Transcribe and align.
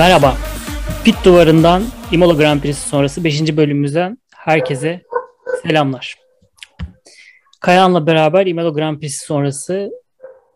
Merhaba. 0.00 0.36
Pit 1.04 1.24
duvarından 1.24 1.82
Imola 2.12 2.34
Grand 2.34 2.60
Prix'si 2.60 2.88
sonrası 2.88 3.24
5. 3.24 3.56
bölümümüzden 3.56 4.18
herkese 4.34 5.02
selamlar. 5.62 6.16
Kayan'la 7.60 8.06
beraber 8.06 8.46
Imola 8.46 8.68
Grand 8.68 9.00
Prix'si 9.00 9.24
sonrası 9.24 9.90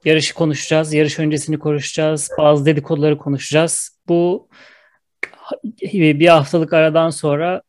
yarışı 0.04 0.34
konuşacağız. 0.34 0.92
Yarış 0.92 1.18
öncesini 1.18 1.58
konuşacağız. 1.58 2.30
Bazı 2.38 2.66
dedikoduları 2.66 3.18
konuşacağız. 3.18 3.98
Bu 4.08 4.48
bir 5.92 6.28
haftalık 6.28 6.72
aradan 6.72 7.10
sonra 7.10 7.62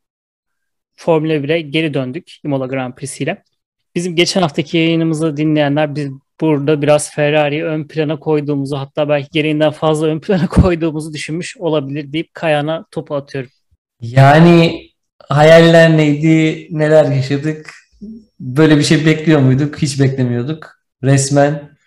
Formula 0.96 1.34
1'e 1.34 1.62
geri 1.62 1.94
döndük 1.94 2.32
Imola 2.44 2.66
Grand 2.66 2.94
Prix'si 2.94 3.24
ile. 3.24 3.44
Bizim 3.96 4.16
geçen 4.16 4.42
haftaki 4.42 4.78
yayınımızı 4.78 5.38
dinleyenler 5.38 5.96
biz 5.96 6.12
burada 6.42 6.82
biraz 6.82 7.12
Ferrari'yi 7.12 7.64
ön 7.64 7.88
plana 7.88 8.20
koyduğumuzu 8.20 8.78
hatta 8.78 9.10
belki 9.10 9.30
gereğinden 9.32 9.72
fazla 9.72 10.08
ön 10.08 10.20
plana 10.20 10.48
koyduğumuzu 10.50 11.14
düşünmüş 11.14 11.58
olabilir 11.58 12.14
deyip 12.14 12.34
Kayan'a 12.34 12.86
topu 12.92 13.16
atıyorum. 13.16 13.52
Yani 14.02 14.82
hayaller 15.30 15.98
neydi, 15.98 16.68
neler 16.72 17.06
yaşadık? 17.06 17.72
Böyle 18.40 18.78
bir 18.78 18.84
şey 18.84 19.06
bekliyor 19.06 19.40
muyduk? 19.40 19.78
Hiç 19.82 20.00
beklemiyorduk. 20.00 20.72
Resmen 21.04 21.78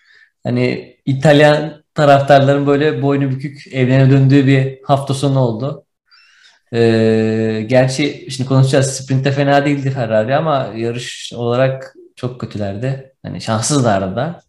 hani 0.45 0.97
İtalyan 1.07 1.85
taraftarların 1.95 2.67
böyle 2.67 3.03
boynu 3.03 3.31
bükük 3.31 3.67
evlerine 3.73 4.11
döndüğü 4.11 4.47
bir 4.47 4.79
hafta 4.85 5.15
sonu 5.15 5.39
oldu. 5.39 5.85
Ee, 6.73 7.65
gerçi 7.69 8.27
şimdi 8.31 8.49
konuşacağız. 8.49 8.97
Sprint'te 8.97 9.33
fena 9.33 9.65
değildi 9.65 9.91
Ferrari 9.91 10.37
ama 10.37 10.73
yarış 10.77 11.33
olarak 11.37 11.95
çok 12.17 12.41
kötülerdi. 12.41 13.15
Hani 13.23 13.41
şanssızlardı 13.41 14.17
da. 14.17 14.41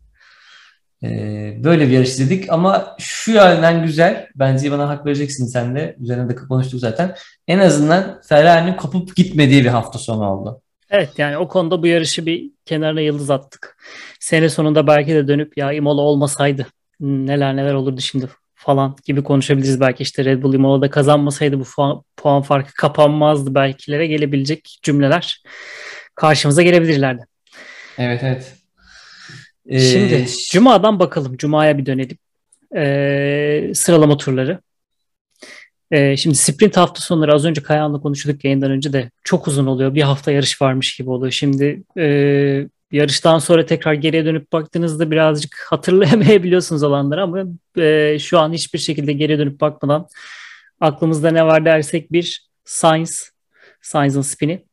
Ee, 1.03 1.57
böyle 1.63 1.87
bir 1.87 1.91
yarış 1.91 2.09
izledik 2.09 2.51
ama 2.51 2.95
şu 2.99 3.31
yönden 3.31 3.83
güzel. 3.83 4.27
Bence 4.35 4.71
bana 4.71 4.89
hak 4.89 5.05
vereceksin 5.05 5.45
sen 5.45 5.75
de. 5.75 5.95
Üzerine 5.99 6.29
de 6.29 6.35
konuştuk 6.35 6.79
zaten. 6.79 7.15
En 7.47 7.59
azından 7.59 8.21
Ferrari'nin 8.29 8.73
kopup 8.73 9.15
gitmediği 9.15 9.63
bir 9.63 9.69
hafta 9.69 9.99
sonu 9.99 10.29
oldu. 10.29 10.61
Evet 10.89 11.09
yani 11.17 11.37
o 11.37 11.47
konuda 11.47 11.83
bu 11.83 11.87
yarışı 11.87 12.25
bir 12.25 12.51
kenarına 12.65 13.01
yıldız 13.01 13.29
attık. 13.29 13.77
Sene 14.19 14.49
sonunda 14.49 14.87
belki 14.87 15.13
de 15.13 15.27
dönüp 15.27 15.57
ya 15.57 15.71
Imola 15.71 16.01
olmasaydı 16.01 16.65
neler 16.99 17.55
neler 17.55 17.73
olurdu 17.73 18.01
şimdi 18.01 18.29
falan 18.55 18.95
gibi 19.05 19.23
konuşabiliriz. 19.23 19.81
Belki 19.81 20.03
işte 20.03 20.25
Red 20.25 20.43
Bull 20.43 20.53
Imola'da 20.53 20.89
kazanmasaydı 20.89 21.59
bu 21.59 21.63
puan, 21.63 22.03
puan 22.17 22.41
farkı 22.41 22.73
kapanmazdı 22.73 23.55
belkilere 23.55 24.07
gelebilecek 24.07 24.79
cümleler 24.83 25.43
karşımıza 26.15 26.61
gelebilirlerdi. 26.61 27.25
Evet 27.97 28.23
evet. 28.23 28.58
Ee, 29.69 29.79
Şimdi 29.79 30.25
Cuma'dan 30.51 30.99
bakalım. 30.99 31.37
Cuma'ya 31.37 31.77
bir 31.77 31.85
dönelim. 31.85 32.17
Ee, 32.75 33.71
sıralama 33.73 34.17
turları. 34.17 34.59
Ee, 35.91 36.17
şimdi 36.17 36.35
sprint 36.35 36.77
hafta 36.77 37.01
sonları 37.01 37.33
az 37.33 37.45
önce 37.45 37.63
Kayahan'la 37.63 38.01
konuştuk 38.01 38.45
yayından 38.45 38.71
önce 38.71 38.93
de 38.93 39.11
çok 39.23 39.47
uzun 39.47 39.65
oluyor. 39.65 39.95
Bir 39.95 40.01
hafta 40.01 40.31
yarış 40.31 40.61
varmış 40.61 40.95
gibi 40.95 41.09
oluyor. 41.09 41.31
Şimdi 41.31 41.83
e, 41.97 42.05
yarıştan 42.91 43.39
sonra 43.39 43.65
tekrar 43.65 43.93
geriye 43.93 44.25
dönüp 44.25 44.51
baktığınızda 44.51 45.11
birazcık 45.11 45.65
hatırlayamayabiliyorsunuz 45.69 46.83
olanları 46.83 47.23
ama 47.23 47.43
e, 47.77 48.19
şu 48.19 48.39
an 48.39 48.53
hiçbir 48.53 48.79
şekilde 48.79 49.13
geriye 49.13 49.39
dönüp 49.39 49.61
bakmadan 49.61 50.07
aklımızda 50.81 51.31
ne 51.31 51.45
var 51.45 51.65
dersek 51.65 52.11
bir 52.11 52.49
Science, 52.65 53.11
Science'ın 53.81 54.21
spini. 54.21 54.65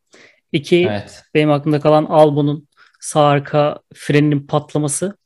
İki, 0.53 0.87
evet. 0.91 1.22
benim 1.34 1.50
aklımda 1.50 1.81
kalan 1.81 2.04
Albon'un 2.04 2.69
sağ 3.00 3.26
arka 3.26 3.80
freninin 3.94 4.46
patlaması. 4.46 5.16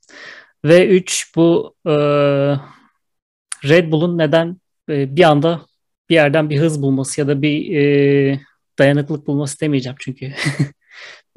Ve 0.65 0.89
üç, 0.89 1.33
bu 1.37 1.75
e, 1.87 1.93
Red 3.65 3.93
Bull'un 3.93 4.19
neden 4.19 4.61
e, 4.89 5.17
bir 5.17 5.23
anda 5.23 5.61
bir 6.09 6.15
yerden 6.15 6.51
bir 6.51 6.61
hız 6.61 6.83
bulması 6.83 7.21
ya 7.21 7.29
da 7.29 7.43
bir 7.43 7.77
e, 7.77 8.41
dayanıklık 8.79 9.27
bulması 9.27 9.61
demeyeceğim 9.61 9.97
çünkü. 10.01 10.33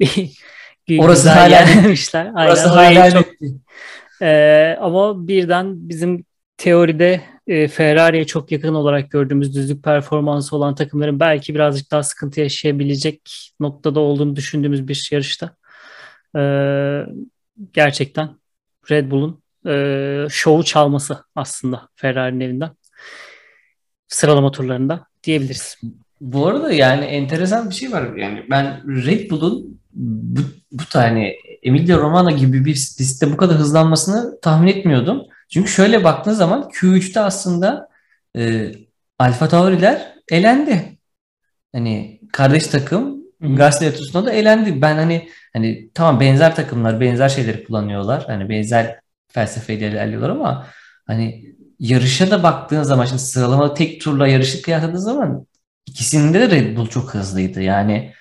bir, 0.00 0.98
Orası 0.98 1.30
hala 1.30 1.48
gelmişler. 1.48 2.32
Orası 2.36 2.68
hala 2.68 3.10
çok, 3.10 3.28
e, 4.22 4.76
ama 4.80 5.28
birden 5.28 5.88
bizim 5.88 6.24
teoride 6.56 7.20
e, 7.46 7.68
Ferrari'ye 7.68 8.26
çok 8.26 8.52
yakın 8.52 8.74
olarak 8.74 9.10
gördüğümüz 9.10 9.54
düzlük 9.54 9.84
performansı 9.84 10.56
olan 10.56 10.74
takımların 10.74 11.20
belki 11.20 11.54
birazcık 11.54 11.90
daha 11.90 12.02
sıkıntı 12.02 12.40
yaşayabilecek 12.40 13.50
noktada 13.60 14.00
olduğunu 14.00 14.36
düşündüğümüz 14.36 14.88
bir 14.88 15.08
yarışta 15.12 15.56
e, 16.36 16.42
gerçekten 17.72 18.28
Red 18.90 19.10
Bull'un 19.10 19.42
e, 19.66 20.26
şovu 20.30 20.64
çalması 20.64 21.24
aslında 21.34 21.88
Ferrari'nin 21.96 22.40
evinden 22.40 22.70
sıralama 24.08 24.50
turlarında 24.50 25.06
diyebiliriz. 25.22 25.76
Bu 26.20 26.46
arada 26.46 26.72
yani 26.72 27.04
enteresan 27.04 27.70
bir 27.70 27.74
şey 27.74 27.92
var. 27.92 28.16
Yani 28.16 28.44
ben 28.50 28.82
Red 29.06 29.30
Bull'un 29.30 29.80
bu, 29.94 30.40
bu 30.72 30.84
tane 30.84 31.36
Emilia 31.62 31.98
Romagna 31.98 32.30
gibi 32.30 32.64
bir 32.64 32.74
pistte 32.74 33.32
bu 33.32 33.36
kadar 33.36 33.56
hızlanmasını 33.56 34.40
tahmin 34.40 34.68
etmiyordum. 34.68 35.22
Çünkü 35.48 35.70
şöyle 35.70 36.04
baktığın 36.04 36.32
zaman 36.32 36.62
Q3'te 36.62 37.20
aslında 37.20 37.88
e, 38.36 38.72
Alfa 39.18 39.48
Tauri'ler 39.48 40.14
elendi. 40.30 40.98
Hani 41.72 42.20
kardeş 42.32 42.66
takım 42.66 43.13
Gasly 43.44 43.86
Atus'una 43.86 44.26
da 44.26 44.32
elendi. 44.32 44.82
Ben 44.82 44.96
hani 44.96 45.28
hani 45.52 45.90
tamam 45.94 46.20
benzer 46.20 46.56
takımlar 46.56 47.00
benzer 47.00 47.28
şeyleri 47.28 47.64
kullanıyorlar. 47.64 48.24
Hani 48.26 48.48
benzer 48.48 49.00
felsefeyle 49.28 49.88
ilerliyorlar 49.88 50.30
ama 50.30 50.66
hani 51.06 51.54
yarışa 51.78 52.30
da 52.30 52.42
baktığın 52.42 52.82
zaman 52.82 53.04
şimdi 53.04 53.22
sıralama 53.22 53.74
tek 53.74 54.00
turla 54.00 54.26
yarışı 54.28 54.62
kıyasladığın 54.62 54.96
zaman 54.96 55.46
ikisinde 55.86 56.40
de 56.40 56.56
Red 56.56 56.76
Bull 56.76 56.86
çok 56.86 57.14
hızlıydı. 57.14 57.62
Yani 57.62 58.12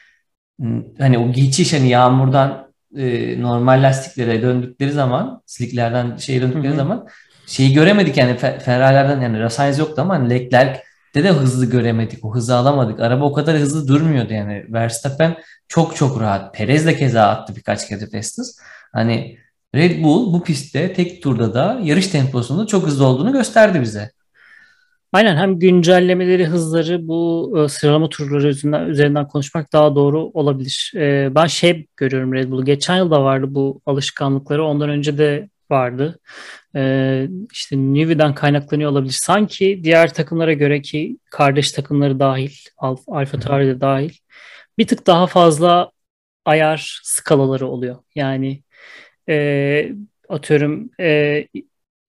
hani 1.00 1.18
o 1.18 1.32
geçiş 1.32 1.74
hani 1.74 1.90
yağmurdan 1.90 2.68
e, 2.98 3.42
normal 3.42 3.84
lastiklere 3.84 4.42
döndükleri 4.42 4.92
zaman 4.92 5.42
slicklerden 5.46 6.18
şeye 6.18 6.42
döndükleri 6.42 6.68
Hı-hı. 6.68 6.76
zaman 6.76 7.08
şeyi 7.48 7.74
göremedik 7.74 8.18
yani 8.18 8.38
Ferrari'lerden 8.38 9.22
yani 9.22 9.50
Sainz 9.50 9.80
yoktu 9.80 10.02
ama 10.02 10.16
hani 10.16 10.30
Leclerc 10.30 10.80
de 11.16 11.24
de 11.24 11.30
hızlı 11.30 11.66
göremedik. 11.66 12.26
O 12.26 12.36
hızı 12.36 12.56
alamadık. 12.56 13.00
Araba 13.00 13.26
o 13.26 13.34
kadar 13.34 13.58
hızlı 13.58 13.88
durmuyordu 13.88 14.34
yani. 14.34 14.66
Verstappen 14.70 15.38
çok 15.68 15.96
çok 15.96 16.22
rahat. 16.22 16.56
Perez 16.56 16.86
de 16.86 16.96
keza 16.98 17.24
attı 17.24 17.56
birkaç 17.56 17.88
kere 17.88 18.08
Festus. 18.08 18.56
Hani 18.94 19.38
Red 19.76 20.04
Bull 20.04 20.34
bu 20.34 20.44
pistte 20.44 20.94
tek 20.94 21.24
turda 21.24 21.54
da 21.54 21.80
yarış 21.84 22.08
temposunda 22.08 22.68
çok 22.68 22.88
hızlı 22.88 23.06
olduğunu 23.06 23.34
gösterdi 23.34 23.82
bize. 23.82 24.12
Aynen 25.14 25.38
hem 25.38 25.60
güncellemeleri, 25.60 26.46
hızları 26.46 27.08
bu 27.08 27.54
e, 27.58 27.70
sıralama 27.70 28.10
turları 28.10 28.48
üzerinden, 28.48 28.86
üzerinden 28.86 29.28
konuşmak 29.28 29.74
daha 29.74 29.96
doğru 29.96 30.20
olabilir. 30.20 30.92
E, 30.96 31.36
ben 31.36 31.46
şey 31.46 31.88
görüyorum 31.98 32.34
Red 32.34 32.52
Bull'u. 32.52 32.66
Geçen 32.66 32.98
yıl 32.98 33.12
da 33.12 33.24
vardı 33.24 33.46
bu 33.50 33.82
alışkanlıkları. 33.86 34.66
Ondan 34.66 34.90
önce 34.90 35.18
de 35.18 35.50
vardı. 35.70 36.20
E, 36.76 37.28
işte 37.52 37.78
Newey'den 37.78 38.36
kaynaklanıyor 38.36 38.92
olabilir. 38.92 39.18
Sanki 39.22 39.82
diğer 39.84 40.14
takımlara 40.14 40.54
göre 40.54 40.82
ki 40.82 41.18
kardeş 41.32 41.72
takımları 41.72 42.20
dahil, 42.20 42.52
Alfa 43.08 43.40
Tauri 43.40 43.68
de 43.68 43.82
dahil 43.82 44.12
bir 44.78 44.88
tık 44.88 45.08
daha 45.08 45.28
fazla 45.28 45.92
ayar 46.46 47.02
skalaları 47.04 47.68
oluyor. 47.68 47.98
Yani 48.16 48.64
e, 49.30 49.92
atıyorum 50.30 50.90
e, 51.00 51.48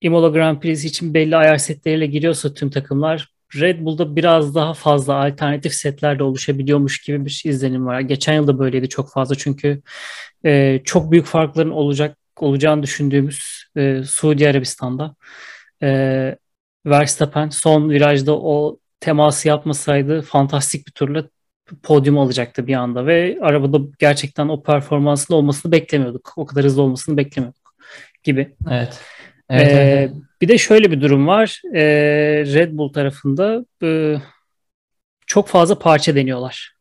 Imola 0.00 0.28
Grand 0.28 0.60
Prix 0.60 0.84
için 0.84 1.14
belli 1.14 1.36
ayar 1.36 1.58
setleriyle 1.58 2.06
giriyorsa 2.06 2.54
tüm 2.54 2.70
takımlar 2.70 3.34
Red 3.60 3.80
Bull'da 3.80 4.16
biraz 4.16 4.54
daha 4.54 4.74
fazla 4.74 5.14
alternatif 5.14 5.74
setler 5.74 6.18
de 6.18 6.22
oluşabiliyormuş 6.22 7.00
gibi 7.02 7.24
bir 7.24 7.42
izlenim 7.44 7.86
var. 7.86 8.00
Geçen 8.00 8.34
yıl 8.34 8.46
da 8.46 8.58
böyleydi 8.58 8.88
çok 8.88 9.12
fazla 9.12 9.34
çünkü 9.34 9.82
e, 10.44 10.80
çok 10.84 11.10
büyük 11.12 11.26
farkların 11.26 11.70
olacak 11.70 12.18
olacağını 12.42 12.82
düşündüğümüz 12.82 13.64
e, 13.76 14.02
Suudi 14.02 14.48
Arabistan'da 14.48 15.14
e, 15.82 16.36
Verstappen 16.86 17.48
son 17.48 17.90
virajda 17.90 18.38
o 18.38 18.78
teması 19.00 19.48
yapmasaydı 19.48 20.22
fantastik 20.22 20.86
bir 20.86 20.92
turla 20.92 21.28
podyum 21.82 22.18
alacaktı 22.18 22.66
bir 22.66 22.74
anda 22.74 23.06
ve 23.06 23.38
arabada 23.40 23.78
gerçekten 23.98 24.48
o 24.48 24.62
performansın 24.62 25.34
olmasını 25.34 25.72
beklemiyorduk. 25.72 26.32
O 26.36 26.46
kadar 26.46 26.64
hızlı 26.64 26.82
olmasını 26.82 27.16
beklemiyorduk 27.16 27.74
gibi. 28.22 28.54
Evet. 28.70 29.00
Evet, 29.50 29.68
ee, 29.68 29.76
evet. 29.76 30.12
Bir 30.40 30.48
de 30.48 30.58
şöyle 30.58 30.90
bir 30.90 31.00
durum 31.00 31.26
var. 31.26 31.62
Ee, 31.74 31.82
Red 32.46 32.78
Bull 32.78 32.92
tarafında 32.92 33.64
e, 33.82 34.16
çok 35.26 35.48
fazla 35.48 35.78
parça 35.78 36.14
deniyorlar. 36.14 36.74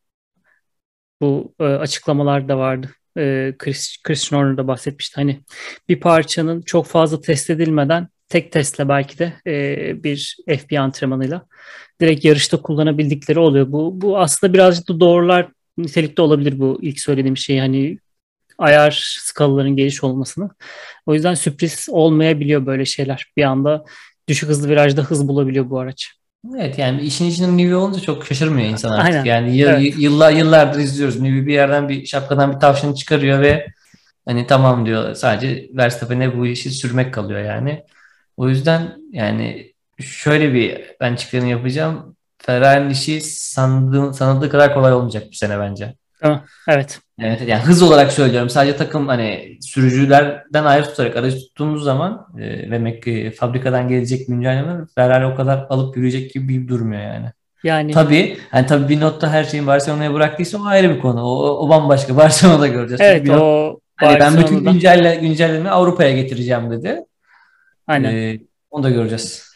bu 1.21 1.53
e, 1.59 1.63
açıklamalar 1.63 2.47
da 2.49 2.57
vardı. 2.57 2.89
E, 3.17 3.53
Chris, 3.59 3.97
Christian 4.03 4.39
Horner 4.39 4.57
da 4.57 4.67
bahsetmişti. 4.67 5.15
Hani 5.15 5.41
bir 5.89 5.99
parçanın 5.99 6.61
çok 6.61 6.85
fazla 6.85 7.21
test 7.21 7.49
edilmeden 7.49 8.07
tek 8.29 8.51
testle 8.51 8.89
belki 8.89 9.19
de 9.19 9.33
e, 9.47 10.03
bir 10.03 10.37
FB 10.47 10.79
antrenmanıyla 10.79 11.45
direkt 12.01 12.25
yarışta 12.25 12.61
kullanabildikleri 12.61 13.39
oluyor. 13.39 13.71
Bu, 13.71 14.01
bu 14.01 14.19
aslında 14.19 14.53
birazcık 14.53 14.89
da 14.89 14.99
doğrular 14.99 15.47
nitelikte 15.77 16.21
olabilir 16.21 16.59
bu 16.59 16.79
ilk 16.81 16.99
söylediğim 16.99 17.37
şey. 17.37 17.59
Hani 17.59 17.97
ayar 18.57 19.17
skalaların 19.19 19.75
geniş 19.75 20.03
olmasını. 20.03 20.49
O 21.05 21.13
yüzden 21.13 21.33
sürpriz 21.33 21.87
olmayabiliyor 21.91 22.65
böyle 22.65 22.85
şeyler. 22.85 23.25
Bir 23.37 23.43
anda 23.43 23.85
düşük 24.27 24.49
hızlı 24.49 24.69
virajda 24.69 25.01
hız 25.01 25.27
bulabiliyor 25.27 25.69
bu 25.69 25.79
araç. 25.79 26.11
Evet 26.55 26.77
yani 26.79 27.01
işin 27.01 27.25
içinde 27.25 27.57
Nivea 27.57 27.77
olunca 27.77 27.99
çok 27.99 28.25
şaşırmıyor 28.25 28.67
insan 28.69 28.91
artık. 28.91 29.05
Aynen. 29.05 29.25
Yani 29.25 29.57
y- 29.57 29.67
Evet. 29.69 29.93
yıllar 29.97 30.31
yıllardır 30.31 30.79
izliyoruz. 30.79 31.19
Nivea 31.19 31.45
bir 31.45 31.53
yerden 31.53 31.89
bir 31.89 32.05
şapkadan 32.05 32.55
bir 32.55 32.59
tavşanı 32.59 32.95
çıkarıyor 32.95 33.41
ve 33.41 33.67
hani 34.27 34.47
tamam 34.47 34.85
diyor 34.85 35.15
sadece 35.15 35.69
Verstappen'e 35.73 36.37
bu 36.37 36.47
işi 36.47 36.71
sürmek 36.71 37.13
kalıyor 37.13 37.39
yani. 37.41 37.83
O 38.37 38.49
yüzden 38.49 38.97
yani 39.11 39.73
şöyle 39.99 40.53
bir 40.53 40.81
ben 40.99 41.15
çıkarım 41.15 41.47
yapacağım. 41.49 42.15
Ferrari'nin 42.37 42.89
işi 42.89 43.21
sandığı, 43.21 44.13
sanıldığı 44.13 44.49
kadar 44.49 44.73
kolay 44.73 44.93
olmayacak 44.93 45.23
bu 45.31 45.35
sene 45.35 45.59
bence. 45.59 45.93
Değil 46.23 46.33
mi? 46.33 46.41
Evet. 47.19 47.37
Evet 47.39 47.49
yani 47.49 47.61
hız 47.63 47.81
olarak 47.81 48.11
söylüyorum. 48.11 48.49
Sadece 48.49 48.77
takım 48.77 49.07
hani 49.07 49.57
sürücülerden 49.61 50.63
ayrı 50.63 50.83
tutarak 50.85 51.15
aracı 51.15 51.37
tuttuğumuz 51.37 51.83
zaman 51.83 52.27
e, 52.39 52.71
ve 52.71 52.77
mek- 52.79 53.31
fabrikadan 53.35 53.87
gelecek 53.87 54.27
güncelleme 54.27 54.85
Ferrari 54.95 55.25
o 55.25 55.35
kadar 55.35 55.65
alıp 55.69 55.97
yürüyecek 55.97 56.33
gibi 56.33 56.47
bir 56.63 56.67
durmuyor 56.67 57.01
yani. 57.01 57.25
Yani 57.63 57.91
Tabii 57.91 58.37
hani 58.51 58.65
tabii 58.65 58.89
bir 58.89 58.99
notta 58.99 59.31
her 59.31 59.43
şeyin 59.43 59.67
Barcelona'ya 59.67 60.13
bıraktıysa 60.13 60.57
o 60.57 60.65
ayrı 60.65 60.95
bir 60.95 60.99
konu. 60.99 61.21
O, 61.23 61.65
o 61.65 61.69
bambaşka. 61.69 62.17
Barcelona'da 62.17 62.67
göreceğiz. 62.67 62.99
Çünkü 63.01 63.03
evet 63.11 63.27
not- 63.27 63.41
o 63.41 63.79
hani 63.95 64.19
ben 64.19 64.37
bütün 64.37 64.63
güncelle, 64.73 65.15
güncellemeyi 65.15 65.69
Avrupa'ya 65.71 66.11
getireceğim 66.11 66.71
dedi. 66.71 66.99
Aynen. 67.87 68.15
Ee, 68.15 68.39
onu 68.71 68.83
da 68.83 68.89
göreceğiz. 68.89 69.52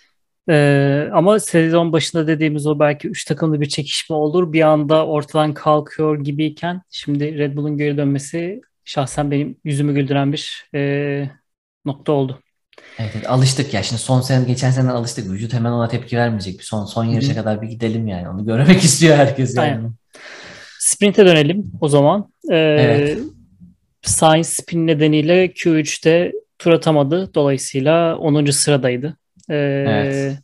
Ee, 0.50 1.10
ama 1.14 1.40
sezon 1.40 1.94
başında 1.94 2.28
dediğimiz 2.28 2.68
o 2.68 2.80
belki 2.80 3.08
üç 3.08 3.26
takımlı 3.26 3.62
bir 3.62 3.70
çekişme 3.70 4.16
olur. 4.16 4.54
Bir 4.54 4.62
anda 4.62 5.06
ortadan 5.08 5.54
kalkıyor 5.54 6.24
gibiyken 6.24 6.82
şimdi 6.92 7.38
Red 7.38 7.56
Bull'un 7.56 7.78
geri 7.78 7.98
dönmesi 7.98 8.62
şahsen 8.86 9.32
benim 9.32 9.58
yüzümü 9.64 9.94
güldüren 9.94 10.34
bir 10.34 10.70
e, 10.76 11.30
nokta 11.86 12.12
oldu. 12.12 12.40
Evet, 13.00 13.12
evet, 13.16 13.30
alıştık 13.30 13.74
ya. 13.74 13.84
Şimdi 13.84 14.02
son 14.02 14.22
sene, 14.22 14.46
geçen 14.46 14.72
sene 14.72 14.92
alıştık. 14.92 15.32
Vücut 15.32 15.54
hemen 15.54 15.72
ona 15.72 15.88
tepki 15.88 16.18
vermeyecek. 16.18 16.60
Bir 16.60 16.64
son 16.64 16.86
son 16.86 17.04
yarışa 17.04 17.28
Hı 17.28 17.32
hı. 17.32 17.40
kadar 17.40 17.62
bir 17.62 17.68
gidelim 17.68 18.08
yani. 18.08 18.30
Onu 18.30 18.46
görmek 18.46 18.84
istiyor 18.84 19.18
herkes 19.18 19.56
yani. 19.56 19.68
Aynen. 19.68 19.92
Sprint'e 20.80 21.26
dönelim 21.26 21.72
o 21.82 21.88
zaman. 21.88 22.32
Ee, 22.52 22.56
Evet. 22.56 23.20
Sainz 24.02 24.48
spin 24.48 24.88
nedeniyle 24.88 25.46
Q3'te 25.46 26.32
tur 26.60 26.72
atamadı. 26.72 27.34
Dolayısıyla 27.34 28.18
10. 28.18 28.52
sıradaydı. 28.52 29.18
Ee, 29.50 29.86
Evet. 29.88 30.40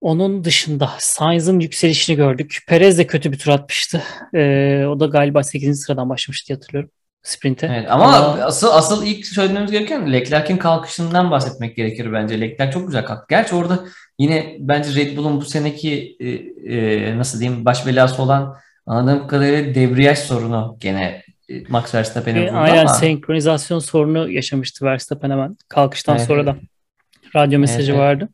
Onun 0.00 0.44
dışında 0.44 0.90
Sainz'ın 0.98 1.60
yükselişini 1.60 2.16
gördük. 2.16 2.58
Perez 2.68 2.98
de 2.98 3.06
kötü 3.06 3.32
bir 3.32 3.38
tur 3.38 3.50
atmıştı. 3.50 4.02
Ee, 4.34 4.84
o 4.88 5.00
da 5.00 5.06
galiba 5.06 5.42
8. 5.42 5.80
sıradan 5.80 6.08
başlamıştı 6.08 6.54
hatırlıyorum 6.54 6.90
sprinte. 7.22 7.70
Evet, 7.72 7.90
ama 7.90 8.04
Ama- 8.04 8.42
asıl 8.44 8.68
asıl 8.72 9.06
ilk 9.06 9.26
söylememiz 9.26 9.70
gereken 9.70 10.12
Leclerc'in 10.12 10.56
kalkışından 10.56 11.30
bahsetmek 11.30 11.76
gerekir 11.76 12.12
bence. 12.12 12.40
Leclerc 12.40 12.72
çok 12.72 12.86
güzel 12.86 13.04
kalktı. 13.04 13.26
Gerçi 13.28 13.54
orada 13.54 13.84
yine 14.18 14.56
bence 14.58 14.94
Red 14.94 15.16
Bull'un 15.16 15.40
bu 15.40 15.44
seneki 15.44 16.16
e, 16.20 16.28
e, 16.74 17.18
nasıl 17.18 17.40
diyeyim 17.40 17.64
baş 17.64 17.86
belası 17.86 18.22
olan 18.22 18.56
anladığım 18.86 19.26
kadarıyla 19.28 19.74
debriyaj 19.74 20.18
sorunu 20.18 20.76
gene 20.80 21.22
e, 21.48 21.62
Max 21.68 21.94
Verstappen'e 21.94 22.40
Ve 22.40 22.48
vurdu 22.48 22.56
aynen 22.56 22.80
ama 22.80 22.94
senkronizasyon 22.94 23.78
sorunu 23.78 24.30
yaşamıştı 24.30 24.84
Verstappen 24.84 25.30
hemen 25.30 25.56
kalkıştan 25.68 26.16
Evet, 26.16 26.26
sonra 26.26 26.46
da 26.46 26.56
radyo 27.36 27.58
mesajı 27.58 27.92
evet. 27.92 28.00
vardı. 28.00 28.28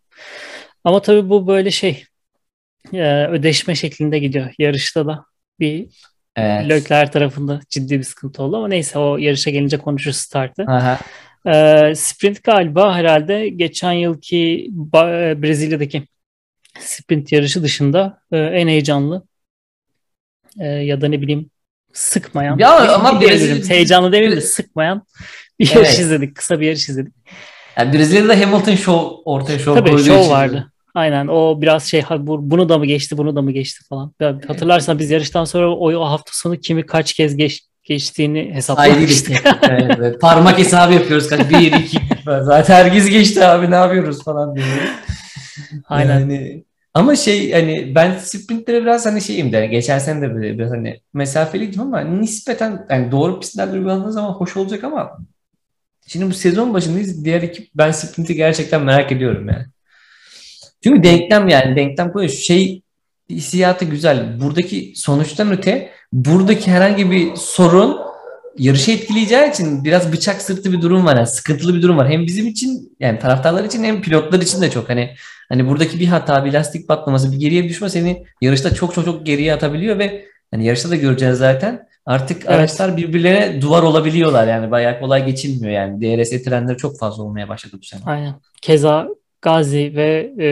Ama 0.85 1.02
tabii 1.02 1.29
bu 1.29 1.46
böyle 1.46 1.70
şey 1.70 2.05
e, 2.93 3.26
ödeşme 3.26 3.75
şeklinde 3.75 4.19
gidiyor. 4.19 4.55
Yarışta 4.58 5.06
da 5.06 5.25
bir 5.61 5.87
evet. 6.37 6.69
Leclerc 6.69 7.11
tarafında 7.11 7.61
ciddi 7.70 7.99
bir 7.99 8.05
sıkıntı 8.05 8.43
oldu 8.43 8.56
ama 8.56 8.69
neyse 8.69 8.99
o 8.99 9.17
yarışa 9.17 9.50
gelince 9.50 9.79
konuşuruz 9.79 10.17
startı. 10.17 10.62
Aha. 10.69 10.99
Ee, 11.46 11.94
sprint 11.96 12.44
galiba 12.44 12.94
herhalde 12.94 13.49
geçen 13.49 13.93
yılki 13.93 14.70
e, 14.94 15.43
Brezilya'daki 15.43 16.02
sprint 16.79 17.32
yarışı 17.32 17.62
dışında 17.62 18.19
e, 18.32 18.38
en 18.38 18.69
heyecanlı 18.69 19.26
e, 20.61 20.67
ya 20.67 21.00
da 21.00 21.08
ne 21.08 21.20
bileyim 21.20 21.50
sıkmayan. 21.93 22.58
Ya 22.58 22.94
ama 22.94 23.08
Brezilya- 23.23 23.69
heyecanlı 23.69 24.12
demeyeyim 24.12 24.37
de 24.37 24.41
sıkmayan 24.41 25.06
bir 25.58 25.67
Evet. 25.67 25.76
yarış 25.76 25.99
izledik. 25.99 26.37
Kısa 26.37 26.61
bir 26.61 26.67
yarış 26.67 26.88
izledik. 26.88 27.14
Yani 27.76 27.93
Brezilya'da 27.93 28.41
Hamilton 28.41 28.75
show 28.75 29.23
ortaya 29.25 29.59
show 29.59 29.81
Tabii 29.81 29.91
koyduğu 29.91 30.05
şov 30.05 30.21
için- 30.21 30.31
vardı. 30.31 30.71
Aynen 30.94 31.26
o 31.26 31.62
biraz 31.62 31.85
şey 31.85 32.05
bunu 32.19 32.69
da 32.69 32.79
mı 32.79 32.87
geçti 32.87 33.19
bunu 33.19 33.37
da 33.37 33.43
mı 33.43 33.53
geçti 33.53 33.85
falan. 33.88 34.12
Hatırlarsan 34.49 34.99
biz 34.99 35.11
yarıştan 35.11 35.44
sonra 35.44 35.71
o, 35.71 35.93
o 35.93 36.05
hafta 36.05 36.31
sonu 36.35 36.56
kimi 36.56 36.87
kaç 36.87 37.12
kez 37.12 37.37
geç, 37.37 37.61
geçtiğini 37.82 38.50
hesaplamıştık. 38.55 39.37
evet, 39.71 39.97
evet. 39.99 40.21
Parmak 40.21 40.59
hesabı 40.59 40.93
yapıyoruz. 40.93 41.29
Kaç? 41.29 41.50
Bir, 41.50 41.73
iki. 41.73 41.99
Zaten 42.25 42.75
herkes 42.75 43.09
geçti 43.11 43.44
abi 43.44 43.71
ne 43.71 43.75
yapıyoruz 43.75 44.25
falan 44.25 44.56
diye. 44.56 44.67
Aynen. 45.88 46.20
Yani, 46.20 46.65
ama 46.94 47.17
şey 47.17 47.53
hani 47.53 47.94
ben 47.94 48.19
sprintlere 48.19 48.82
biraz 48.82 49.06
hani 49.06 49.20
şeyim 49.20 49.53
de 49.53 49.67
geçen 49.67 49.99
sene 49.99 50.23
de 50.23 50.35
böyle 50.35 50.59
biraz 50.59 50.70
hani 50.70 51.00
mesafeliydim 51.15 51.81
ama 51.81 52.00
nispeten 52.00 52.87
yani 52.91 53.12
doğru 53.12 53.41
pistlerde 53.41 53.77
uygulandığı 53.77 54.12
zaman 54.12 54.31
hoş 54.31 54.56
olacak 54.56 54.85
ama 54.85 55.19
şimdi 56.06 56.27
bu 56.27 56.35
sezon 56.35 56.75
başındayız. 56.75 57.25
Diğer 57.25 57.43
ekip 57.43 57.69
ben 57.75 57.91
sprinti 57.91 58.35
gerçekten 58.35 58.83
merak 58.83 59.12
ediyorum 59.12 59.49
yani. 59.49 59.65
Çünkü 60.83 61.03
denklem 61.03 61.49
yani 61.49 61.77
denklem 61.77 62.12
koyuyor. 62.12 62.33
Şey 62.33 62.83
hissiyatı 63.31 63.85
güzel. 63.85 64.41
Buradaki 64.41 64.93
sonuçtan 64.97 65.53
öte 65.53 65.91
buradaki 66.12 66.71
herhangi 66.71 67.11
bir 67.11 67.37
sorun 67.37 68.01
yarışı 68.59 68.91
etkileyeceği 68.91 69.51
için 69.51 69.85
biraz 69.85 70.12
bıçak 70.12 70.43
sırtı 70.43 70.73
bir 70.73 70.83
durum 70.83 71.06
var. 71.06 71.17
Yani 71.17 71.27
sıkıntılı 71.27 71.75
bir 71.75 71.83
durum 71.83 71.97
var. 71.97 72.11
Hem 72.11 72.27
bizim 72.27 72.47
için 72.47 72.97
yani 73.01 73.19
taraftarlar 73.19 73.65
için 73.65 73.85
hem 73.85 74.03
pilotlar 74.03 74.41
için 74.41 74.62
de 74.62 74.71
çok 74.71 74.89
hani 74.89 75.15
hani 75.49 75.69
buradaki 75.69 76.01
bir 76.01 76.06
hata, 76.06 76.45
bir 76.45 76.53
lastik 76.53 76.89
patlaması, 76.89 77.33
bir 77.33 77.37
geriye 77.37 77.69
düşme 77.69 77.91
seni 77.91 78.25
yarışta 78.41 78.75
çok 78.75 78.95
çok 78.95 79.05
çok 79.05 79.27
geriye 79.27 79.55
atabiliyor 79.55 79.99
ve 79.99 80.25
hani 80.51 80.67
yarışta 80.67 80.91
da 80.91 80.97
göreceğiz 80.97 81.39
zaten. 81.39 81.89
Artık 82.06 82.37
Evet. 82.46 82.51
araçlar 82.51 82.96
birbirlerine 82.96 83.63
duvar 83.63 83.82
olabiliyorlar 83.82 84.46
yani 84.49 84.70
bayağı 84.70 85.01
kolay 85.01 85.27
geçilmiyor 85.27 85.73
yani. 85.73 86.01
DRS 86.01 86.31
trenleri 86.44 86.77
çok 86.77 86.99
fazla 86.99 87.23
olmaya 87.23 87.49
başladı 87.49 87.77
bu 87.81 87.84
sene. 87.84 88.01
Aynen. 88.06 88.34
Keza 88.63 89.08
Gazi 89.43 89.93
ve 89.96 90.32
e, 90.41 90.49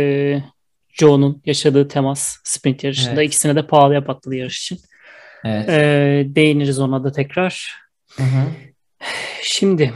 Joe'nun 0.89 1.43
yaşadığı 1.47 1.89
temas 1.89 2.37
sprint 2.45 2.85
yarışında 2.85 3.15
Evet. 3.15 3.27
ikisine 3.27 3.57
de 3.57 3.67
pahalıya 3.67 4.05
patladı 4.05 4.35
yarış 4.35 4.63
için. 4.63 4.79
Evet. 5.45 5.69
E, 5.69 6.25
değiniriz 6.35 6.79
ona 6.81 7.05
da 7.05 7.13
tekrar. 7.13 7.73
Hı 8.17 8.23
hı. 8.23 8.49
Şimdi 9.43 9.95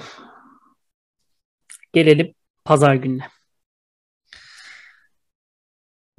gelelim 1.93 2.35
pazar 2.65 2.95
gününe. 2.95 3.23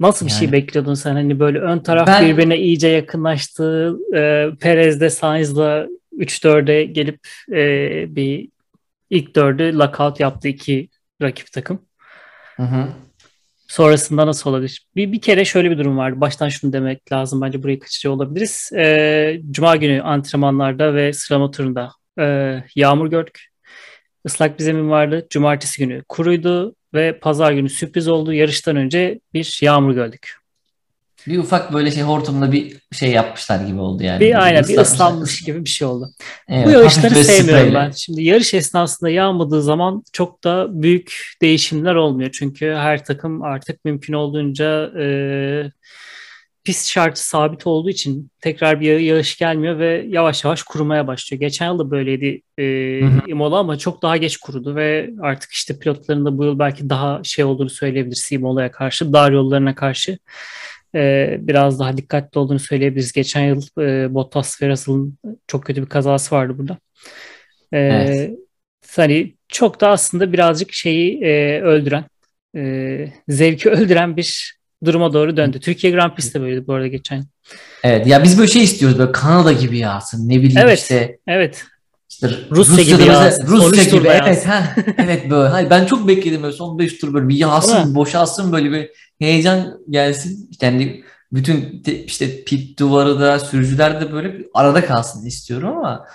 Nasıl 0.00 0.26
bir 0.26 0.30
şey 0.30 0.44
Yani- 0.44 0.52
bekliyordun 0.52 0.94
sen? 0.94 1.12
Hani 1.12 1.40
böyle 1.40 1.58
ön 1.58 1.78
taraf 1.78 2.06
Ben- 2.06 2.26
birbirine 2.26 2.58
iyice 2.58 2.88
yakınlaştı. 2.88 3.96
E, 4.14 4.48
Perez 4.60 5.00
de 5.00 5.10
Sainz'la 5.10 5.86
3-4'e 6.12 6.84
gelip 6.84 7.20
e, 7.52 7.56
bir 8.16 8.48
ilk 9.10 9.36
dördü 9.36 9.78
lockout 9.78 10.20
yaptı 10.20 10.48
iki 10.48 10.88
rakip 11.22 11.52
takım. 11.52 11.82
Hı 12.56 12.62
hı. 12.62 12.88
Sonrasında 13.68 14.26
nasıl 14.26 14.50
olabilir? 14.50 14.86
Bir, 14.96 15.12
bir 15.12 15.20
kere 15.20 15.44
şöyle 15.44 15.70
bir 15.70 15.78
durum 15.78 15.98
vardı. 15.98 16.20
Baştan 16.20 16.48
şunu 16.48 16.72
demek 16.72 17.12
lazım. 17.12 17.40
Bence 17.40 17.62
burayı 17.62 17.78
kaçırıyor 17.80 18.14
olabiliriz. 18.14 18.70
Ee, 18.76 19.40
Cuma 19.50 19.76
günü 19.76 20.02
antrenmanlarda 20.02 20.94
ve 20.94 21.12
sıralama 21.12 21.50
turunda 21.50 21.90
e, 22.20 22.56
yağmur 22.74 23.06
gördük. 23.10 23.40
Islak 24.24 24.58
bir 24.58 24.64
zemin 24.64 24.90
vardı. 24.90 25.26
Cumartesi 25.30 25.78
günü 25.84 26.02
kuruydu 26.08 26.74
ve 26.94 27.18
pazar 27.18 27.52
günü 27.52 27.68
sürpriz 27.68 28.08
oldu. 28.08 28.32
Yarıştan 28.32 28.76
önce 28.76 29.20
bir 29.34 29.58
yağmur 29.62 29.94
gördük. 29.94 30.38
Bir 31.26 31.38
ufak 31.38 31.72
böyle 31.72 31.90
şey 31.90 32.02
hortumla 32.02 32.52
bir 32.52 32.76
şey 32.92 33.10
yapmışlar 33.10 33.64
gibi 33.66 33.80
oldu 33.80 34.02
yani. 34.02 34.20
Bir 34.20 34.42
aynen 34.42 34.64
bir 34.68 34.78
ıslanmış 34.78 35.40
gibi 35.44 35.64
bir 35.64 35.70
şey 35.70 35.88
oldu. 35.88 36.08
Evet, 36.48 36.66
Bu 36.66 36.70
yarışları 36.70 37.14
sevmiyorum 37.14 37.60
spreyle. 37.68 37.74
ben. 37.74 37.90
Şimdi 37.90 38.22
yarış 38.22 38.54
esnasında 38.54 39.10
yağmadığı 39.10 39.62
zaman 39.62 40.02
çok 40.12 40.44
da 40.44 40.66
büyük 40.82 41.32
değişimler 41.42 41.94
olmuyor. 41.94 42.30
Çünkü 42.32 42.74
her 42.74 43.04
takım 43.04 43.42
artık 43.42 43.84
mümkün 43.84 44.12
olduğunca 44.12 44.90
e, 45.00 45.06
pist 46.64 46.88
şartı 46.88 47.28
sabit 47.28 47.66
olduğu 47.66 47.90
için 47.90 48.30
tekrar 48.40 48.80
bir 48.80 48.86
yağ- 48.86 49.00
yağış 49.00 49.38
gelmiyor 49.38 49.78
ve 49.78 50.04
yavaş 50.08 50.44
yavaş 50.44 50.62
kurumaya 50.62 51.06
başlıyor. 51.06 51.40
Geçen 51.40 51.66
yıl 51.66 51.78
da 51.78 51.90
böyleydi 51.90 52.42
e. 52.58 52.64
Imola 53.26 53.58
ama 53.58 53.78
çok 53.78 54.02
daha 54.02 54.16
geç 54.16 54.36
kurudu 54.36 54.76
ve 54.76 55.10
artık 55.20 55.52
işte 55.52 55.78
pilotların 55.78 56.24
da 56.24 56.38
bu 56.38 56.44
yıl 56.44 56.58
belki 56.58 56.90
daha 56.90 57.24
şey 57.24 57.44
olduğunu 57.44 57.70
söyleyebiliriz 57.70 58.32
Imola'ya 58.32 58.70
karşı, 58.70 59.12
dar 59.12 59.32
yollarına 59.32 59.74
karşı 59.74 60.18
e, 60.94 61.36
biraz 61.40 61.80
daha 61.80 61.96
dikkatli 61.96 62.38
olduğunu 62.38 62.58
söyleyebiliriz. 62.58 63.12
Geçen 63.12 63.44
yıl 63.44 63.62
e, 63.80 64.14
Bottas 64.14 64.62
ve 64.62 64.68
Russell'ın 64.68 65.18
çok 65.46 65.64
kötü 65.64 65.82
bir 65.82 65.88
kazası 65.88 66.34
vardı 66.34 66.58
burada. 66.58 66.78
E, 67.72 67.78
Evet. 67.78 68.38
Hani 68.96 69.34
çok 69.48 69.80
da 69.80 69.88
aslında 69.88 70.32
birazcık 70.32 70.72
şeyi 70.72 71.24
e, 71.24 71.60
öldüren, 71.60 72.04
e, 72.56 73.12
zevki 73.28 73.70
öldüren 73.70 74.16
bir 74.16 74.57
duruma 74.84 75.12
doğru 75.12 75.36
döndü. 75.36 75.60
Türkiye 75.60 75.92
Grand 75.92 76.12
Prix 76.14 76.34
de 76.34 76.40
böyleydi 76.40 76.66
bu 76.66 76.74
arada 76.74 76.86
geçen. 76.86 77.24
Evet 77.82 78.06
ya 78.06 78.22
biz 78.24 78.38
böyle 78.38 78.50
şey 78.50 78.64
istiyoruz 78.64 78.98
böyle 78.98 79.12
Kanada 79.12 79.52
gibi 79.52 79.78
yağsın 79.78 80.28
ne 80.28 80.36
bileyim 80.36 80.58
Evet. 80.58 80.78
işte 80.78 81.18
Evet. 81.26 81.64
işte 82.10 82.30
Rusya 82.50 82.74
gibi 82.84 82.92
Rusya'da 82.94 83.06
mesela- 83.12 83.24
yağsın, 83.24 83.46
Rusya 83.46 83.84
gibi 83.84 84.08
evet 84.08 84.46
ha 84.46 84.74
evet 84.98 85.30
böyle 85.30 85.48
Hayır, 85.48 85.70
ben 85.70 85.86
çok 85.86 86.08
bekledim 86.08 86.42
böyle 86.42 86.56
son 86.56 86.78
5 86.78 86.98
tur 86.98 87.14
böyle 87.14 87.28
bir 87.28 87.36
yağsın 87.36 87.94
boşalsın 87.94 88.52
böyle 88.52 88.72
bir 88.72 88.90
heyecan 89.18 89.78
gelsin 89.90 90.50
yani 90.62 91.04
bütün 91.32 91.82
te- 91.82 92.04
işte 92.04 92.44
pit 92.44 92.78
duvarı 92.78 93.20
da 93.20 93.38
sürücüler 93.38 94.00
de 94.00 94.12
böyle 94.12 94.44
arada 94.54 94.84
kalsın 94.84 95.26
istiyorum 95.26 95.68
ama 95.78 96.06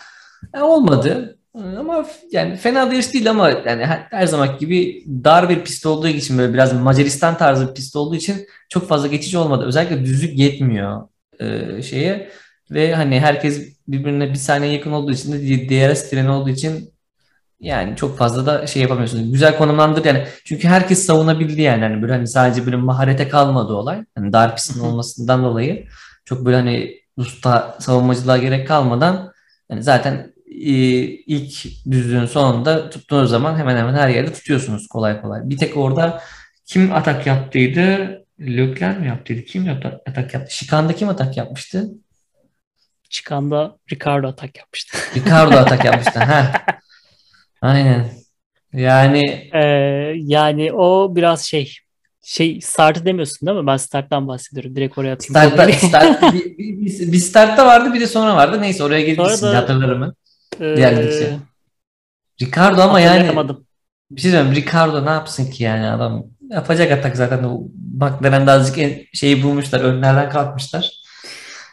e, 0.58 0.62
olmadı. 0.62 1.38
Ama 1.54 2.04
f- 2.04 2.28
yani 2.32 2.56
fena 2.56 2.90
da 2.90 2.94
yarış 2.94 3.14
değil 3.14 3.30
ama 3.30 3.50
yani 3.50 3.86
her, 3.86 4.28
zaman 4.28 4.58
gibi 4.58 5.04
dar 5.24 5.50
bir 5.50 5.64
pist 5.64 5.86
olduğu 5.86 6.08
için 6.08 6.38
böyle 6.38 6.54
biraz 6.54 6.74
Macaristan 6.74 7.38
tarzı 7.38 7.70
bir 7.70 7.74
pist 7.74 7.96
olduğu 7.96 8.16
için 8.16 8.48
çok 8.70 8.88
fazla 8.88 9.08
geçiş 9.08 9.36
olmadı. 9.36 9.66
Özellikle 9.66 10.06
düzlük 10.06 10.40
yetmiyor 10.40 11.08
e, 11.40 11.82
şeye 11.82 12.30
ve 12.72 12.96
hani 12.96 13.20
herkes 13.20 13.78
birbirine 13.88 14.30
bir 14.30 14.36
saniye 14.36 14.74
yakın 14.74 14.92
olduğu 14.92 15.12
için 15.12 15.34
de 15.34 15.70
DRS 15.70 16.10
treni 16.10 16.30
olduğu 16.30 16.50
için 16.50 16.94
yani 17.60 17.96
çok 17.96 18.18
fazla 18.18 18.46
da 18.46 18.68
şey 18.68 18.82
yapamıyorsunuz. 18.82 19.32
Güzel 19.32 19.58
konumlandır 19.58 20.06
yani. 20.06 20.28
Çünkü 20.46 20.68
herkes 20.68 21.06
savunabildi 21.06 21.62
yani. 21.62 21.84
Hani 21.84 22.02
böyle 22.02 22.14
hani 22.14 22.28
sadece 22.28 22.66
böyle 22.66 22.76
maharete 22.76 23.30
kalmadı 23.30 23.74
olay. 23.74 24.06
Hani 24.16 24.34
dar 24.34 24.56
pistin 24.56 24.80
olmasından 24.80 25.44
dolayı 25.44 25.88
çok 26.26 26.46
böyle 26.46 26.58
hani 26.58 26.96
usta 27.18 27.78
savunmacılığa 27.80 28.38
gerek 28.38 28.68
kalmadan 28.68 29.34
hani 29.70 29.84
zaten 29.84 30.33
ilk 31.28 31.66
düzlüğün 31.92 32.26
sonunda 32.26 32.90
tuttuğunuz 32.90 33.30
zaman 33.30 33.58
hemen 33.58 33.78
hemen 33.78 33.94
her 33.94 34.10
yerde 34.10 34.34
tutuyorsunuz 34.34 34.88
kolay 34.88 35.22
kolay. 35.22 35.42
Bir 35.44 35.58
tek 35.58 35.78
orada 35.78 36.22
kim 36.66 36.94
atak 36.94 37.28
yaptıydı? 37.28 38.20
Leclerc 38.40 39.00
mi 39.00 39.08
yaptıydı? 39.08 39.46
Kim 39.46 39.66
yaptı, 39.66 40.02
atak 40.10 40.34
yaptı? 40.34 40.56
Şikan'da 40.56 40.96
kim 40.96 41.10
atak 41.10 41.38
yapmıştı? 41.38 41.88
Çıkanda 43.10 43.78
Ricardo 43.92 44.28
atak 44.28 44.58
yapmıştı. 44.58 44.98
Ricardo 45.16 45.56
atak 45.58 45.86
yapmıştı. 45.86 46.20
Ha. 46.20 46.52
Aynen. 47.62 48.10
Yani 48.74 49.50
Ee, 49.54 49.60
yani 50.16 50.74
o 50.74 51.16
biraz 51.16 51.42
şey 51.46 51.74
şey 52.24 52.62
startı 52.62 53.06
demiyorsun 53.06 53.48
değil 53.48 53.60
mi? 53.60 53.68
Ben 53.68 53.78
starttan 53.78 54.28
bahsediyorum. 54.28 54.76
Direkt 54.76 54.98
oraya 54.98 55.14
atayım. 55.14 55.52
Startta, 55.52 55.72
start, 55.88 56.34
bir, 56.34 56.58
bir, 56.58 57.12
bir- 57.12 57.18
startta 57.20 57.66
vardı 57.66 57.94
bir 57.94 58.00
de 58.00 58.08
sonra 58.08 58.36
vardı. 58.36 58.62
Neyse 58.62 58.84
oraya 58.84 59.18
da- 59.18 59.58
hatırlarım 59.58 60.02
ben. 60.02 60.14
Ee, 60.62 60.78
diğer 60.78 60.92
gidişi. 60.92 61.38
Ricardo 62.42 62.82
ama 62.82 63.00
yani 63.00 63.38
bir 64.12 64.22
şey 64.22 64.32
söyleyeyim 64.32 64.56
Ricardo 64.56 65.06
ne 65.06 65.10
yapsın 65.10 65.52
ki 65.52 65.64
yani 65.64 65.90
adam 65.90 66.24
yapacak 66.50 66.92
atak 66.92 67.18
zaten 67.18 67.44
McLaren'de 67.96 68.52
azıcık 68.52 68.98
şeyi 69.14 69.44
bulmuşlar 69.44 69.80
önlerden 69.80 70.30
kalkmışlar. 70.30 70.92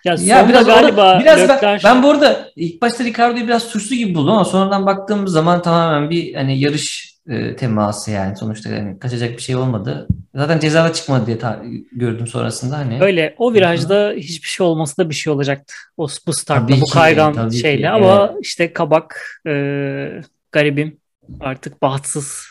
Ya, 0.04 0.14
Ya 0.20 0.48
biraz 0.48 0.68
orada- 0.68 0.80
galiba 0.80 1.18
biraz 1.20 1.48
ben, 1.48 1.58
Leclerc- 1.58 1.84
ben 1.84 2.02
bu 2.02 2.10
arada 2.10 2.48
ilk 2.56 2.82
başta 2.82 3.04
Ricardo'yu 3.04 3.46
biraz 3.46 3.62
suçlu 3.62 3.96
gibi 3.96 4.14
buldum 4.14 4.32
ama 4.32 4.44
sonradan 4.44 4.86
baktığımız 4.86 5.32
zaman 5.32 5.62
tamamen 5.62 6.10
bir 6.10 6.34
hani 6.34 6.60
yarış 6.60 7.14
e, 7.30 7.56
teması 7.56 8.10
yani 8.10 8.36
sonuçta 8.36 8.70
yani 8.70 8.98
kaçacak 8.98 9.30
bir 9.30 9.42
şey 9.42 9.56
olmadı. 9.56 10.08
Zaten 10.34 10.58
cezada 10.58 10.92
çıkmadı 10.92 11.26
diye 11.26 11.38
ta- 11.38 11.62
gördüm 11.92 12.26
sonrasında 12.26 12.78
hani. 12.78 13.02
Öyle 13.02 13.34
o 13.38 13.54
virajda 13.54 14.12
hiçbir 14.16 14.48
şey 14.48 14.66
olmasa 14.66 15.04
da 15.04 15.10
bir 15.10 15.14
şey 15.14 15.32
olacaktı. 15.32 15.74
O 15.96 16.08
bu 16.26 16.32
startta 16.32 16.66
Tabii 16.66 16.80
bu 16.80 16.84
ki, 16.84 16.92
kaygan 16.92 17.32
tabii 17.32 17.50
ki, 17.50 17.58
şeyle 17.58 17.90
ama 17.90 18.34
işte 18.40 18.72
kabak 18.72 19.40
e, 19.46 19.52
garibim 20.52 20.96
artık 21.40 21.82
bahtsız. 21.82 22.44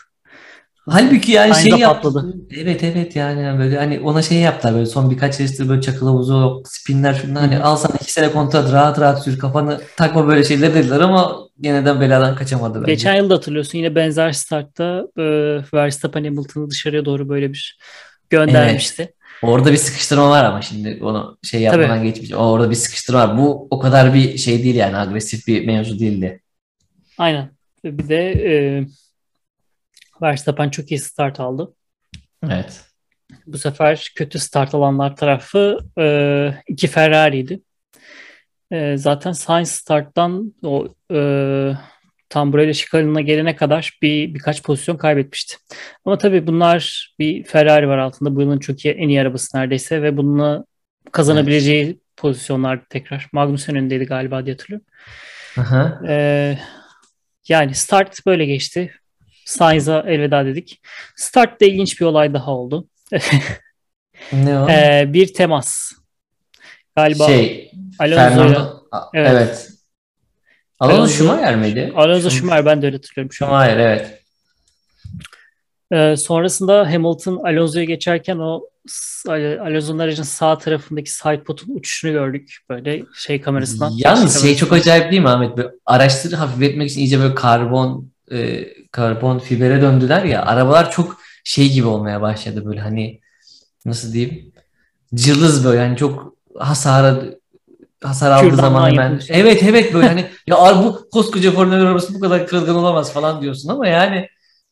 Halbuki 0.88 1.32
yani 1.32 1.52
Aynı 1.52 1.70
şey 1.70 1.78
yaptı. 1.78 2.08
Evet 2.56 2.84
evet 2.84 3.16
yani 3.16 3.58
böyle 3.58 3.78
hani 3.78 4.00
ona 4.00 4.22
şey 4.22 4.38
yaptılar 4.38 4.74
böyle 4.74 4.86
son 4.86 5.10
birkaç 5.10 5.40
yarıştır 5.40 5.68
böyle 5.68 5.80
çakıl 5.80 6.06
havuzu 6.06 6.62
spinler 6.66 7.14
şunlar 7.14 7.42
hani 7.42 7.58
al 7.58 7.76
sana 7.76 7.92
iki 8.00 8.12
sene 8.12 8.32
kontrat 8.32 8.72
rahat 8.72 9.00
rahat 9.00 9.24
sür 9.24 9.38
kafanı 9.38 9.80
takma 9.96 10.28
böyle 10.28 10.44
şeyler 10.44 10.74
dediler 10.74 11.00
ama 11.00 11.49
yeniden 11.62 12.00
beladan 12.00 12.34
kaçamadı 12.34 12.80
bence. 12.80 12.92
Geçen 12.92 13.14
yılda 13.14 13.34
hatırlıyorsun 13.34 13.78
yine 13.78 13.94
benzer 13.94 14.32
startta 14.32 15.06
e, 15.18 15.22
Verstappen 15.74 16.24
Hamilton'ı 16.24 16.70
dışarıya 16.70 17.04
doğru 17.04 17.28
böyle 17.28 17.52
bir 17.52 17.78
göndermişti. 18.30 19.14
Orada 19.42 19.72
bir 19.72 19.76
sıkıştırma 19.76 20.30
var 20.30 20.44
ama 20.44 20.62
şimdi 20.62 20.98
onu 21.02 21.38
şey 21.42 21.60
yapmadan 21.60 22.04
geçmiş. 22.04 22.32
Orada 22.32 22.70
bir 22.70 22.74
sıkıştırma 22.74 23.28
var. 23.28 23.38
Bu 23.38 23.68
o 23.70 23.78
kadar 23.78 24.14
bir 24.14 24.38
şey 24.38 24.64
değil 24.64 24.74
yani 24.74 24.96
agresif 24.96 25.46
bir 25.46 25.66
mevzu 25.66 25.98
değildi. 25.98 26.42
Aynen. 27.18 27.50
Bir 27.84 28.08
de 28.08 28.30
e, 28.30 28.84
Verstappen 30.22 30.70
çok 30.70 30.90
iyi 30.90 30.98
start 30.98 31.40
aldı. 31.40 31.74
Evet. 32.44 32.80
Bu 33.46 33.58
sefer 33.58 34.12
kötü 34.16 34.38
start 34.38 34.74
alanlar 34.74 35.16
tarafı 35.16 35.78
e, 35.98 36.54
iki 36.68 36.88
Ferrari'ydi. 36.88 37.60
E, 38.72 38.96
zaten 38.96 39.32
Sainz 39.32 39.70
starttan 39.70 40.54
o 40.62 40.88
e, 41.12 41.20
tam 42.28 42.52
buraya 42.52 42.74
şikanına 42.74 43.20
gelene 43.20 43.56
kadar 43.56 43.98
bir 44.02 44.34
birkaç 44.34 44.62
pozisyon 44.62 44.96
kaybetmişti. 44.96 45.56
Ama 46.04 46.18
tabii 46.18 46.46
bunlar 46.46 47.12
bir 47.18 47.44
Ferrari 47.44 47.88
var 47.88 47.98
altında. 47.98 48.36
Bu 48.36 48.40
yılın 48.40 48.58
çok 48.58 48.84
iyi, 48.84 48.94
en 48.94 49.08
iyi 49.08 49.20
arabası 49.20 49.56
neredeyse 49.56 50.02
ve 50.02 50.16
bununla 50.16 50.64
kazanabileceği 51.12 52.00
pozisyonlar 52.16 52.80
tekrar. 52.90 53.28
Magnussen 53.32 53.76
önündeydi 53.76 54.04
galiba 54.04 54.46
diye 54.46 54.54
hatırlıyorum. 54.54 54.86
Aha. 55.58 56.00
Ee, 56.08 56.58
yani 57.48 57.74
start 57.74 58.26
böyle 58.26 58.46
geçti. 58.46 58.92
Sainz'a 59.44 60.00
elveda 60.00 60.46
dedik. 60.46 60.80
Start'ta 61.16 61.66
ilginç 61.66 62.00
bir 62.00 62.06
olay 62.06 62.34
daha 62.34 62.50
oldu. 62.50 62.88
Ne 64.32 64.58
o? 64.58 64.68
Ee, 64.70 65.04
bir 65.08 65.34
temas. 65.34 65.92
Galiba 67.02 67.26
şey 67.26 67.72
Alonso'yla 67.98 68.28
Fernando 68.30 68.80
A- 68.92 69.00
Evet. 69.14 69.30
evet. 69.32 69.68
Alonso 70.80 71.12
Schumacher 71.12 71.56
miydi? 71.56 71.92
Alonso 71.96 72.28
Schum- 72.28 72.30
Schumacher 72.38 72.66
ben 72.66 72.82
de 72.82 72.86
öyle 72.86 72.96
hatırlıyorum. 72.96 73.32
Schumacher 73.32 73.76
evet. 73.76 74.16
Ee, 75.92 76.16
sonrasında 76.16 76.92
Hamilton 76.92 77.36
Alonso'ya 77.44 77.84
geçerken 77.84 78.38
o 78.38 78.62
Alonso'nun 79.28 79.98
aracın 79.98 80.22
sağ 80.22 80.58
tarafındaki 80.58 81.12
sidepod'un 81.12 81.74
uçuşunu 81.76 82.12
gördük 82.12 82.56
böyle 82.70 83.02
şey 83.14 83.40
kamerasından. 83.40 83.92
Yalnız 83.96 84.42
şey 84.42 84.56
çok 84.56 84.68
kamerasından. 84.68 84.94
acayip 84.96 85.12
değil 85.12 85.22
mi 85.22 85.28
Ahmet? 85.28 85.56
Böyle 85.56 85.68
araçları 85.86 86.36
hafifletmek 86.36 86.90
için 86.90 87.00
iyice 87.00 87.18
böyle 87.20 87.34
karbon 87.34 88.10
e, 88.32 88.66
karbon 88.90 89.38
fibere 89.38 89.82
döndüler 89.82 90.24
ya. 90.24 90.42
Arabalar 90.46 90.90
çok 90.90 91.20
şey 91.44 91.72
gibi 91.72 91.86
olmaya 91.86 92.20
başladı 92.20 92.64
böyle 92.66 92.80
hani 92.80 93.20
nasıl 93.84 94.12
diyeyim? 94.12 94.52
Cılız 95.14 95.64
böyle 95.64 95.80
hani 95.80 95.96
çok 95.96 96.34
hasara 96.58 97.18
hasar 98.02 98.30
aldığı 98.30 98.50
Kürdandan 98.50 98.62
zaman 98.68 98.90
hemen. 98.90 99.02
yapılmış. 99.02 99.26
Evet 99.28 99.62
evet 99.62 99.94
böyle 99.94 100.08
hani 100.08 100.26
ya 100.46 100.56
bu 100.56 101.08
koskoca 101.12 101.52
1 101.52 101.58
arabası 101.58 102.14
bu 102.14 102.20
kadar 102.20 102.46
kırılgan 102.46 102.74
olamaz 102.76 103.12
falan 103.12 103.42
diyorsun 103.42 103.68
ama 103.68 103.88
yani 103.88 104.28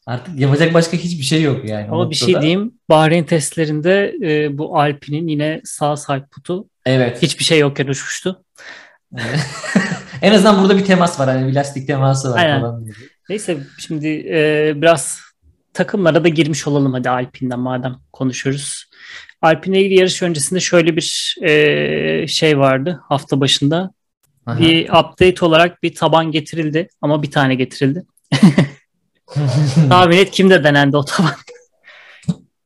artık 0.06 0.40
yapacak 0.40 0.74
başka 0.74 0.96
hiçbir 0.96 1.24
şey 1.24 1.42
yok 1.42 1.64
yani. 1.64 1.86
Ama 1.90 2.10
bir 2.10 2.14
şey 2.14 2.40
diyeyim 2.40 2.72
Bahreyn 2.88 3.24
testlerinde 3.24 4.14
e, 4.22 4.58
bu 4.58 4.78
Alpine'in 4.78 5.28
yine 5.28 5.60
sağ 5.64 5.96
sidepod'u 5.96 6.68
Evet. 6.86 7.22
hiçbir 7.22 7.44
şey 7.44 7.58
yokken 7.58 7.86
uçmuştu. 7.86 8.44
En 10.22 10.32
azından 10.32 10.62
burada 10.62 10.78
bir 10.78 10.84
temas 10.84 11.20
var 11.20 11.28
hani 11.28 11.48
bir 11.48 11.54
lastik 11.54 11.86
teması 11.86 12.30
var 12.30 12.38
Aynen. 12.38 12.60
falan. 12.60 12.86
Neyse 13.28 13.58
şimdi 13.78 14.08
e, 14.30 14.72
biraz 14.76 15.20
takımlara 15.74 16.24
da 16.24 16.28
girmiş 16.28 16.66
olalım 16.66 16.92
hadi 16.92 17.10
Alpine'den 17.10 17.58
madem 17.58 17.96
konuşuyoruz. 18.12 18.87
Alpine'le 19.42 19.80
ilgili 19.80 19.98
yarış 19.98 20.22
öncesinde 20.22 20.60
şöyle 20.60 20.96
bir 20.96 21.36
e, 21.42 22.26
şey 22.26 22.58
vardı 22.58 23.00
hafta 23.08 23.40
başında. 23.40 23.90
Aha. 24.46 24.58
Bir 24.58 24.88
update 24.88 25.44
olarak 25.44 25.82
bir 25.82 25.94
taban 25.94 26.30
getirildi 26.32 26.88
ama 27.00 27.22
bir 27.22 27.30
tane 27.30 27.54
getirildi. 27.54 28.04
Tahmin 29.88 30.16
et 30.16 30.30
kimde 30.30 30.64
denendi 30.64 30.96
o 30.96 31.04
taban? 31.04 31.30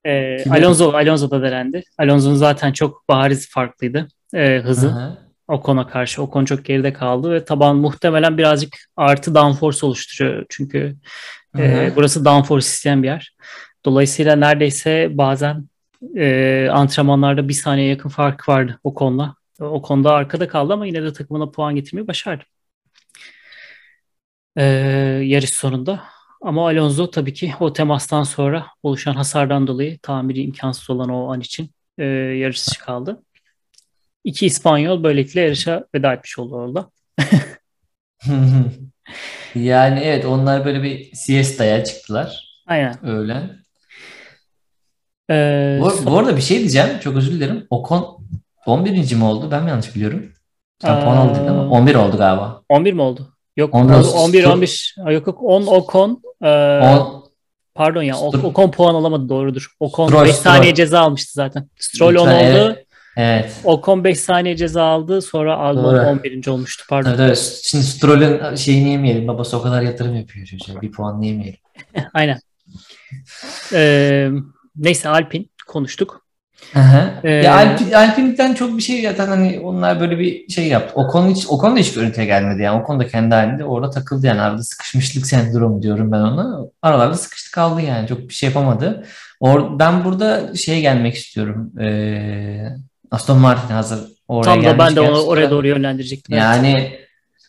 E, 0.05 0.37
Kimde? 0.43 0.59
Alonso, 0.59 0.93
Alonso'da 0.93 1.43
denendi. 1.43 1.83
Alonso'nun 1.99 2.35
zaten 2.35 2.73
çok 2.73 3.09
bariz 3.09 3.49
farklıydı 3.51 4.09
e, 4.35 4.59
hızı. 4.65 4.89
Aha. 4.89 5.19
Ocon'a 5.49 5.87
karşı. 5.89 6.23
Ocon 6.23 6.45
çok 6.45 6.65
geride 6.65 6.93
kaldı 6.93 7.33
ve 7.33 7.45
taban 7.45 7.77
muhtemelen 7.77 8.39
birazcık 8.39 8.75
artı 8.97 9.35
downforce 9.35 9.87
oluşturuyor. 9.87 10.47
Çünkü 10.49 10.97
e, 11.59 11.93
burası 11.97 12.25
downforce 12.25 12.67
isteyen 12.67 13.03
bir 13.03 13.09
yer. 13.09 13.35
Dolayısıyla 13.85 14.37
neredeyse 14.37 15.09
bazen 15.11 15.69
e, 16.17 16.69
antrenmanlarda 16.73 17.49
bir 17.49 17.55
saniye 17.55 17.89
yakın 17.89 18.09
fark 18.09 18.49
vardı 18.49 18.81
Ocon'la. 18.85 19.35
Ocon'da 19.61 20.13
arkada 20.13 20.49
kaldı 20.49 20.73
ama 20.73 20.87
yine 20.87 21.03
de 21.03 21.13
takımına 21.13 21.51
puan 21.51 21.75
getirmeyi 21.75 22.09
başardı. 22.09 22.45
E, 24.57 24.63
yarış 25.25 25.51
sonunda. 25.51 26.05
Ama 26.43 26.67
Alonso 26.69 27.11
tabii 27.11 27.35
ki 27.35 27.55
o 27.61 27.73
temastan 27.73 28.23
sonra 28.23 28.67
oluşan 28.83 29.15
hasardan 29.15 29.67
dolayı 29.67 29.99
tamiri 29.99 30.43
imkansız 30.43 30.91
olan 30.91 31.09
o 31.09 31.33
an 31.33 31.41
için 31.41 31.71
e, 31.99 32.05
yarışçı 32.05 32.81
kaldı. 32.81 33.23
İki 34.25 34.47
İspanyol 34.47 35.03
böylelikle 35.03 35.41
yarışa 35.41 35.87
veda 35.95 36.13
etmiş 36.13 36.39
oldu 36.39 36.55
orada. 36.57 36.91
Yani 39.55 40.01
evet 40.01 40.25
onlar 40.25 40.65
böyle 40.65 40.83
bir 40.83 41.15
siesta'ya 41.15 41.85
çıktılar 41.85 42.63
Aynen. 42.67 43.07
öğlen. 43.07 43.62
Ee, 45.31 45.79
Bu, 45.83 45.93
bu 46.07 46.19
arada 46.19 46.37
bir 46.37 46.43
şey 46.43 46.59
diyeceğim. 46.59 46.89
Çok 47.01 47.17
özür 47.17 47.33
dilerim. 47.33 47.67
Ocon 47.71 48.19
11. 48.67 49.15
mi 49.15 49.25
oldu? 49.25 49.49
Ben 49.51 49.63
mi 49.65 49.71
yanlış 49.71 49.95
biliyorum? 49.95 50.33
Sen 50.83 51.05
puan 51.05 51.17
aldı 51.17 51.35
dedin 51.39 51.49
ama 51.49 51.63
Aa. 51.63 51.69
11 51.69 51.95
oldu 51.95 52.17
galiba. 52.17 52.63
11 52.69 52.93
mi 52.93 53.03
oldu? 53.03 53.29
Yok 53.57 53.75
11 53.75 53.95
11 53.95 54.05
oldu. 54.05 54.09
11 54.17 54.43
Stroll- 54.43 54.53
11 54.53 54.95
Ha, 55.05 55.13
yok 55.13 55.27
yok 55.27 55.39
10 55.43 55.67
Ocon 55.67 56.23
e, 56.43 56.49
On, 56.49 57.25
pardon 57.75 58.03
ya 58.03 58.15
Stroll- 58.15 58.47
Ocon 58.47 58.71
puan 58.71 58.95
alamadı 58.95 59.29
doğrudur. 59.29 59.67
Ocon 59.81 60.09
Stroll, 60.09 60.25
5 60.25 60.35
Stroll. 60.35 60.53
saniye 60.55 60.75
ceza 60.75 61.01
almıştı 61.01 61.33
zaten. 61.35 61.69
Stroll 61.79 62.15
10 62.15 62.27
Lütfen, 62.27 62.51
oldu. 62.51 62.57
evet. 62.75 62.87
Evet. 63.17 63.53
Ocon 63.65 64.05
5 64.05 64.21
saniye 64.21 64.57
ceza 64.57 64.85
aldı. 64.85 65.23
Sonra 65.23 65.57
Albon 65.57 65.85
Doğru. 65.85 66.07
11. 66.07 66.47
olmuştu 66.49 66.85
pardon. 66.89 67.09
Evet, 67.11 67.21
evet. 67.21 67.61
Şimdi 67.65 67.85
Stroll'ün 67.85 68.55
şeyini 68.55 68.91
yemeyelim. 68.91 69.29
Babası 69.29 69.59
o 69.59 69.63
kadar 69.63 69.83
yatırım 69.83 70.17
yapıyor 70.17 70.47
çocuğa. 70.47 70.83
Bir 70.83 70.93
puan 70.93 71.23
yemeyelim. 71.23 71.59
Aynen. 72.15 72.39
Ee, 73.73 74.29
neyse 74.77 75.09
Alpin 75.09 75.51
konuştuk. 75.67 76.23
Ee, 77.25 77.31
Ya 77.31 77.57
Alp, 77.57 77.95
Alpine'den 77.95 78.55
çok 78.55 78.77
bir 78.77 78.83
şey 78.83 79.03
zaten 79.03 79.27
hani 79.27 79.61
onlar 79.61 80.01
böyle 80.01 80.19
bir 80.19 80.49
şey 80.49 80.69
yaptı. 80.69 80.95
Ocon 80.95 81.31
hiç 81.31 81.47
Ocon 81.49 81.77
da 81.77 81.81
hiç 81.81 81.95
görüntüye 81.95 82.27
gelmedi 82.27 82.63
yani. 82.63 82.83
Ocon 82.83 83.01
da 83.01 83.07
kendi 83.07 83.35
halinde 83.35 83.65
orada 83.65 83.91
takıldı 83.91 84.27
yani. 84.27 84.41
Arada 84.41 84.63
sıkışmışlık 84.63 85.27
sendromu 85.27 85.83
diyorum 85.83 86.13
ben 86.13 86.21
ona. 86.21 86.59
Aralarda 86.83 87.15
sıkıştı 87.15 87.51
kaldı 87.51 87.81
yani. 87.81 88.09
Çok 88.09 88.19
bir 88.29 88.35
şey 88.35 88.49
yapamadı. 88.49 89.07
Or 89.41 89.79
ben 89.79 90.05
burada 90.05 90.57
şeye 90.57 90.81
gelmek 90.81 91.15
istiyorum. 91.15 91.73
Ee, 91.81 92.69
Aston 93.11 93.39
Martin 93.39 93.75
hazır 93.75 94.01
oraya 94.29 94.45
Tam 94.45 94.65
da 94.65 94.79
ben 94.79 94.97
de 94.97 95.01
onu 95.01 95.23
oraya 95.23 95.51
doğru 95.51 95.67
yönlendirecektim. 95.67 96.35
Evet. 96.35 96.43
Yani 96.43 96.99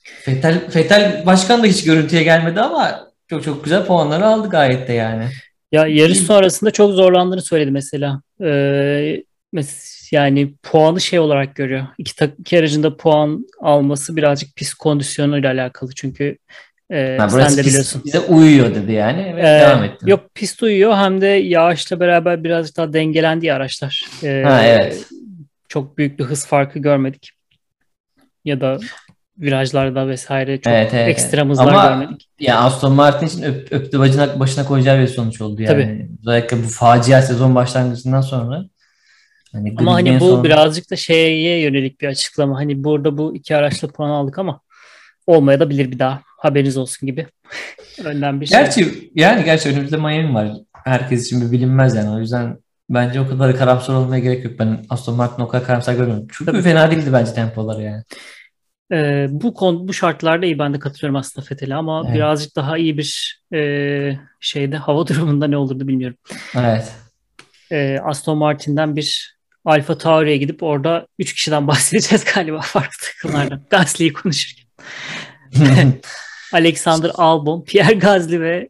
Fetel, 0.04 0.70
Fetel 0.70 1.24
başkan 1.26 1.64
da 1.64 1.68
hiç 1.68 1.84
görüntüye 1.84 2.24
gelmedi 2.24 2.62
ama 2.62 3.00
çok 3.30 3.44
çok 3.44 3.64
güzel 3.64 3.86
puanları 3.86 4.26
aldı 4.26 4.50
gayet 4.50 4.88
de 4.88 4.94
yani. 4.94 5.28
Ya 5.74 5.88
yarış 5.88 6.18
sonrasında 6.20 6.72
çok 6.72 6.92
zorlandığını 6.94 7.42
söyledi 7.42 7.72
mesela. 7.72 8.22
Ee, 8.42 9.24
mes- 9.54 10.16
yani 10.16 10.54
puanı 10.64 11.02
şey 11.02 11.20
olarak 11.20 11.56
görüyor. 11.56 11.88
İki, 11.98 12.16
tak- 12.16 12.40
iki 12.40 12.60
aracın 12.60 12.84
da 12.84 12.98
puan 12.98 13.46
alması 13.62 14.16
birazcık 14.16 14.56
pist 14.56 14.74
kondisyonuyla 14.74 15.52
alakalı. 15.52 15.92
Çünkü 15.96 16.38
e, 16.92 17.18
Ha, 17.20 17.30
sen 17.30 17.58
de 17.58 17.62
biliyorsun. 17.70 18.02
bize 18.06 18.20
uyuyor 18.20 18.76
dedi 18.76 18.92
yani 18.92 19.36
ve 19.36 19.42
Ee, 19.42 19.60
devam 19.60 19.84
etti. 19.84 20.10
yok 20.10 20.30
pist 20.36 20.64
uyuyor 20.64 20.96
hem 20.96 21.22
de 21.22 21.28
yağışla 21.28 22.00
beraber 22.00 22.44
birazcık 22.44 22.78
daha 22.78 22.94
dengelendi 22.94 23.46
ya 23.46 23.56
araçlar. 23.56 24.06
Ee, 24.24 24.44
Ha, 24.46 24.64
evet. 24.64 25.06
Çok 25.70 25.98
büyük 25.98 26.20
bir 26.20 26.24
hız 26.24 26.46
farkı 26.48 26.80
görmedik. 26.80 27.32
Ya 28.46 28.62
da 28.62 28.80
virajlarda 29.38 30.08
vesaire 30.08 30.62
çok 30.62 30.74
Evet, 30.74 30.94
evet, 30.94 31.10
ekstrem 31.10 31.48
evet. 31.48 31.60
Ama 31.60 31.88
görmedik. 31.88 32.30
Ya 32.40 32.60
Aston 32.60 32.94
Martin 32.94 33.28
için 33.28 33.44
öp, 33.44 33.72
öptü 33.72 34.00
bacına, 34.00 34.40
başına 34.40 34.66
koyacağı 34.66 35.00
bir 35.02 35.08
sonuç 35.08 35.42
oldu 35.42 35.62
yani. 35.62 35.72
Tabii. 35.74 36.10
Özellikle 36.22 36.58
bu 36.64 36.68
facia 36.68 37.22
sezon 37.22 37.56
başlangıcından 37.56 38.22
sonra. 38.22 38.64
Hani 39.52 39.74
Ama 39.78 39.94
hani 39.94 40.20
bu 40.20 40.30
son- 40.30 40.44
birazcık 40.44 40.92
da 40.92 40.96
şeye 40.96 41.62
yönelik 41.62 42.02
bir 42.02 42.08
açıklama. 42.08 42.58
Hani 42.58 42.84
burada 42.84 43.18
bu 43.18 43.36
iki 43.36 43.56
araçla 43.56 43.88
puan 43.88 44.10
aldık 44.10 44.40
ama 44.40 44.60
olmaya 45.28 45.60
da 45.60 45.70
bilir 45.70 45.92
bir 45.92 46.00
daha. 46.00 46.22
Haberiniz 46.38 46.78
olsun 46.78 47.08
gibi. 47.08 47.28
Önden 48.04 48.42
bir 48.42 48.46
şey. 48.46 48.60
Gerçi 48.60 49.12
yani 49.16 49.44
gerçi 49.46 49.70
önümüzde 49.70 49.98
Miami 49.98 50.34
var. 50.34 50.52
Herkes 50.74 51.26
için 51.26 51.42
bir 51.42 51.52
bilinmez 51.52 51.96
yani. 51.96 52.10
O 52.10 52.20
yüzden 52.20 52.58
bence 52.90 53.22
o 53.22 53.28
kadar 53.28 53.58
karamsar 53.58 53.94
olmaya 53.94 54.20
gerek 54.20 54.46
yok. 54.46 54.54
Ben 54.60 54.86
Aston 54.90 55.16
Martin'i 55.16 55.46
o 55.46 55.48
kadar 55.48 55.66
karamsar 55.68 55.94
görmüyorum. 55.94 56.28
Çünkü 56.32 56.52
Tabii. 56.52 56.62
fena 56.62 56.92
değildi 56.92 57.10
bence 57.14 57.34
tempoları 57.34 57.82
yani. 57.82 58.04
Ee, 58.92 59.28
bu 59.30 59.54
konu 59.54 59.88
bu 59.88 59.94
şartlarda 59.94 60.46
iyi 60.46 60.60
ben 60.60 60.74
de 60.74 60.80
katılıyorum 60.80 61.16
aslında 61.16 61.46
Fethel'e 61.46 61.76
ama 61.76 62.04
Evet. 62.06 62.16
birazcık 62.16 62.56
daha 62.56 62.78
iyi 62.78 62.98
bir 62.98 63.42
e, 63.54 64.20
şeyde 64.40 64.78
hava 64.78 65.08
durumunda 65.08 65.48
ne 65.48 65.58
olurdu 65.58 65.88
bilmiyorum. 65.88 66.18
Evet. 66.56 66.94
Ee, 67.72 68.00
Aston 68.04 68.38
Martin'den 68.38 68.96
bir 68.96 69.38
Alfa 69.66 69.98
Tauri'ye 69.98 70.38
gidip 70.38 70.64
orada 70.64 71.08
3 71.20 71.34
kişiden 71.34 71.68
bahsedeceğiz 71.68 72.26
galiba 72.36 72.62
farklı 72.62 73.08
takımlardan. 73.08 73.62
Gasly'yi 73.70 74.14
konuşurken. 74.14 74.66
Alexander 76.54 77.12
Albon, 77.16 77.64
Pierre 77.64 77.94
Gasly 77.94 78.42
ve 78.42 78.70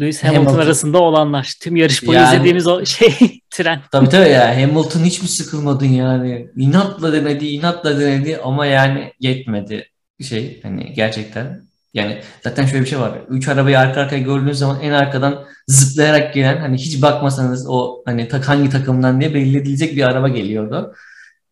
Lewis 0.00 0.24
Hamilton, 0.24 0.44
Hamilton. 0.44 0.66
arasında 0.66 0.98
olanlar. 0.98 1.54
Tüm 1.62 1.76
yarış 1.76 2.06
boyu 2.06 2.18
Yani- 2.18 2.34
izlediğimiz 2.34 2.66
o 2.66 2.84
şey 2.86 3.40
tren. 3.50 3.80
Tabii 3.92 4.08
tabii 4.08 4.28
ya 4.28 4.56
Hamilton 4.62 5.00
hiç 5.04 5.22
mi 5.22 5.28
sıkılmadın 5.28 5.86
yani? 5.86 6.46
İnatla 6.56 7.12
denedi, 7.12 7.46
inatla 7.46 8.00
denedi 8.00 8.38
ama 8.44 8.66
yani 8.66 9.12
yetmedi 9.20 9.86
şey 10.28 10.60
hani 10.62 10.92
gerçekten. 10.92 11.70
Yani 11.94 12.18
zaten 12.44 12.66
şöyle 12.66 12.84
bir 12.84 12.88
şey 12.88 13.00
var. 13.00 13.18
Üç 13.28 13.48
arabayı 13.48 13.78
arka 13.78 14.00
arkaya 14.00 14.22
gördüğünüz 14.22 14.58
zaman 14.58 14.80
en 14.80 14.90
arkadan 14.92 15.44
zıplayarak 15.66 16.34
gelen 16.34 16.56
hani 16.60 16.76
hiç 16.76 17.02
bakmasanız 17.02 17.66
o 17.68 18.02
hani 18.06 18.28
tak 18.28 18.48
hangi 18.48 18.70
takımdan 18.70 19.20
diye 19.20 19.34
belli 19.34 19.58
edilecek 19.58 19.96
bir 19.96 20.02
araba 20.02 20.28
geliyordu. 20.28 20.94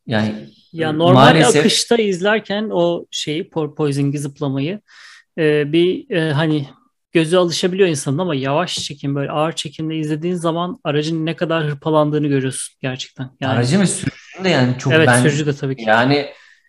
Yani 0.07 0.35
Ya 0.73 0.93
normal 0.93 1.15
maalesef 1.15 1.61
akışta 1.61 1.97
izlerken 1.97 2.69
o 2.73 3.07
şeyi 3.11 3.51
porpoising'i 3.51 4.19
zıplamayı 4.19 4.81
bir 5.39 6.11
e, 6.11 6.33
hani 6.33 6.67
gözü 7.19 7.37
alışabiliyor 7.37 7.89
insanın 7.89 8.19
ama 8.19 8.35
yavaş 8.35 8.79
çekim 8.79 9.15
böyle 9.15 9.31
ağır 9.31 9.53
çekimde 9.53 9.97
izlediğin 9.97 10.35
zaman 10.35 10.79
aracın 10.85 11.27
ne 11.27 11.37
kadar 11.37 11.65
hırpalandığını 11.65 12.27
görüyorsun 12.27 12.77
gerçekten. 12.83 13.31
Yani 13.41 13.53
aracı 13.53 13.81
ve 13.81 13.87
sürücünün 13.87 14.45
de 14.45 14.49
yani 14.49 14.79
çok 14.79 14.93
evet 14.93 15.09
ben 15.09 15.23
sürücü 15.23 15.47
de 15.47 15.53
tabii 15.53 15.77
ki. 15.77 15.85
Yani 15.87 16.15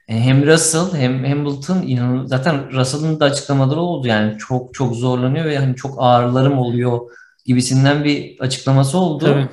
e, 0.08 0.20
hem 0.20 0.46
Russell 0.46 1.00
hem 1.00 1.26
Hamilton 1.26 1.82
inan 1.82 2.26
zaten 2.26 2.72
Russell'ın 2.74 3.20
da 3.20 3.26
açıklamaları 3.26 3.80
oldu 3.80 4.08
yani 4.08 4.38
çok 4.38 4.74
çok 4.74 4.96
zorlanıyor 4.96 5.46
ve 5.46 5.58
hani 5.58 5.76
çok 5.76 5.96
ağrılarım 5.98 6.58
oluyor 6.58 7.00
gibisinden 7.46 8.04
bir 8.04 8.40
açıklaması 8.40 8.98
oldu. 8.98 9.26
Tabii. 9.26 9.48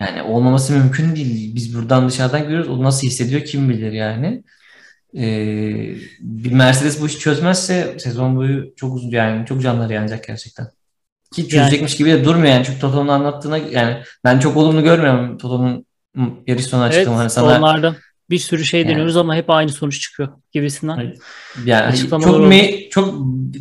Yani 0.00 0.22
olmaması 0.22 0.72
mümkün 0.72 1.16
değil. 1.16 1.54
Biz 1.54 1.76
buradan 1.76 2.08
dışarıdan 2.08 2.42
görüyoruz. 2.42 2.68
O 2.68 2.82
nasıl 2.82 3.06
hissediyor 3.06 3.44
kim 3.44 3.68
bilir 3.68 3.92
yani. 3.92 4.44
Ee, 5.18 5.94
bir 6.20 6.52
Mercedes 6.52 7.00
bu 7.00 7.06
işi 7.06 7.18
çözmezse 7.18 7.96
sezon 7.98 8.36
boyu 8.36 8.74
çok 8.76 8.94
uzun 8.94 9.10
yani 9.10 9.46
çok 9.46 9.62
canları 9.62 9.92
yanacak 9.92 10.26
gerçekten. 10.26 10.66
Ki 11.34 11.48
çözecekmiş 11.48 11.96
gibi 11.96 12.10
de 12.10 12.24
durmuyor 12.24 12.54
yani. 12.54 12.64
Çünkü 12.64 12.80
Toto'nun 12.80 13.08
anlattığına 13.08 13.58
yani 13.58 13.96
ben 14.24 14.38
çok 14.38 14.56
olumlu 14.56 14.82
görmüyorum 14.82 15.38
Toto'nun 15.38 15.86
yarış 16.46 16.64
sonu 16.64 16.84
Evet 16.84 16.94
açıklama. 16.94 17.18
Hani 17.18 17.30
sana 17.30 17.58
onlardan 17.58 17.96
bir 18.30 18.38
sürü 18.38 18.64
şey 18.64 18.80
Yani- 18.80 18.90
deniyoruz 18.90 19.16
ama 19.16 19.34
hep 19.34 19.50
aynı 19.50 19.72
sonuç 19.72 20.00
çıkıyor 20.00 20.28
gibisinden. 20.52 21.14
Yani 21.64 21.84
hani 21.84 22.22
çok 22.22 22.48
me 22.48 22.88
çok 22.88 23.14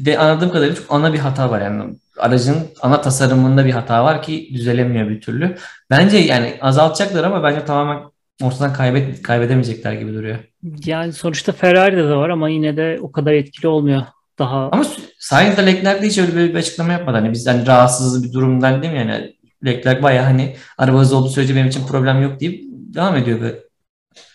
de 0.06 0.18
anladığım 0.18 0.52
kadarıyla 0.52 0.76
çok 0.76 0.86
ana 0.90 1.14
bir 1.14 1.20
hata 1.20 1.50
var 1.50 1.62
yani 1.62 1.96
aracın 2.18 2.68
ana 2.82 3.02
tasarımında 3.02 3.66
bir 3.66 3.72
hata 3.72 4.04
var 4.04 4.22
ki 4.22 4.50
düzelemiyor 4.54 5.10
bir 5.10 5.22
türlü. 5.22 5.58
Bence 5.90 6.18
yani 6.18 6.58
azaltacaklar 6.62 7.24
ama 7.24 7.44
bence 7.44 7.66
tamamen 7.66 8.04
ortadan 8.44 8.74
kaybet 8.74 9.22
kaybedemeyecekler 9.22 9.94
gibi 9.94 10.14
duruyor. 10.14 10.38
Yani 10.86 11.14
sonuçta 11.14 11.52
Ferrari'de 11.52 12.04
de 12.04 12.16
var 12.16 12.30
ama 12.30 12.50
yine 12.50 12.78
de 12.78 13.00
o 13.02 13.12
kadar 13.12 13.34
etkili 13.34 13.68
olmuyor. 13.68 14.02
Daha 14.40 14.70
Ama 14.72 14.86
Sainz 15.20 15.58
de 15.58 15.66
Leclerc 15.66 16.02
de 16.02 16.08
hiç 16.08 16.18
öyle 16.18 16.36
bir, 16.36 16.56
açıklama 16.56 16.92
yapmadı. 16.94 17.18
Hani 17.18 17.32
biz 17.32 17.48
hani 17.48 17.68
rahatsız 17.68 18.24
bir 18.24 18.34
durumdan 18.34 18.82
değil 18.82 18.94
mi 18.94 19.00
yani 19.00 19.36
Leclerc 19.66 20.04
bayağı 20.04 20.26
hani 20.26 20.56
araba 20.78 21.00
hızlı 21.00 21.18
olduğu 21.18 21.30
sürece 21.30 21.56
benim 21.56 21.68
için 21.68 21.88
problem 21.88 22.22
yok 22.22 22.40
deyip 22.40 22.64
devam 22.72 23.16
ediyor 23.16 23.42
böyle. 23.42 23.56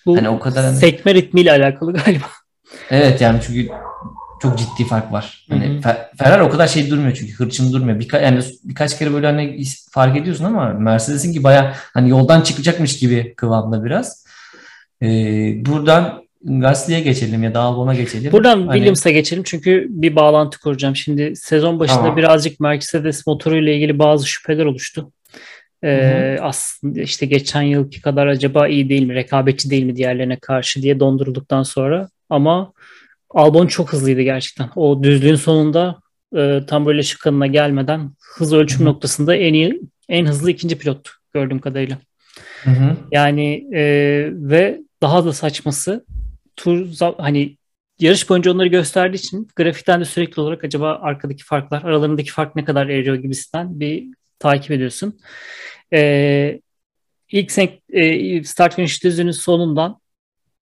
bu 0.06 0.16
Hani 0.16 0.28
o 0.28 0.38
kadar 0.38 0.64
hani- 0.64 0.76
sekme 0.76 1.14
ritmiyle 1.14 1.52
alakalı 1.52 1.92
galiba. 1.92 2.26
Evet 2.90 3.20
yani 3.20 3.40
çünkü 3.46 3.68
çok 4.42 4.58
ciddi 4.58 4.88
fark 4.88 5.12
var. 5.12 5.46
Hani. 5.50 5.64
Fer- 5.64 6.16
Ferrari 6.18 6.42
o 6.42 6.48
kadar 6.50 6.66
şey 6.66 6.90
durmuyor 6.90 7.14
çünkü 7.14 7.32
hırçın 7.32 7.72
durmuyor. 7.72 8.00
Birka 8.00 8.20
yani 8.20 8.40
birkaç 8.64 8.98
kere 8.98 9.12
böyle 9.12 9.26
hani 9.26 9.62
fark 9.90 10.16
ediyorsun 10.16 10.44
ama 10.44 10.68
Mercedes'in 10.72 11.32
ki 11.32 11.44
baya 11.44 11.74
hani 11.94 12.10
yoldan 12.10 12.40
çıkacakmış 12.40 12.98
gibi 12.98 13.34
kıvamda 13.36 13.84
biraz. 13.84 14.26
Ee, 15.02 15.06
buradan 15.66 16.22
Gasly'e 16.44 17.00
geçelim 17.00 17.42
ya 17.42 17.54
da 17.54 17.60
Albon'a 17.60 17.94
geçelim. 17.94 18.32
Buradan 18.32 18.56
Hani- 18.66 18.72
Williams'a 18.72 19.10
geçelim 19.10 19.42
çünkü 19.46 19.86
bir 19.90 20.16
bağlantı 20.16 20.60
kuracağım. 20.60 20.96
Şimdi 20.96 21.36
sezon 21.36 21.80
başında 21.80 21.96
Tamam. 21.98 22.16
birazcık 22.16 22.60
Mercedes 22.60 23.26
motoruyla 23.26 23.72
ilgili 23.72 23.98
bazı 23.98 24.26
şüpheler 24.26 24.64
oluştu. 24.64 25.12
Ee, 25.84 26.38
aslında 26.40 27.00
işte 27.00 27.26
geçen 27.26 27.62
yılki 27.62 28.00
kadar 28.00 28.26
acaba 28.26 28.68
iyi 28.68 28.88
değil 28.88 29.02
mi, 29.02 29.14
rekabetçi 29.14 29.70
değil 29.70 29.84
mi 29.84 29.96
diğerlerine 29.96 30.36
karşı 30.36 30.82
diye 30.82 31.00
dondurulduktan 31.00 31.62
sonra 31.62 32.08
ama 32.30 32.72
Albon 33.34 33.66
çok 33.66 33.92
hızlıydı 33.92 34.22
gerçekten. 34.22 34.70
O 34.76 35.02
düzlüğün 35.02 35.34
sonunda 35.34 36.00
e, 36.36 36.60
tam 36.66 36.86
böyle 36.86 37.02
şıkkanına 37.02 37.46
gelmeden 37.46 38.10
hız 38.20 38.52
ölçüm 38.52 38.78
Hı 38.78 38.84
hı. 38.84 38.88
noktasında 38.88 39.36
en 39.36 39.54
iyi, 39.54 39.80
en 40.08 40.26
hızlı 40.26 40.50
ikinci 40.50 40.78
pilot 40.78 41.10
gördüğüm 41.34 41.58
kadarıyla. 41.58 41.98
Hı 42.64 42.70
hı. 42.70 42.96
Yani 43.12 43.68
e, 43.74 43.82
ve 44.32 44.80
daha 45.02 45.24
da 45.24 45.32
saçması 45.32 46.04
tur 46.56 46.86
hani 47.18 47.56
yarış 47.98 48.30
boyunca 48.30 48.52
onları 48.52 48.68
gösterdiği 48.68 49.16
için 49.16 49.48
grafikten 49.56 50.00
de 50.00 50.04
sürekli 50.04 50.42
olarak 50.42 50.64
acaba 50.64 50.98
arkadaki 51.02 51.44
farklar, 51.44 51.82
aralarındaki 51.82 52.32
fark 52.32 52.56
ne 52.56 52.64
kadar 52.64 52.88
eriyor 52.88 53.16
gibisinden 53.16 53.80
bir 53.80 54.06
takip 54.38 54.70
ediyorsun. 54.70 55.20
E, 55.92 56.60
ilk 57.32 57.52
sen, 57.52 57.68
e, 57.92 58.44
start 58.44 58.74
finish 58.74 59.04
düzünün 59.04 59.30
sonundan 59.30 60.00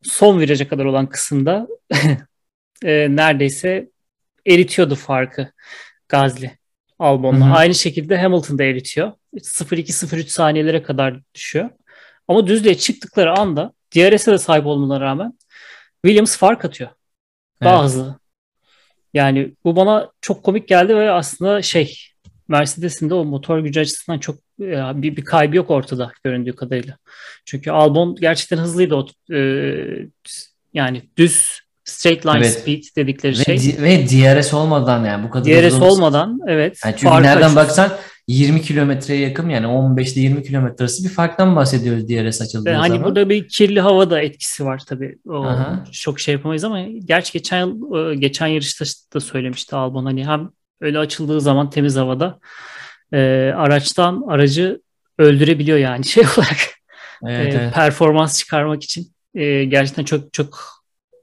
son 0.02 0.40
viraja 0.40 0.68
kadar 0.68 0.84
olan 0.84 1.06
kısımda 1.06 1.68
e, 2.84 3.16
neredeyse 3.16 3.90
eritiyordu 4.46 4.94
farkı 4.94 5.52
Gazli 6.08 6.58
Albon'la. 6.98 7.46
Hı 7.46 7.50
hı. 7.50 7.54
Aynı 7.54 7.74
şekilde 7.74 8.18
Hamilton 8.18 8.58
da 8.58 8.64
eritiyor. 8.64 9.12
0-2-0-3 9.34 10.28
saniyelere 10.28 10.82
kadar 10.82 11.20
düşüyor. 11.34 11.70
Ama 12.28 12.46
düzlüğe 12.46 12.78
çıktıkları 12.78 13.32
anda 13.32 13.72
DRS'e 13.94 14.32
de 14.32 14.38
sahip 14.38 14.66
olmalarına 14.66 15.04
rağmen 15.04 15.38
Williams 16.04 16.36
fark 16.36 16.64
atıyor. 16.64 16.90
Daha 17.62 17.74
Evet. 17.74 17.84
hızlı. 17.84 18.18
Yani 19.14 19.54
bu 19.64 19.76
bana 19.76 20.10
çok 20.20 20.42
komik 20.42 20.68
geldi 20.68 20.96
ve 20.96 21.10
aslında 21.10 21.62
şey 21.62 21.98
Mercedes'in 22.48 23.10
de 23.10 23.14
o 23.14 23.24
motor 23.24 23.58
gücü 23.58 23.80
açısından 23.80 24.18
çok 24.18 24.36
e, 24.60 25.02
bir, 25.02 25.16
bir 25.16 25.24
kaybı 25.24 25.56
yok 25.56 25.70
ortada 25.70 26.12
göründüğü 26.24 26.56
kadarıyla. 26.56 26.96
Çünkü 27.44 27.70
Albon 27.70 28.16
gerçekten 28.16 28.58
hızlıydı 28.58 28.94
o 28.94 29.06
e, 29.34 29.38
yani 30.74 31.02
düz 31.16 31.60
straight 31.84 32.26
line 32.26 32.36
Evet. 32.38 32.60
speed 32.60 32.82
dedikleri 32.96 33.32
Ve, 33.38 33.58
şey. 33.58 33.76
Ve 33.82 34.06
DRS 34.08 34.54
olmadan 34.54 35.04
yani 35.04 35.24
bu 35.24 35.30
kadar 35.30 35.44
DRS 35.52 35.64
hızlı 35.72 35.84
olmadan 35.84 36.38
evet. 36.46 36.78
Yani 36.84 36.94
çünkü 36.98 37.14
nereden 37.14 37.30
açıyorsun. 37.30 37.56
baksan 37.56 37.92
20 38.28 38.62
kilometreye 38.62 39.20
yakın 39.20 39.48
yani 39.48 39.66
15 39.66 40.12
ile 40.12 40.20
20 40.20 40.42
kilometre 40.42 40.82
arası 40.84 41.04
bir 41.04 41.08
farktan 41.08 41.56
bahsediyoruz 41.56 42.08
DRS 42.08 42.40
açıldığı 42.42 42.70
Ve 42.70 42.74
hani 42.74 42.88
zaman. 42.88 43.04
burada 43.04 43.28
bir 43.28 43.48
kirli 43.48 43.80
hava 43.80 44.10
da 44.10 44.20
etkisi 44.20 44.64
var 44.64 44.82
tabii. 44.86 45.18
O 45.28 45.44
Aha. 45.44 45.84
çok 45.92 46.20
şey 46.20 46.34
yapamayız 46.34 46.64
ama 46.64 46.80
gerçi 47.04 47.32
geçen 47.32 47.58
yıl 47.66 48.10
e, 48.10 48.14
geçen 48.14 48.46
yarışta 48.46 48.84
da 49.14 49.20
söylemişti 49.20 49.76
Albon 49.76 50.04
hani 50.04 50.26
hem 50.26 50.50
öyle 50.80 50.98
açıldığı 50.98 51.40
zaman 51.40 51.70
temiz 51.70 51.96
havada 51.96 52.38
e, 53.12 53.18
araçtan 53.56 54.24
aracı 54.28 54.80
öldürebiliyor 55.18 55.78
yani 55.78 56.04
şey 56.04 56.24
olarak 56.36 56.58
Evet, 57.26 57.54
e, 57.54 57.58
evet. 57.58 57.74
performans 57.74 58.38
çıkarmak 58.38 58.82
için 58.84 59.12
e, 59.34 59.64
gerçekten 59.64 60.04
çok 60.04 60.32
çok 60.32 60.79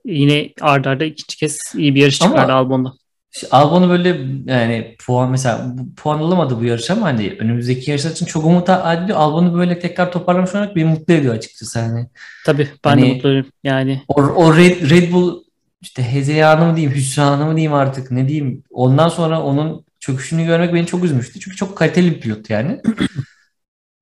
yine 0.07 0.49
ardarda 0.61 0.89
arda 0.89 1.05
ikinci 1.05 1.37
kez 1.37 1.59
iyi 1.77 1.95
bir 1.95 2.01
yarış 2.01 2.21
Ama- 2.21 2.31
çıkardı 2.31 2.53
Albon'da. 2.53 2.93
İşte 3.35 3.47
Albon'u 3.51 3.89
böyle 3.89 4.09
yani 4.45 4.95
puan 5.05 5.31
mesela 5.31 5.75
puan 5.97 6.19
alamadı 6.19 6.59
bu 6.59 6.63
yarış 6.63 6.91
ama 6.91 7.05
hani 7.05 7.35
önümüzdeki 7.39 7.91
yarışlar 7.91 8.11
için 8.11 8.25
çok 8.25 8.45
umut 8.45 8.69
ediyor. 8.69 9.17
Albon'u 9.19 9.57
böyle 9.59 9.79
tekrar 9.79 10.11
toparlamış 10.11 10.55
olmak 10.55 10.75
beni 10.75 10.85
mutlu 10.85 11.13
ediyor 11.13 11.35
açıkçası 11.35 11.79
hani. 11.79 12.07
Tabii 12.45 12.67
ben 12.85 12.97
de 12.97 13.01
Hani- 13.01 13.13
mutluyum 13.13 13.45
yani. 13.63 14.01
O, 14.07 14.21
o 14.21 14.57
Red, 14.57 14.89
Red 14.89 15.11
Bull 15.11 15.43
işte 15.81 16.03
hezeyanı 16.03 16.65
mı 16.65 16.75
diyeyim, 16.75 16.95
hüsranı 16.95 17.45
mı 17.45 17.55
diyeyim 17.55 17.73
artık 17.73 18.11
ne 18.11 18.27
diyeyim. 18.27 18.63
Ondan 18.69 19.09
sonra 19.09 19.41
onun 19.43 19.85
çöküşünü 19.99 20.45
görmek 20.45 20.73
beni 20.73 20.85
çok 20.85 21.03
üzmüştü. 21.03 21.39
Çünkü 21.39 21.57
çok 21.57 21.75
kaliteli 21.75 22.11
bir 22.15 22.19
pilot 22.19 22.49
yani. 22.49 22.81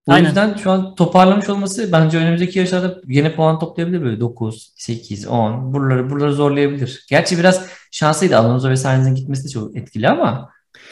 O 0.09 0.13
Aynen. 0.13 0.25
yüzden 0.25 0.53
şu 0.63 0.71
an 0.71 0.95
toparlamış 0.95 1.49
olması 1.49 1.91
bence 1.91 2.17
önümüzdeki 2.17 2.59
yarışlarda 2.59 2.95
yine 3.07 3.35
puan 3.35 3.59
toplayabilir 3.59 4.01
böyle 4.03 4.19
9, 4.19 4.73
8, 4.75 5.27
10 5.27 5.73
buraları 5.73 6.09
buraları 6.09 6.33
zorlayabilir. 6.33 7.05
Gerçi 7.09 7.37
biraz 7.37 7.65
şanslıydı 7.91 8.37
Alonso 8.37 8.69
ve 8.69 8.75
Sainz'in 8.75 9.15
gitmesi 9.15 9.43
de 9.43 9.49
çok 9.49 9.77
etkili 9.77 10.09
ama 10.09 10.49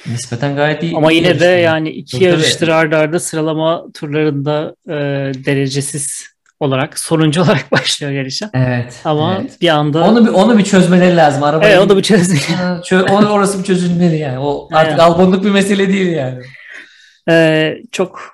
nispeten 0.08 0.56
gayet 0.56 0.84
iyi. 0.84 0.96
Ama 0.96 1.12
iyi 1.12 1.16
yine 1.24 1.40
de 1.40 1.46
yani 1.46 1.90
iki 1.90 2.12
tabii. 2.12 2.24
yarıştır 2.24 2.68
arda 2.68 2.98
arda 2.98 3.20
sıralama 3.20 3.84
turlarında 3.94 4.76
e, 4.88 4.94
derecesiz 5.46 6.26
olarak 6.60 7.00
sonuncu 7.00 7.42
olarak 7.44 7.72
başlıyor 7.72 8.12
yarışa. 8.12 8.50
Evet. 8.54 9.02
Ama 9.06 9.38
evet. 9.42 9.62
bir 9.62 9.70
anda 9.70 10.04
Onu 10.04 10.26
bir 10.26 10.32
onu 10.32 10.58
bir 10.58 10.64
çözmeleri 10.64 11.16
lazım. 11.18 11.44
Arabayı 11.44 11.72
evet, 11.72 11.82
o 11.86 11.90
da 11.90 11.98
bir 11.98 12.04
çözüm. 12.04 12.38
Ha, 12.38 12.80
çö- 12.84 13.10
o- 13.12 13.30
orası 13.34 13.60
bir 13.60 13.64
çözülmeli 13.64 14.18
yani. 14.18 14.40
O 14.40 14.68
artık 14.74 14.90
Evet. 14.92 15.02
Albonluk 15.02 15.44
bir 15.44 15.52
mesele 15.52 15.90
değil 15.90 16.12
yani. 16.12 16.40
Ee, 17.30 17.78
çok 17.92 18.33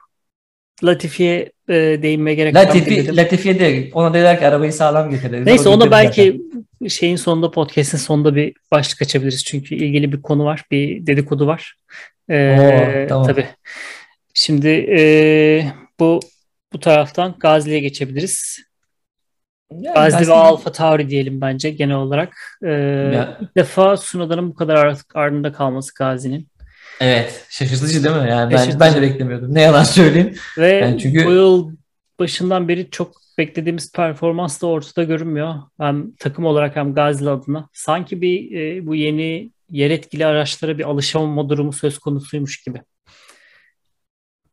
Latifi'ye 0.83 1.51
e, 1.69 1.73
değinmeye 2.01 2.35
gerek 2.35 2.55
var 2.55 2.65
Latifi. 2.65 3.15
Latifi'ye 3.17 3.59
de 3.59 3.89
ona 3.93 4.13
dediler 4.13 4.39
ki 4.39 4.47
arabayı 4.47 4.73
sağlam 4.73 5.09
getirelim. 5.11 5.45
Neyse 5.45 5.69
ona 5.69 5.91
belki 5.91 6.41
şeyin 6.89 7.15
sonunda 7.15 7.51
podcast'in 7.51 7.97
sonunda 7.97 8.35
bir 8.35 8.53
başlık 8.71 9.01
açabiliriz. 9.01 9.43
Çünkü 9.45 9.75
ilgili 9.75 10.11
bir 10.11 10.21
konu 10.21 10.45
var. 10.45 10.63
Bir 10.71 11.07
dedikodu 11.07 11.47
var. 11.47 11.75
Ee, 12.29 13.03
Oo, 13.05 13.07
tamam. 13.07 13.27
Tabii. 13.27 13.45
Şimdi 14.33 14.67
e, 14.99 15.01
bu 15.99 16.19
bu 16.73 16.79
taraftan 16.79 17.35
Gazi'ye 17.39 17.79
geçebiliriz. 17.79 18.59
zaten. 19.71 19.83
Yani 19.83 19.93
Gazli 19.95 20.17
ve 20.17 20.31
Gasly- 20.31 20.33
Alfa 20.33 20.71
Tauri 20.71 21.09
diyelim 21.09 21.41
bence 21.41 21.69
genel 21.69 21.95
olarak. 21.95 22.37
Ee, 22.63 22.69
Ya. 22.69 23.37
ilk 23.41 23.55
defa 23.55 23.97
Sunoda'nın 23.97 24.49
bu 24.49 24.55
kadar 24.55 24.75
artık 24.75 25.15
ardında 25.15 25.51
kalması 25.51 25.93
Gazi'nin. 25.93 26.47
Evet. 26.99 27.45
Şaşırtıcı 27.49 28.03
değil 28.03 28.15
mi? 28.15 28.29
Yani 28.29 28.53
ben, 28.53 28.79
ben 28.79 28.95
de 28.95 29.01
beklemiyordum. 29.01 29.53
Ne 29.53 29.61
yalan 29.61 29.83
söyleyeyim. 29.83 30.35
Ve 30.57 30.67
Yani 30.71 30.99
çünkü- 30.99 31.25
bu 31.25 31.31
yıl 31.31 31.71
başından 32.19 32.67
beri 32.67 32.89
çok 32.91 33.11
beklediğimiz 33.37 33.91
performans 33.91 34.61
da 34.61 34.67
ortada 34.67 35.03
görünmüyor. 35.03 35.55
Hem 35.79 36.11
takım 36.15 36.45
olarak 36.45 36.75
hem 36.75 36.93
Gazli 36.93 37.29
adına. 37.29 37.69
Sanki 37.73 38.21
bir 38.21 38.51
e, 38.59 38.85
bu 38.87 38.95
yeni 38.95 39.51
yer 39.69 39.89
etkili 39.89 40.25
araçlara 40.25 40.77
bir 40.77 40.83
alışamama 40.89 41.49
durumu 41.49 41.73
söz 41.73 41.99
konusuymuş 41.99 42.63
gibi. 42.63 42.81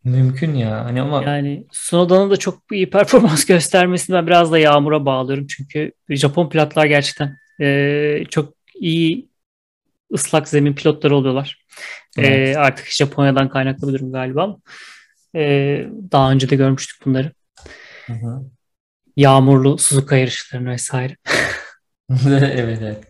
Mümkün 0.05 0.55
ya. 0.55 0.85
Hani 0.85 1.03
ama 1.03 1.23
Yani 1.23 1.67
Sunoda'nın 1.73 2.31
da 2.31 2.37
çok 2.37 2.63
iyi 2.73 2.91
performans 2.91 3.45
göstermesini 3.47 4.17
ben 4.17 4.27
biraz 4.27 4.53
da 4.53 4.59
yağmura 4.59 5.05
bağlıyorum. 5.07 5.47
Çünkü 5.47 5.93
Japon 6.11 6.49
pilotlar 6.49 6.87
gerçekten 6.87 7.37
e, 7.61 8.25
çok 8.31 8.55
iyi 8.75 9.29
ıslak 10.15 10.49
zemin 10.49 10.75
pilotları 10.75 11.17
oluyorlar. 11.17 11.65
E, 12.19 12.27
Evet. 12.27 12.57
artık 12.57 12.87
Japonya'dan 12.91 13.49
kaynaklı 13.49 13.89
bir 13.89 13.93
durum 13.93 14.13
galiba. 14.13 14.57
e, 15.37 15.87
daha 16.13 16.33
önce 16.33 16.51
de 16.51 16.57
görmüştük 16.57 17.07
bunları. 17.07 17.33
Hı 18.07 18.13
hı. 18.13 18.43
Yağmurlu 19.17 19.79
Suzuka 19.79 20.17
yarışlarını 20.17 20.71
vesaire. 20.71 21.17
evet 22.31 22.79
evet. 22.83 23.05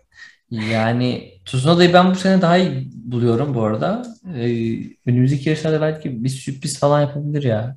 Yani 0.51 1.33
Tsunoda'yı 1.45 1.93
ben 1.93 2.11
bu 2.11 2.15
sene 2.15 2.43
daha 2.43 2.57
iyi 2.59 2.91
buluyorum 2.95 3.55
bu 3.55 3.65
arada. 3.65 4.03
Ee, 4.37 4.77
önümüzdeki 5.07 5.49
yarışlarda 5.49 5.81
belki 5.81 6.25
bir 6.25 6.29
sürpriz 6.29 6.79
falan 6.79 7.01
yapabilir 7.01 7.43
ya. 7.43 7.77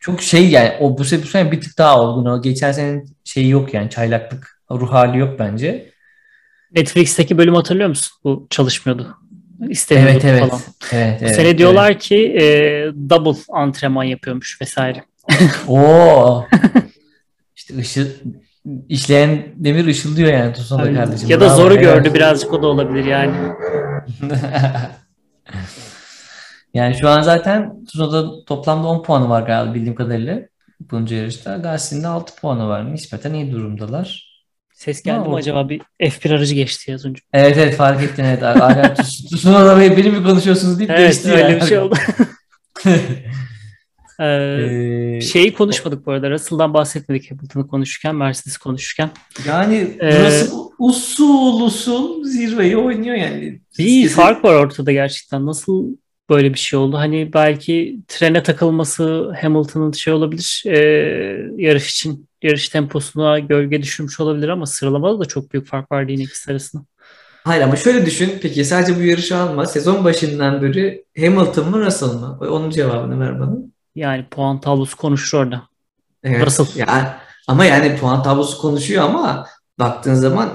Çok 0.00 0.22
şey 0.22 0.50
yani 0.50 0.72
o 0.80 0.98
bu 0.98 1.04
sene, 1.04 1.22
bu 1.22 1.26
sene 1.26 1.52
bir 1.52 1.60
tık 1.60 1.78
daha 1.78 2.00
olgun. 2.02 2.26
O 2.30 2.42
geçen 2.42 2.72
senenin 2.72 3.16
şeyi 3.24 3.48
yok 3.50 3.74
yani 3.74 3.90
çaylaklık 3.90 4.62
ruh 4.70 4.92
hali 4.92 5.18
yok 5.18 5.38
bence. 5.38 5.93
Netflix'teki 6.74 7.38
bölümü 7.38 7.56
hatırlıyor 7.56 7.88
musun? 7.88 8.16
Bu 8.24 8.46
çalışmıyordu. 8.50 9.16
İstemiyordu 9.68 10.10
Evet 10.12 10.24
evet. 10.24 10.40
falan. 10.40 10.62
Evet, 10.92 11.20
Bu 11.20 11.24
evet, 11.24 11.36
sene 11.36 11.48
evet. 11.48 11.58
diyorlar 11.58 11.98
ki 11.98 12.16
e, 12.16 12.44
double 13.10 13.40
antrenman 13.52 14.04
yapıyormuş 14.04 14.60
vesaire. 14.60 15.04
Oo. 15.68 16.44
işte 17.56 17.78
ışıl 17.78 18.06
işleyen 18.88 19.42
demir 19.56 19.86
ışıldıyor 19.86 20.32
yani 20.32 20.52
Tsunoda 20.52 20.82
Aynen. 20.82 20.94
kardeşim. 20.94 21.30
Ya 21.30 21.40
da 21.40 21.46
Bravo, 21.46 21.56
zoru 21.56 21.74
gördü 21.78 22.00
olsun. 22.00 22.14
birazcık 22.14 22.52
o 22.52 22.62
da 22.62 22.66
olabilir 22.66 23.04
yani. 23.04 23.32
Yani 26.74 26.94
şu 26.94 27.08
an 27.08 27.22
zaten 27.22 27.84
Tsunoda 27.84 28.44
toplamda 28.44 28.88
10 28.88 29.02
puanı 29.02 29.28
var 29.28 29.42
galiba 29.42 29.74
bildiğim 29.74 29.94
kadarıyla. 29.94 30.40
Bunca 30.90 31.16
yarışta. 31.16 31.64
De 31.64 32.06
6 32.08 32.36
puanı 32.36 32.68
var. 32.68 32.92
Nispeten 32.92 33.34
iyi 33.34 33.52
durumdalar. 33.52 34.33
Ses 34.74 35.02
geldi 35.02 35.18
mi 35.18 35.24
Bravo. 35.24 35.36
acaba? 35.36 35.68
Bir 35.68 35.80
F1 36.00 36.34
aracı 36.34 36.54
geçti 36.54 36.94
az 36.94 37.04
önce. 37.06 37.20
Evet 37.32 37.56
evet 37.58 37.76
fark 37.76 38.02
ettin 38.02 38.24
evet. 38.24 38.42
Hala 38.42 38.82
Ts- 38.86 39.36
Tsunoda 39.36 39.78
Bey 39.80 39.96
beni 39.96 40.10
mi 40.10 40.22
konuşuyorsunuz 40.22 40.78
deyip 40.78 40.90
Evet 40.90 41.12
geçti 41.12 41.30
öyle 41.32 41.40
yani. 41.42 41.56
bir 41.60 41.66
şey 41.66 41.78
oldu. 41.78 41.94
Ee, 44.20 44.24
Ee, 45.16 45.20
şeyi 45.20 45.54
konuşmadık 45.54 46.06
bu 46.06 46.12
arada. 46.12 46.30
Russell'dan 46.30 46.74
bahsetmedik 46.74 47.30
Hamilton'ı 47.30 47.66
konuşurken, 47.68 48.16
Mercedes 48.16 48.56
konuşurken. 48.56 49.10
yani 49.48 49.76
Ee, 50.02 50.16
burası 50.20 50.50
usul 50.78 51.60
usul 51.60 52.24
zirveyi 52.24 52.76
oynuyor 52.76 53.16
yani. 53.16 53.60
Bir 53.78 54.08
fark 54.08 54.44
var 54.44 54.54
ortada 54.54 54.92
gerçekten. 54.92 55.46
Nasıl 55.46 55.96
böyle 56.30 56.54
bir 56.54 56.58
şey 56.58 56.78
oldu? 56.78 56.96
Hani 56.96 57.32
belki 57.32 57.98
trene 58.08 58.42
takılması 58.42 59.32
Hamilton'ın 59.42 59.92
şey 59.92 60.12
olabilir. 60.12 60.62
e, 60.66 60.78
yarış 61.56 61.90
için 61.90 62.28
yarış 62.42 62.68
temposuna 62.68 63.38
gölge 63.38 63.82
düşürmüş 63.82 64.20
olabilir 64.20 64.48
ama 64.48 64.66
sıralamada 64.66 65.20
da 65.20 65.24
çok 65.24 65.52
büyük 65.52 65.66
fark 65.66 65.92
vardı 65.92 66.12
yine 66.12 66.22
ikisi 66.22 66.50
arasında. 66.50 66.84
Hayır 67.44 67.62
ama 67.62 67.76
şöyle 67.76 68.06
düşün. 68.06 68.38
Peki 68.42 68.64
sadece 68.64 68.96
bu 68.96 69.02
yarışı 69.02 69.36
alma. 69.36 69.66
Sezon 69.66 70.04
başından 70.04 70.62
beri 70.62 71.04
Hamilton 71.18 71.70
mı 71.70 71.86
Russell 71.86 72.08
mı? 72.08 72.38
Onun 72.40 72.70
cevabını 72.70 73.20
ver 73.20 73.40
bana. 73.40 73.56
Yani 73.94 74.24
puan 74.30 74.60
tablosu 74.60 74.96
konuşur 74.96 75.38
orada. 75.38 75.62
Evet. 76.24 76.46
Russell. 76.46 76.66
Ya, 76.76 77.20
ama 77.48 77.64
yani 77.64 77.96
puan 77.96 78.22
tablosu 78.22 78.58
konuşuyor 78.58 79.04
ama 79.04 79.46
baktığın 79.78 80.14
zaman 80.14 80.48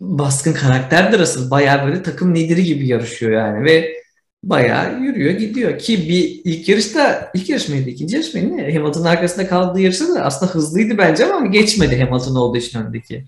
baskın 0.00 0.52
karakter 0.52 1.12
de 1.12 1.18
Russell. 1.18 1.50
Bayağı 1.50 1.86
böyle 1.86 2.02
takım 2.02 2.34
lideri 2.34 2.64
gibi 2.64 2.88
yarışıyor 2.88 3.32
yani 3.32 3.64
ve 3.64 4.01
bayağı 4.42 5.00
yürüyor 5.00 5.32
gidiyor 5.32 5.78
ki 5.78 6.08
bir 6.08 6.40
ilk 6.44 6.68
yarışta 6.68 7.30
ilk 7.34 7.48
yarış 7.48 7.68
mıydı 7.68 7.90
ikinci 7.90 8.16
yarış 8.16 8.34
mıydı 8.34 8.56
ne? 8.56 8.74
Hamilton'ın 8.74 9.04
arkasında 9.04 9.48
kaldığı 9.48 9.80
yarışta 9.80 10.14
da 10.14 10.24
aslında 10.24 10.52
hızlıydı 10.52 10.98
bence 10.98 11.26
ama 11.26 11.46
geçmedi 11.46 12.00
Hamilton 12.02 12.34
olduğu 12.34 12.56
için 12.56 12.80
öndeki. 12.80 13.24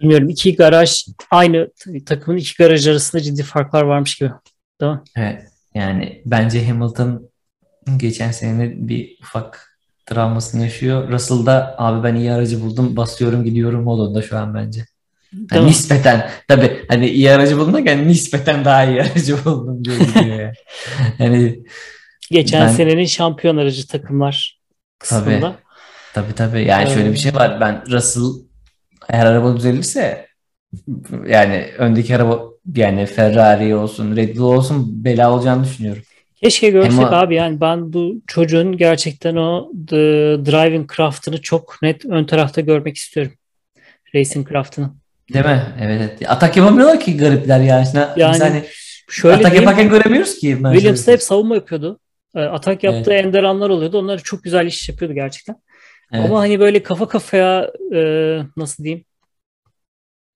Bilmiyorum 0.00 0.28
iki 0.28 0.56
garaj 0.56 1.06
aynı 1.30 1.70
takımın 2.06 2.38
iki 2.38 2.62
garaj 2.62 2.88
arasında 2.88 3.22
ciddi 3.22 3.42
farklar 3.42 3.82
varmış 3.82 4.14
gibi. 4.14 4.30
Değil 4.80 4.92
mi? 4.92 5.00
Evet. 5.16 5.42
Yani 5.74 6.22
bence 6.26 6.66
Hamilton 6.66 7.30
geçen 7.96 8.30
sene 8.30 8.88
bir 8.88 9.18
ufak 9.22 9.78
travmasını 10.06 10.62
yaşıyor. 10.62 11.08
Russell 11.12 11.46
da 11.46 11.74
abi 11.78 12.04
ben 12.04 12.14
iyi 12.14 12.32
aracı 12.32 12.62
buldum 12.62 12.96
basıyorum 12.96 13.44
gidiyorum 13.44 13.82
modunda 13.82 14.22
şu 14.22 14.38
an 14.38 14.54
bence. 14.54 14.84
Yani 15.52 15.66
nispeten 15.66 16.30
tabii 16.48 16.84
hani 16.88 17.08
iyi 17.08 17.30
aracı 17.30 17.58
buldum 17.58 17.74
derken 17.74 18.08
nispeten 18.08 18.64
daha 18.64 18.84
iyi 18.84 19.02
aracı 19.02 19.44
buldum 19.44 19.84
diye 19.84 19.98
gidiyor 19.98 20.24
yani. 20.38 20.52
Yani 21.18 21.60
Geçen 22.30 22.66
Ben- 22.66 22.72
senenin 22.72 23.04
şampiyon 23.04 23.56
aracı 23.56 23.86
takımlar 23.86 24.60
kısmında. 24.98 25.56
tabii 26.14 26.32
tabii 26.34 26.64
yani 26.64 26.90
şöyle 26.90 27.12
bir 27.12 27.16
şey 27.16 27.34
var 27.34 27.60
ben 27.60 27.90
Russell 27.90 28.22
eğer 29.08 29.26
araba 29.26 29.56
düzelirse 29.56 30.26
yani 31.26 31.66
öndeki 31.78 32.16
araba 32.16 32.42
yani 32.76 33.06
Ferrari 33.06 33.74
olsun 33.76 34.16
Red 34.16 34.36
Bull 34.36 34.56
olsun 34.56 35.04
bela 35.04 35.32
olacağını 35.32 35.64
düşünüyorum. 35.64 36.02
Keşke 36.42 36.70
görsek 36.70 36.92
Ama- 36.92 37.10
abi 37.10 37.34
yani 37.34 37.60
ben 37.60 37.92
bu 37.92 38.14
çocuğun 38.26 38.76
gerçekten 38.76 39.36
o 39.36 39.72
the 39.88 39.96
driving 40.46 40.92
craft'ını 40.96 41.42
çok 41.42 41.78
net 41.82 42.04
ön 42.04 42.24
tarafta 42.24 42.60
görmek 42.60 42.96
istiyorum. 42.96 43.32
Racing 44.14 44.48
craft'ını. 44.48 44.90
Değil 45.34 45.44
mi? 45.44 45.62
Evet, 45.80 46.00
evet. 46.00 46.30
Atak 46.30 46.56
yapamıyorlar 46.56 47.00
ki 47.00 47.16
garipler 47.16 47.60
yani. 47.60 47.86
Şimdi 47.86 48.06
Yani 48.16 48.34
biz 48.34 48.40
hani 48.40 48.64
Şöyle 49.10 49.36
atak 49.36 49.52
diyeyim, 49.52 49.62
yaparken 49.62 49.90
göremiyoruz 49.90 50.38
ki. 50.38 50.58
Williams 50.62 51.08
hep 51.08 51.22
savunma 51.22 51.54
yapıyordu. 51.54 51.98
E, 52.34 52.40
Atak 52.40 52.84
yaptığı 52.84 53.12
ender 53.12 53.42
anlar 53.42 53.70
oluyordu. 53.70 53.98
Onlar 53.98 54.18
çok 54.18 54.44
güzel 54.44 54.66
iş 54.66 54.88
yapıyordu 54.88 55.14
gerçekten. 55.14 55.56
Evet. 56.12 56.24
Ama 56.24 56.40
hani 56.40 56.60
böyle 56.60 56.82
kafa 56.82 57.08
kafaya 57.08 57.70
e, 57.94 58.00
nasıl 58.56 58.84
diyeyim 58.84 59.04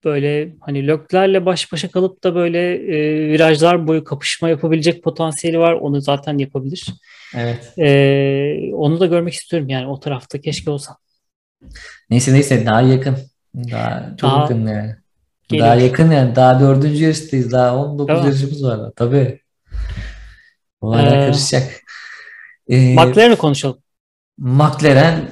böyle 0.05 0.55
hani 0.61 0.87
löklerle 0.87 1.47
baş 1.47 1.73
başa 1.73 1.91
kalıp 1.91 2.25
da 2.25 2.35
böyle 2.35 2.75
e, 2.75 3.29
virajlar 3.29 3.87
boyu 3.87 4.05
kapışma 4.05 4.49
yapabilecek 4.49 5.05
potansiyeli 5.05 5.59
var. 5.59 5.73
Onu 5.73 6.01
zaten 6.01 6.39
yapabilir. 6.39 6.87
Evet. 7.37 7.79
E, 7.79 8.75
onu 8.75 9.01
da 9.01 9.07
görmek 9.07 9.35
istiyorum 9.35 9.69
yani 9.69 9.87
o 9.87 10.01
tarafta 10.01 10.41
keşke 10.41 10.71
olsa. 10.71 10.97
Neyse 12.11 12.33
neyse 12.33 12.67
daha 12.67 12.81
yakın. 12.81 13.17
Daha 13.55 14.11
çok 14.21 14.31
Daha 14.31 14.41
yakın 14.41 14.67
yani. 14.67 14.97
geliyor. 15.49 15.67
Daha 15.69 15.75
yakın 15.77 16.11
yani. 16.11 16.37
Daha 16.37 16.61
dördüncü 16.61 17.03
yarıştayız. 17.05 17.53
Daha 17.53 17.77
19 17.77 18.07
Tamam. 18.07 18.27
yarışımız 18.27 18.65
var. 18.65 18.91
Tabii. 18.97 19.41
Olaylar 20.81 21.17
Ee, 21.23 21.27
karışacak. 21.27 21.81
Ee, 22.69 22.95
McLaren'ı 22.95 23.37
konuşalım. 23.37 23.79
McLaren 24.39 25.31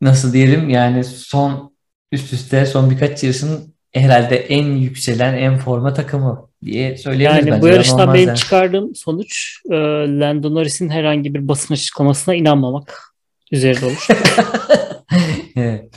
nasıl 0.00 0.32
diyelim 0.32 0.68
yani 0.68 1.04
son 1.04 1.72
üst 2.12 2.32
üste 2.32 2.66
son 2.66 2.90
birkaç 2.90 3.22
yarışın 3.24 3.74
herhalde 3.92 4.36
en 4.36 4.64
yükselen 4.66 5.34
en 5.34 5.58
forma 5.58 5.92
takımı 5.94 6.48
diye 6.64 6.96
söyleyebiliriz 6.96 7.46
Yani 7.46 7.50
bence. 7.50 7.62
bu 7.62 7.68
yarıştan 7.68 8.14
benim 8.14 8.28
yani. 8.28 8.38
çıkardığım 8.38 8.94
sonuç 8.94 9.60
e, 9.70 9.74
Lando 10.20 10.54
Norris'in 10.54 10.88
herhangi 10.88 11.34
bir 11.34 11.48
basın 11.48 11.74
açıklamasına 11.74 12.34
inanmamak 12.34 12.94
üzerinde 13.52 13.86
olur. 13.86 14.06
Evet. 15.56 15.94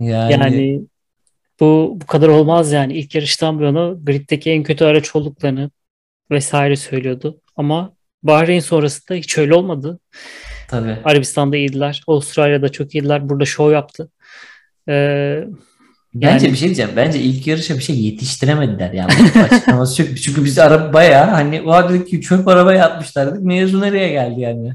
Yani, 0.00 0.32
Yani 0.32 0.80
bu 1.60 1.98
bu 2.02 2.06
kadar 2.06 2.28
olmaz 2.28 2.72
yani. 2.72 2.92
İlk 2.94 3.14
yarıştan 3.14 3.58
bu 3.58 3.62
yana 3.64 3.94
griddeki 4.02 4.50
en 4.50 4.62
kötü 4.62 4.84
araç 4.84 5.16
olduklarını 5.16 5.70
vesaire 6.30 6.76
söylüyordu. 6.76 7.40
Ama 7.56 7.92
Bahreyn 8.22 8.60
sonrasında 8.60 9.18
hiç 9.18 9.38
öyle 9.38 9.54
olmadı. 9.54 10.00
tabii. 10.68 10.96
Arabistan'da 11.04 11.56
iyiydiler. 11.56 12.02
Avustralya'da 12.06 12.68
çok 12.68 12.94
iyiydiler. 12.94 13.28
Burada 13.28 13.44
şov 13.44 13.72
yaptı. 13.72 14.10
Ee, 14.88 15.44
Bence 16.14 16.46
Yani- 16.46 16.52
bir 16.52 16.58
şey 16.58 16.68
diyeceğim. 16.68 16.90
Bence 16.96 17.18
ilk 17.20 17.46
yarışa 17.46 17.74
bir 17.78 17.82
şey 17.82 18.00
yetiştiremediler 18.00 18.92
yani. 18.92 19.10
Açıklaması 19.50 20.02
yok. 20.02 20.10
Çünkü 20.22 20.44
biz 20.44 20.58
araba 20.58 20.92
bayağı 20.92 21.26
hani 21.30 21.62
o 21.62 21.88
dedik 21.90 22.08
ki 22.08 22.20
çöp 22.20 22.48
arabaya 22.48 22.84
atmışlar 22.86 23.32
dedik. 23.32 23.44
Mevzu 23.44 23.80
nereye 23.80 24.08
geldi 24.08 24.40
yani? 24.40 24.72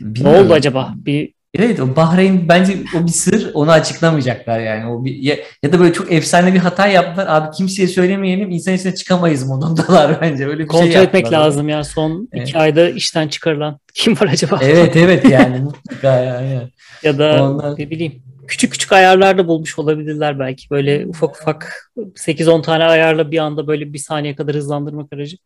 ne 0.00 0.14
Bilmiyorum. 0.14 0.44
oldu 0.46 0.52
acaba? 0.52 0.92
Bir 0.96 1.32
Evet 1.58 1.80
o 1.80 1.96
Bahreyn 1.96 2.48
bence 2.48 2.76
o 3.00 3.06
bir 3.06 3.12
sır 3.12 3.50
onu 3.54 3.70
açıklamayacaklar 3.70 4.60
yani. 4.60 4.86
O 4.90 5.04
bir, 5.04 5.14
ya, 5.16 5.36
ya 5.62 5.72
da 5.72 5.80
böyle 5.80 5.92
çok 5.92 6.12
efsane 6.12 6.54
bir 6.54 6.58
hata 6.58 6.86
yaptılar. 6.86 7.26
Abi 7.28 7.56
kimseye 7.56 7.88
söylemeyelim 7.88 8.50
insan 8.50 8.74
içine 8.74 8.94
çıkamayız 8.94 9.46
modundalar 9.48 10.20
bence. 10.20 10.46
Öyle 10.46 10.58
bir 10.62 10.66
kontrol 10.66 10.90
şey 10.90 11.02
etmek 11.02 11.22
yaptılar. 11.22 11.44
lazım 11.44 11.68
ya. 11.68 11.84
Son 11.84 12.28
Evet. 12.32 12.48
iki 12.48 12.58
ayda 12.58 12.88
işten 12.90 13.28
çıkarılan 13.28 13.78
kim 13.94 14.12
var 14.20 14.28
acaba? 14.32 14.58
Evet 14.62 14.96
evet 14.96 15.24
yani 15.30 15.58
mutlaka 15.58 16.20
yani. 16.20 16.68
Ya 17.02 17.18
da 17.18 17.44
Ondan- 17.44 17.74
ne 17.78 17.90
bileyim 17.90 18.22
küçük 18.48 18.72
küçük 18.72 18.92
ayarlar 18.92 19.38
da 19.38 19.48
bulmuş 19.48 19.78
olabilirler 19.78 20.38
belki. 20.38 20.70
Böyle 20.70 21.06
ufak 21.06 21.36
ufak 21.36 21.90
8-10 21.96 22.62
tane 22.62 22.84
ayarla 22.84 23.30
bir 23.30 23.38
anda 23.38 23.66
böyle 23.66 23.92
bir 23.92 23.98
saniye 23.98 24.34
kadar 24.34 24.56
hızlandırmak 24.56 25.12
aracı. 25.12 25.36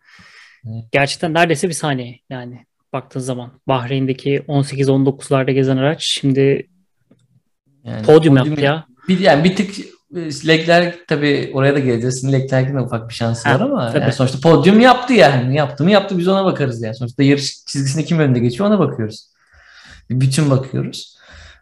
Evet. 0.66 0.84
Gerçekten 0.92 1.34
neredeyse 1.34 1.68
bir 1.68 1.74
saniye 1.74 2.18
yani 2.30 2.66
baktığın 2.92 3.20
zaman. 3.20 3.50
Bahreyn'deki 3.68 4.38
18-19'larda 4.48 5.50
gezen 5.50 5.76
araç 5.76 6.04
şimdi 6.04 6.68
yani 7.84 8.02
podyum 8.06 8.36
yaptı 8.36 8.60
ya. 8.60 8.86
Bir, 9.08 9.18
yani 9.18 9.44
bir 9.44 9.56
tık 9.56 9.78
e, 10.16 10.48
Leclerc 10.48 10.98
tabii 11.08 11.50
oraya 11.54 11.74
da 11.74 11.78
geleceğiz. 11.78 12.32
Leclerc'in 12.32 12.74
de 12.76 12.80
ufak 12.80 13.08
bir 13.08 13.14
şansı 13.14 13.48
Ha, 13.48 13.54
var 13.54 13.60
ama 13.60 13.92
tabii. 13.92 14.02
yani 14.02 14.12
sonuçta 14.12 14.50
podyum 14.50 14.80
yaptı 14.80 15.12
yani. 15.12 15.56
Yaptı 15.56 15.84
mı 15.84 15.90
yaptı 15.90 16.18
biz 16.18 16.28
ona 16.28 16.44
bakarız 16.44 16.82
yani. 16.82 16.94
Sonuçta 16.94 17.22
yarış 17.22 17.64
çizgisinde 17.66 18.04
kim 18.04 18.18
önde 18.18 18.38
geçiyor 18.38 18.68
ona 18.68 18.78
bakıyoruz. 18.78 19.28
Bir 20.10 20.20
bütün 20.20 20.50
bakıyoruz. 20.50 21.16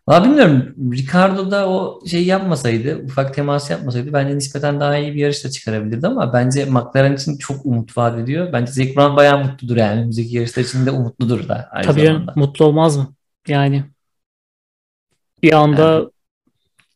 Valla 0.08 0.24
bilmiyorum 0.24 0.74
Ricardo 0.92 1.50
da 1.50 1.68
o 1.68 2.00
şeyi 2.06 2.26
yapmasaydı, 2.26 2.96
ufak 3.04 3.34
temas 3.34 3.70
yapmasaydı 3.70 4.12
bence 4.12 4.36
nispeten 4.36 4.80
daha 4.80 4.96
iyi 4.96 5.14
bir 5.14 5.18
yarış 5.20 5.44
da 5.44 5.50
çıkarabilirdi 5.50 6.06
ama 6.06 6.32
bence 6.32 6.64
McLaren 6.64 7.14
için 7.16 7.38
çok 7.38 7.66
umut 7.66 7.96
vaat 7.96 8.18
ediyor. 8.18 8.52
Bence 8.52 8.72
Zac 8.72 8.96
Brown 8.96 9.16
bayağı 9.16 9.44
mutludur 9.44 9.76
yani. 9.76 9.98
Önümüzdeki 10.00 10.36
yarışlar 10.36 10.62
için 10.62 10.86
de 10.86 10.90
umutludur 10.90 11.48
da 11.48 11.68
aynı 11.70 11.86
Tabii 11.86 12.06
zamanda. 12.06 12.32
mutlu 12.36 12.64
olmaz 12.64 12.96
mı? 12.96 13.14
Yani 13.48 13.84
bir 15.42 15.52
anda 15.52 16.10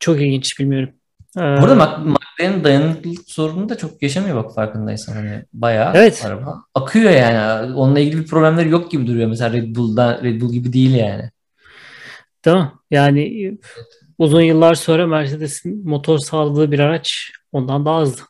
çok 0.01 0.17
ilginç 0.21 0.59
bilmiyorum. 0.61 0.91
Ee, 1.37 1.41
Burada 1.41 1.75
McLaren'in 1.99 2.65
dayanıklılık 2.65 3.31
sorunu 3.31 3.69
da 3.69 3.79
çok 3.79 4.03
yaşamıyor 4.03 4.45
bak 4.45 4.55
farkındaysan. 4.55 5.13
Hani 5.13 5.45
bayağı 5.53 5.93
Evet. 5.97 6.23
araba 6.27 6.63
akıyor 6.75 7.11
yani. 7.11 7.75
Onunla 7.75 8.01
ilgili 8.01 8.21
bir 8.21 8.27
problemleri 8.27 8.69
yok 8.71 8.91
gibi 8.91 9.07
duruyor. 9.07 9.29
Mesela 9.29 9.53
Red 9.53 9.77
Bull'da 9.77 10.23
Red 10.23 10.41
Bull 10.41 10.53
gibi 10.53 10.73
değil 10.73 10.95
yani. 10.95 11.31
Değil 12.45 12.57
mi? 12.57 12.73
Yani 12.91 13.53
uzun 14.19 14.41
yıllar 14.41 14.75
sonra 14.75 15.07
Mercedes'in 15.07 15.89
motor 15.89 16.19
sağladığı 16.19 16.73
bir 16.73 16.79
araç 16.79 17.31
ondan 17.53 17.85
daha 17.85 18.01
hızlı. 18.01 18.23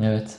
Evet. 0.00 0.38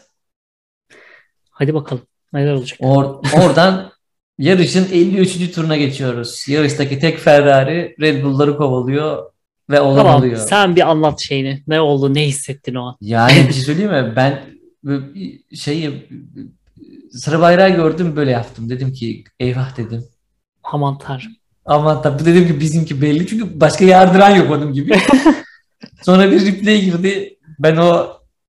Hadi 1.49 1.73
bakalım 1.73 2.03
neler 2.33 2.53
olacak. 2.53 2.79
Or- 2.79 3.43
oradan 3.45 3.91
yarışın 4.37 4.87
53. 4.91 5.51
turuna 5.55 5.77
geçiyoruz. 5.77 6.47
Yarıştaki 6.47 6.99
tek 6.99 7.17
Ferrari 7.19 7.95
Red 8.01 8.23
Bull'ları 8.23 8.57
kovalıyor 8.57 9.31
ve 9.69 9.81
olan 9.81 9.97
Tamam 9.97 10.19
oluyor. 10.19 10.37
sen 10.37 10.75
bir 10.75 10.89
anlat 10.89 11.19
şeyini. 11.21 11.63
Ne 11.67 11.81
oldu? 11.81 12.13
Ne 12.13 12.27
hissettin 12.27 12.75
o 12.75 12.85
an? 12.85 12.97
Yani 13.01 13.33
bir 13.47 13.53
şey 13.53 13.63
söyleyeyim 13.63 13.91
mi? 13.91 14.13
Ben 14.15 14.43
şeyi 15.55 16.09
sarı 17.11 17.41
bayrağı 17.41 17.69
gördüm 17.69 18.15
böyle 18.15 18.31
yaptım. 18.31 18.69
Dedim 18.69 18.93
ki 18.93 19.23
eyvah 19.39 19.77
dedim. 19.77 20.05
Aman 20.63 20.97
tanrım. 20.97 21.35
Aman 21.65 22.01
tabii 22.01 22.25
dedim 22.25 22.47
ki 22.47 22.59
bizimki 22.59 23.01
belli 23.01 23.27
çünkü 23.27 23.59
başka 23.59 23.85
yardıran 23.85 24.29
yok 24.29 24.51
onun 24.51 24.73
gibi. 24.73 24.97
Sonra 26.01 26.31
bir 26.31 26.45
replay 26.45 26.81
girdi. 26.81 27.37
Ben 27.59 27.77
o 27.77 28.07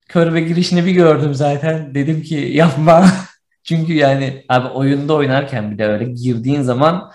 körbe 0.09 0.41
girişini 0.41 0.87
bir 0.87 0.93
gördüm 0.93 1.35
zaten. 1.35 1.95
Dedim 1.95 2.23
ki 2.23 2.35
yapma. 2.35 3.07
çünkü 3.65 3.93
yani 3.93 4.45
abi 4.49 4.69
oyunda 4.69 5.15
oynarken 5.15 5.71
bir 5.71 5.79
de 5.79 5.87
öyle 5.87 6.05
girdiğin 6.05 6.63
zaman 6.63 7.13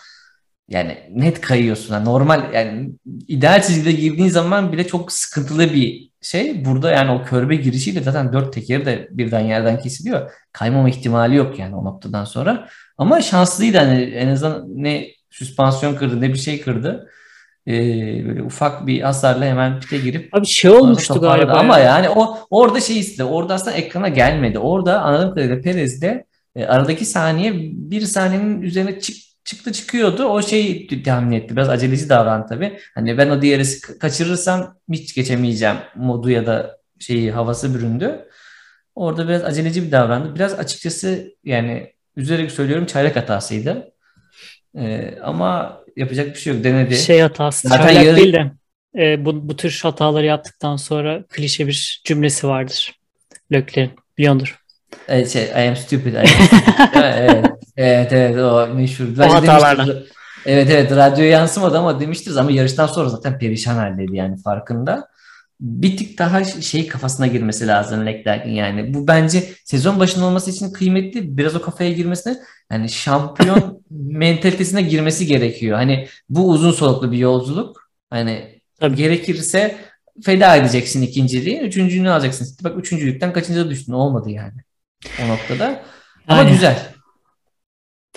yani 0.70 0.98
net 1.16 1.42
kayıyorsun. 1.42 1.94
Yani 1.94 2.06
normal 2.06 2.54
yani 2.54 2.92
ideal 3.28 3.62
çizgide 3.62 3.92
girdiğin 3.92 4.30
zaman 4.30 4.72
bile 4.72 4.88
çok 4.88 5.12
sıkıntılı 5.12 5.74
bir 5.74 6.10
şey. 6.22 6.66
Burada 6.66 6.92
yani 6.92 7.12
o 7.12 7.24
körbe 7.24 7.56
girişiyle 7.56 8.04
zaten 8.04 8.34
dört 8.34 8.54
tekeri 8.54 8.86
de 8.86 9.08
birden 9.12 9.40
yerden 9.40 9.80
kesiliyor. 9.80 10.32
Kaymama 10.54 10.90
ihtimali 10.90 11.36
yok 11.36 11.60
yani 11.60 11.76
o 11.76 11.86
noktadan 11.86 12.26
sonra. 12.26 12.70
Ama 12.98 13.22
şanslıydı 13.22 13.78
hani 13.78 14.02
en 14.02 14.28
azından 14.28 14.66
ne 14.68 15.08
süspansiyon 15.30 15.96
kırdı 15.96 16.22
ne 16.22 16.30
bir 16.34 16.38
şey 16.38 16.62
kırdı. 16.62 17.10
Ee, 17.68 17.74
böyle 18.28 18.44
ufak 18.44 18.88
bir 18.88 19.02
hasarla 19.02 19.46
hemen 19.46 19.80
pite 19.80 19.98
girip 19.98 20.34
Abi 20.34 20.46
şey 20.46 20.72
olmuştu 20.72 21.22
galiba. 21.22 21.54
Ama 21.54 21.80
ya. 21.80 21.86
yani 21.86 22.10
o 22.10 22.38
orada 22.50 22.82
şey 22.82 23.00
istedi. 23.00 23.24
Orada 23.24 23.54
aslında 23.54 23.78
ekrana 23.78 24.08
gelmedi. 24.08 24.60
Orada 24.60 25.02
anladığım 25.02 25.30
kadarıyla 25.30 25.62
Perez'de 25.62 26.26
e, 26.56 26.66
aradaki 26.66 27.06
saniye 27.06 27.54
bir 27.74 28.02
saniyenin 28.02 28.62
üzerine 28.62 29.00
çık, 29.00 29.16
çıktı 29.44 29.72
çıkıyordu. 29.72 30.24
O 30.24 30.42
şeyi 30.42 31.04
tahmin 31.04 31.32
etti. 31.32 31.56
Biraz 31.56 31.70
aceleci 31.70 32.10
davrandı 32.10 32.48
tabii. 32.50 32.80
Hani 32.96 33.18
ben 33.18 33.30
o 33.30 33.42
diğeri 33.42 33.62
ka- 33.62 34.00
kaçırırsam 34.00 34.76
hiç 34.92 35.16
geçemeyeceğim 35.16 35.76
modu 35.96 36.30
ya 36.30 36.46
da 36.46 36.78
şeyi 37.00 37.32
havası 37.32 37.76
büründü. 37.76 38.26
Orada 38.96 39.28
biraz 39.28 39.44
aceleci 39.44 39.84
bir 39.84 39.92
davrandı. 39.92 40.36
Biraz 40.36 40.54
açıkçası 40.54 41.34
yani 41.44 41.94
üzerek 42.16 42.52
söylüyorum 42.52 42.86
çaylak 42.86 43.16
hatasıydı. 43.16 43.92
Ee, 44.78 45.18
ama 45.24 45.80
yapacak 45.96 46.28
bir 46.28 46.40
şey 46.40 46.54
yok. 46.54 46.64
Denedi. 46.64 46.98
Şey 46.98 47.20
hatası. 47.20 47.68
Zaten 47.68 48.02
yarı- 48.02 48.18
değil 48.18 48.34
de 48.34 48.52
e, 48.98 49.26
bu, 49.26 49.50
bu 49.50 49.56
tür 49.56 49.80
hataları 49.84 50.26
yaptıktan 50.26 50.76
sonra 50.76 51.24
klişe 51.30 51.68
bir 51.68 52.02
cümlesi 52.06 52.48
vardır. 52.48 52.96
Lökler'in. 53.52 53.92
Biliyordur. 54.18 54.60
Evet, 55.08 55.30
şey, 55.30 55.44
I 55.44 55.70
am 55.70 55.76
stupid. 55.76 56.14
I 56.14 56.20
am 56.20 56.26
stupid. 56.26 56.58
evet, 56.96 57.46
evet, 57.78 58.14
evet, 58.14 58.38
o 58.38 58.68
meşhur. 58.68 59.06
Bence 59.18 59.34
hatalarla. 59.34 60.04
Evet 60.46 60.70
evet 60.72 60.92
radyoya 60.92 61.30
yansımadı 61.30 61.78
ama 61.78 62.00
demiştiniz 62.00 62.38
ama 62.38 62.52
yarıştan 62.52 62.88
sonra 62.88 63.10
zaten 63.10 63.40
perişan 63.40 63.76
haldeydi 63.76 64.16
yani 64.16 64.38
farkında. 64.42 65.08
Bir 65.62 65.98
tık 65.98 66.18
daha 66.18 66.44
şey 66.44 66.88
kafasına 66.88 67.28
girmesi 67.28 67.68
lazım 67.68 68.06
Leclerc'in 68.06 68.52
yani. 68.52 68.94
Bu 68.94 69.08
bence 69.08 69.44
sezon 69.66 70.00
başında 70.00 70.26
olması 70.26 70.52
için 70.52 70.72
kıymetli. 70.74 71.38
Biraz 71.38 71.56
o 71.56 71.62
kafaya 71.62 71.92
girmesine 71.92 72.38
yani 72.72 72.90
şampiyon 72.90 73.84
mentalitesine 73.92 74.82
girmesi 74.82 75.26
gerekiyor. 75.26 75.78
Hani 75.78 76.08
bu 76.30 76.50
uzun 76.50 76.72
soluklu 76.72 77.12
bir 77.12 77.18
yolculuk. 77.18 77.92
Hani 78.10 78.62
Tabii. 78.80 78.96
gerekirse 78.96 79.76
feda 80.24 80.56
edeceksin 80.56 81.02
ikinciliği. 81.02 81.60
Üçüncülüğünü 81.60 82.10
alacaksın. 82.10 82.46
İşte 82.46 82.64
Bak 82.64 82.78
üçüncülükten 82.80 83.34
kaçıncıya 83.34 83.70
düştün? 83.70 83.94
Olmadı 83.94 84.30
yani. 84.30 84.54
O 85.26 85.28
noktada. 85.28 85.84
Ama 86.28 86.42
Yani- 86.42 86.52
güzel. 86.52 86.94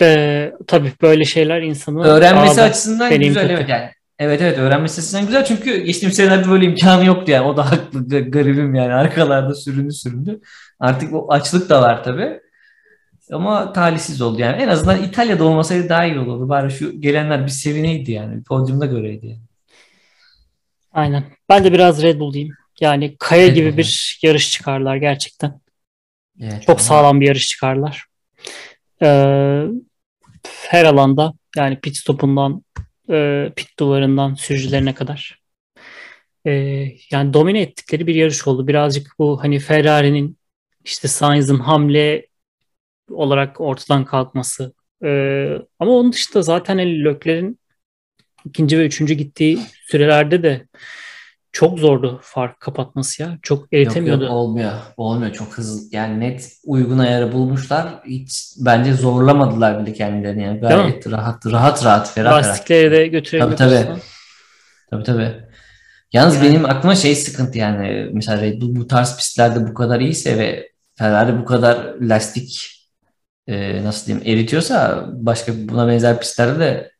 Ee, 0.01 0.51
tabii 0.67 0.91
böyle 1.01 1.25
şeyler 1.25 1.61
insanı 1.61 2.03
Öğrenmesi 2.03 2.61
açısından 2.61 3.19
güzel 3.19 3.33
katıyor. 3.33 3.59
evet 3.59 3.69
yani. 3.69 3.89
Evet 4.19 4.41
evet 4.41 4.57
öğrenmesi 4.57 4.99
açısından 5.01 5.25
güzel 5.25 5.45
çünkü 5.45 5.77
geçtiğimiz 5.83 6.15
senelerde 6.17 6.49
böyle 6.49 6.65
imkanı 6.65 7.05
yoktu 7.05 7.31
yani. 7.31 7.47
O 7.47 7.57
da 7.57 7.71
haklı 7.71 7.99
ga- 7.99 8.29
garibim 8.29 8.75
yani 8.75 8.93
arkalarda 9.03 9.55
süründü 9.55 9.93
süründü. 9.93 10.41
Artık 10.79 11.13
o 11.13 11.31
açlık 11.31 11.69
da 11.69 11.81
var 11.81 12.03
tabii. 12.03 12.39
Ama 13.31 13.73
talihsiz 13.73 14.21
oldu 14.21 14.41
yani. 14.41 14.61
En 14.63 14.67
azından 14.67 15.03
İtalya'da 15.03 15.43
olmasaydı 15.43 15.89
daha 15.89 16.05
iyi 16.05 16.19
olurdu. 16.19 16.49
Bari 16.49 16.71
şu 16.71 17.01
gelenler 17.01 17.43
bir 17.43 17.51
sevineydi 17.51 18.11
yani. 18.11 18.43
Podyumda 18.43 18.85
göreydi. 18.85 19.27
yani. 19.27 19.41
Aynen. 20.91 21.23
Ben 21.49 21.63
de 21.63 21.73
biraz 21.73 22.01
Red 22.03 22.19
Bull 22.19 22.33
diyeyim. 22.33 22.55
Yani 22.81 23.15
Kaya 23.19 23.47
gibi 23.47 23.77
bir 23.77 24.19
yarış 24.23 24.51
çıkarlar 24.51 24.95
gerçekten. 24.95 25.59
Evet, 26.41 26.61
Çok 26.61 26.69
ama- 26.69 26.79
sağlam 26.79 27.21
bir 27.21 27.27
yarış 27.27 27.47
çıkarlar. 27.47 28.05
Ee, 29.01 29.63
her 30.67 30.85
alanda 30.85 31.33
yani 31.57 31.79
pit 31.79 31.97
stopundan 31.97 32.63
e, 33.09 33.49
pit 33.55 33.79
duvarından 33.79 34.33
sürücülerine 34.33 34.95
kadar. 34.95 35.43
Ee, 36.45 36.51
yani 37.11 37.33
domine 37.33 37.61
ettikleri 37.61 38.07
bir 38.07 38.15
yarış 38.15 38.47
oldu. 38.47 38.67
Birazcık 38.67 39.07
bu 39.19 39.43
hani 39.43 39.59
Ferrari'nin 39.59 40.37
işte 40.85 41.07
Sainz'ın 41.07 41.59
hamle 41.59 42.27
olarak 43.11 43.61
ortadan 43.61 44.05
kalkması. 44.05 44.73
Ee, 45.03 45.57
ama 45.79 45.91
onun 45.91 46.13
dışında 46.13 46.41
zaten 46.41 46.77
hani 46.77 47.05
Leclerc'in 47.05 47.59
ikinci 48.45 48.79
ve 48.79 48.85
üçüncü 48.85 49.13
gittiği 49.13 49.59
sürelerde 49.85 50.43
de 50.43 50.67
çok 51.53 51.79
zordu 51.79 52.19
fark 52.23 52.59
kapatması 52.59 53.21
ya. 53.21 53.37
Çok 53.41 53.59
Yok 53.59 53.67
eritemiyordu. 53.73 54.23
yok 54.23 54.33
olmuyor. 54.33 54.71
Olmuyor 54.97 55.31
çok 55.31 55.57
hızlı. 55.57 55.97
Yani 55.97 56.19
net 56.19 56.51
uygun 56.65 56.97
ayarı 56.97 57.31
bulmuşlar. 57.31 57.87
Hiç 58.05 58.53
bence 58.57 58.93
zorlamadılar 58.93 59.81
bile 59.81 59.93
kendilerini 59.93 60.43
yani. 60.43 60.59
Gayet 60.59 61.11
rahat 61.11 61.45
rahat 61.45 61.85
rahat 61.85 62.13
ferah. 62.13 62.31
Lastikleri 62.31 62.91
de 62.91 63.07
götürebiliyorsun. 63.07 63.65
Tabii, 63.65 63.85
tabii. 63.85 63.99
Tabii 64.89 65.03
tabii. 65.03 65.43
Yalnız 66.13 66.41
benim 66.41 66.65
aklıma 66.65 66.95
şey 66.95 67.15
sıkıntı 67.15 67.57
yani 67.57 68.09
mesela 68.13 68.41
Red 68.41 68.61
Bull 68.61 68.75
bu 68.75 68.87
tarz 68.87 69.17
pistlerde 69.17 69.67
bu 69.67 69.73
kadar 69.73 69.99
iyiyse 69.99 70.37
ve 70.37 70.71
Ferrari 70.95 71.39
bu 71.39 71.45
kadar 71.45 71.95
lastik 72.01 72.79
e, 73.47 73.83
nasıl 73.83 74.07
diyeyim 74.07 74.27
eritiyorsa 74.27 75.05
başka 75.13 75.53
buna 75.69 75.87
benzer 75.87 76.19
pistlerde 76.19 76.59
de 76.59 76.91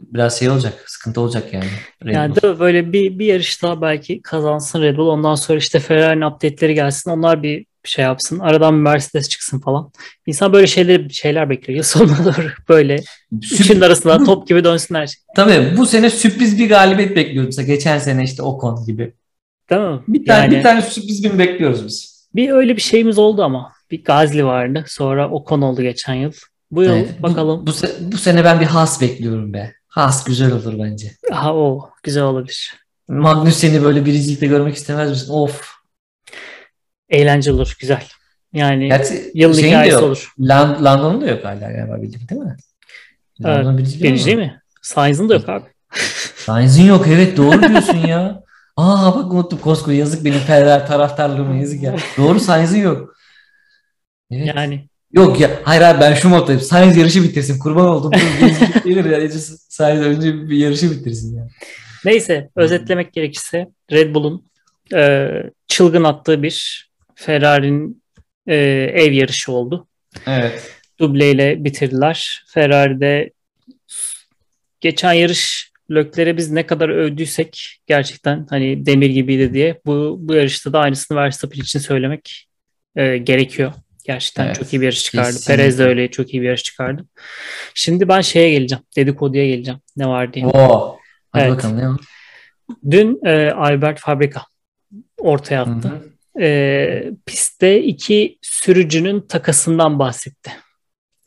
biraz 0.00 0.38
şey 0.38 0.50
olacak, 0.50 0.84
sıkıntı 0.86 1.20
olacak 1.20 1.54
yani. 1.54 1.66
Red 2.04 2.14
Yani 2.14 2.36
Bull. 2.36 2.42
de 2.42 2.60
böyle 2.60 2.92
bir, 2.92 3.18
bir 3.18 3.26
yarış 3.26 3.62
daha 3.62 3.82
belki 3.82 4.22
kazansın 4.22 4.82
Red 4.82 4.96
Bull. 4.96 5.06
Ondan 5.08 5.34
sonra 5.34 5.58
işte 5.58 5.80
Ferrari'nin 5.80 6.24
update'leri 6.24 6.74
gelsin. 6.74 7.10
Onlar 7.10 7.42
bir 7.42 7.66
şey 7.84 8.02
yapsın. 8.04 8.38
Aradan 8.38 8.74
bir 8.76 8.80
Mercedes 8.82 9.28
çıksın 9.28 9.60
falan. 9.60 9.90
İnsan 10.26 10.52
böyle 10.52 10.66
şeyler 10.66 11.08
şeyler 11.08 11.50
bekliyor. 11.50 11.76
Yıl 11.76 11.82
sonuna 11.84 12.24
doğru 12.24 12.48
böyle 12.68 12.96
Sürp- 13.42 13.60
üçünün 13.60 13.80
arasında 13.80 14.24
top 14.24 14.48
gibi 14.48 14.64
dönsünler. 14.64 15.14
Tabii 15.36 15.74
bu 15.76 15.86
sene 15.86 16.10
sürpriz 16.10 16.58
bir 16.58 16.68
galibiyet 16.68 17.16
bekliyoruz. 17.16 17.46
Mesela 17.56 17.66
geçen 17.74 17.98
sene 17.98 18.24
işte 18.24 18.42
Ocon 18.42 18.84
gibi. 18.86 19.12
Değil 19.70 19.82
mi? 19.82 20.00
Bir 20.08 20.26
tane 20.26 20.40
Yani 20.44 20.56
bir 20.56 20.62
tane 20.62 20.82
sürpriz 20.82 21.22
gün 21.22 21.38
bekliyoruz 21.38 21.86
biz. 21.86 22.28
bir 22.34 22.50
öyle 22.50 22.76
bir 22.76 22.82
şeyimiz 22.82 23.18
oldu 23.18 23.42
ama. 23.42 23.72
Bir 23.90 24.04
Gazli 24.04 24.44
vardı. 24.44 24.84
Sonra 24.86 25.30
Ocon 25.30 25.60
oldu 25.62 25.82
geçen 25.82 26.14
yıl. 26.14 26.32
Bu 26.70 26.82
yıl 26.82 26.92
Evet, 26.92 27.08
bu- 27.18 27.22
bakalım. 27.22 27.66
Bu, 27.66 27.70
se- 27.70 28.12
bu 28.12 28.16
sene 28.16 28.44
ben 28.44 28.60
bir 28.60 28.66
Haas 28.66 29.00
bekliyorum 29.00 29.52
be. 29.54 29.72
Haas 29.98 30.24
güzel 30.24 30.52
olur 30.52 30.78
bence. 30.78 31.12
Ha 31.30 31.54
o 31.54 31.90
güzel 32.02 32.22
olabilir. 32.22 32.74
Magnussen'i 33.08 33.82
böyle 33.82 34.04
birincilikte 34.04 34.46
görmek 34.46 34.76
istemez 34.76 35.10
misin? 35.10 35.32
Of. 35.32 35.72
Eğlenceli 37.10 37.54
olur. 37.54 37.76
Güzel. 37.80 38.02
Yani 38.52 38.88
Gerçi 38.88 39.30
yılın 39.34 39.52
şeyin 39.52 39.66
de 39.66 39.70
hikayesi 39.70 39.94
yok. 39.94 40.02
olur. 40.02 40.32
Lan, 40.40 40.84
Landon'un 40.84 41.20
da 41.20 41.26
yok 41.26 41.44
hala 41.44 41.72
galiba 41.72 42.02
bildiğim 42.02 42.28
değil 42.28 42.40
mi? 42.40 42.56
Evet, 43.44 43.66
Birinci 44.02 44.24
değil 44.26 44.36
mı? 44.36 44.42
mi? 44.42 44.62
Sainz'ın 44.82 45.28
da 45.28 45.34
yok 45.34 45.48
abi. 45.48 45.66
Sainz'in 46.36 46.84
yok 46.84 47.06
evet 47.08 47.36
doğru 47.36 47.68
diyorsun 47.68 47.96
ya. 48.06 48.42
Aa 48.76 49.14
bak 49.14 49.32
unuttum 49.32 49.58
koskoca 49.58 49.96
yazık 49.96 50.24
benim 50.24 50.38
Ferrari 50.38 50.86
taraftarlığıma 50.86 51.54
yazık 51.54 51.82
ya. 51.82 51.96
Doğru 52.16 52.40
Sainz'in 52.40 52.80
yok. 52.80 53.14
Evet. 54.30 54.46
Yani 54.56 54.87
Yok 55.12 55.40
ya 55.40 55.50
hayır 55.64 55.82
abi 55.82 56.00
ben 56.00 56.14
şu 56.14 56.28
moddayım. 56.28 56.60
Sainz 56.60 56.96
yarışı 56.96 57.22
bitirsin. 57.22 57.58
Kurban 57.58 57.86
oldum. 57.86 58.12
Gelir 58.84 59.04
ya. 59.04 59.30
Sainz 59.68 60.00
önce 60.00 60.50
bir 60.50 60.56
yarışı 60.56 60.90
bitirsin 60.90 61.36
ya. 61.36 61.48
Neyse 62.04 62.50
özetlemek 62.56 63.12
gerekirse 63.12 63.68
Red 63.92 64.14
Bull'un 64.14 64.50
e, 64.94 65.28
çılgın 65.68 66.04
attığı 66.04 66.42
bir 66.42 66.88
Ferrari'nin 67.14 68.02
e, 68.46 68.56
ev 68.94 69.12
yarışı 69.12 69.52
oldu. 69.52 69.86
Evet. 70.26 70.72
Dubleyle 71.00 71.64
bitirdiler. 71.64 72.44
Ferrari'de 72.48 73.30
geçen 74.80 75.12
yarış 75.12 75.72
Lökler'e 75.90 76.36
biz 76.36 76.50
ne 76.50 76.66
kadar 76.66 76.88
övdüysek 76.88 77.80
gerçekten 77.86 78.46
hani 78.50 78.86
demir 78.86 79.10
gibiydi 79.10 79.54
diye 79.54 79.80
bu 79.86 80.16
bu 80.20 80.34
yarışta 80.34 80.72
da 80.72 80.78
aynısını 80.78 81.18
Verstappen 81.18 81.60
için 81.60 81.78
söylemek 81.78 82.48
e, 82.96 83.18
gerekiyor. 83.18 83.72
Gerçekten 84.08 84.46
Evet, 84.46 84.56
çok 84.58 84.72
iyi 84.72 84.80
bir 84.80 84.84
yarış 84.84 85.04
çıkardı. 85.04 85.26
kesinlikle. 85.32 85.56
Perez 85.56 85.78
de 85.78 85.84
öyle 85.84 86.10
çok 86.10 86.34
iyi 86.34 86.42
bir 86.42 86.46
yarış 86.46 86.62
çıkardı. 86.62 87.04
Şimdi 87.74 88.08
ben 88.08 88.20
şeye 88.20 88.50
geleceğim. 88.50 88.84
Dedikoduya 88.96 89.46
geleceğim. 89.46 89.80
Ne 89.96 90.06
var 90.06 90.32
diye. 90.34 90.46
Oo. 90.46 90.98
Hadi 91.32 91.44
Evet. 91.44 91.52
bakalım 91.56 91.78
ne 91.78 91.88
var? 91.88 92.00
Dün 92.90 93.20
e, 93.26 93.50
Albert 93.50 94.00
Fabrika 94.00 94.42
ortaya 95.18 95.62
attı. 95.62 95.92
E, 96.40 97.10
pistte 97.26 97.82
iki 97.82 98.38
sürücünün 98.42 99.20
takasından 99.20 99.98
bahsetti. 99.98 100.50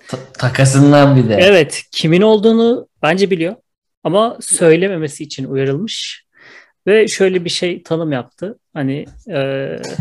Ta- 0.08 0.34
takasından 0.34 1.16
bir 1.16 1.30
de. 1.30 1.36
Evet, 1.42 1.84
kimin 1.92 2.22
olduğunu 2.22 2.88
bence 3.02 3.32
biliyor 3.32 3.56
ama 4.04 4.38
söylememesi 4.42 5.24
için 5.24 5.46
uyarılmış 5.46 6.26
ve 6.88 7.08
şöyle 7.08 7.46
bir 7.46 7.50
şey 7.50 7.84
tanım 7.84 8.12
yaptı. 8.12 8.60
Hani 8.74 9.06
e, 9.34 9.38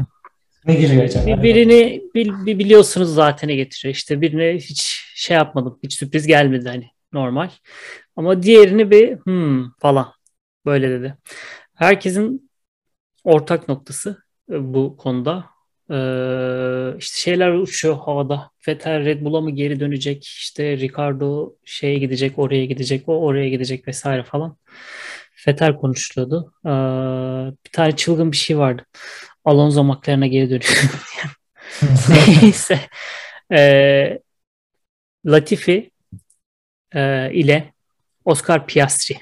Ne 0.66 0.74
geliyor 0.74 1.04
acaba? 1.04 1.42
birini 1.42 2.02
bil- 2.14 2.46
bi- 2.46 2.58
biliyorsunuz 2.58 3.14
zaten 3.14 3.48
getiriyor. 3.48 3.94
İşte 3.94 4.20
birine 4.20 4.54
hiç 4.56 5.04
şey 5.14 5.36
yapmadım, 5.36 5.78
hiç 5.82 5.94
sürpriz 5.94 6.26
gelmedi 6.26 6.68
hani 6.68 6.90
normal. 7.12 7.50
Ama 8.16 8.42
diğerini 8.42 8.90
bir 8.90 9.16
hmm 9.16 9.70
falan 9.78 10.12
böyle 10.66 10.90
dedi. 10.90 11.16
Herkesin 11.74 12.50
ortak 13.24 13.68
noktası 13.68 14.22
e, 14.52 14.74
bu 14.74 14.96
konuda. 14.96 15.44
Ee, 15.90 16.94
işte 16.98 17.18
şeyler 17.20 17.52
uçuyor 17.52 17.96
havada. 17.96 18.50
Vettel 18.68 19.04
Red 19.04 19.24
Bull'a 19.24 19.40
mı 19.40 19.50
geri 19.50 19.80
dönecek? 19.80 20.24
İşte 20.24 20.76
Ricardo 20.76 21.54
şeye 21.64 21.98
gidecek, 21.98 22.38
oraya 22.38 22.66
gidecek, 22.66 23.08
o 23.08 23.12
oraya 23.20 23.48
gidecek 23.48 23.88
vesaire 23.88 24.22
falan. 24.24 24.56
Vettel 25.48 25.76
konuşuluyordu. 25.76 26.52
Ee, 26.66 26.68
bir 27.66 27.70
tane 27.72 27.96
çılgın 27.96 28.32
bir 28.32 28.36
şey 28.36 28.58
vardı. 28.58 28.84
Alonso 29.44 29.84
McLaren'a 29.84 30.26
geri 30.26 30.46
dönüyor. 30.50 30.90
Neyse. 32.42 32.80
Ee, 33.52 34.20
Latifi 35.26 35.90
e, 36.94 37.30
ile 37.32 37.72
Oscar 38.24 38.66
Piastri. 38.66 39.16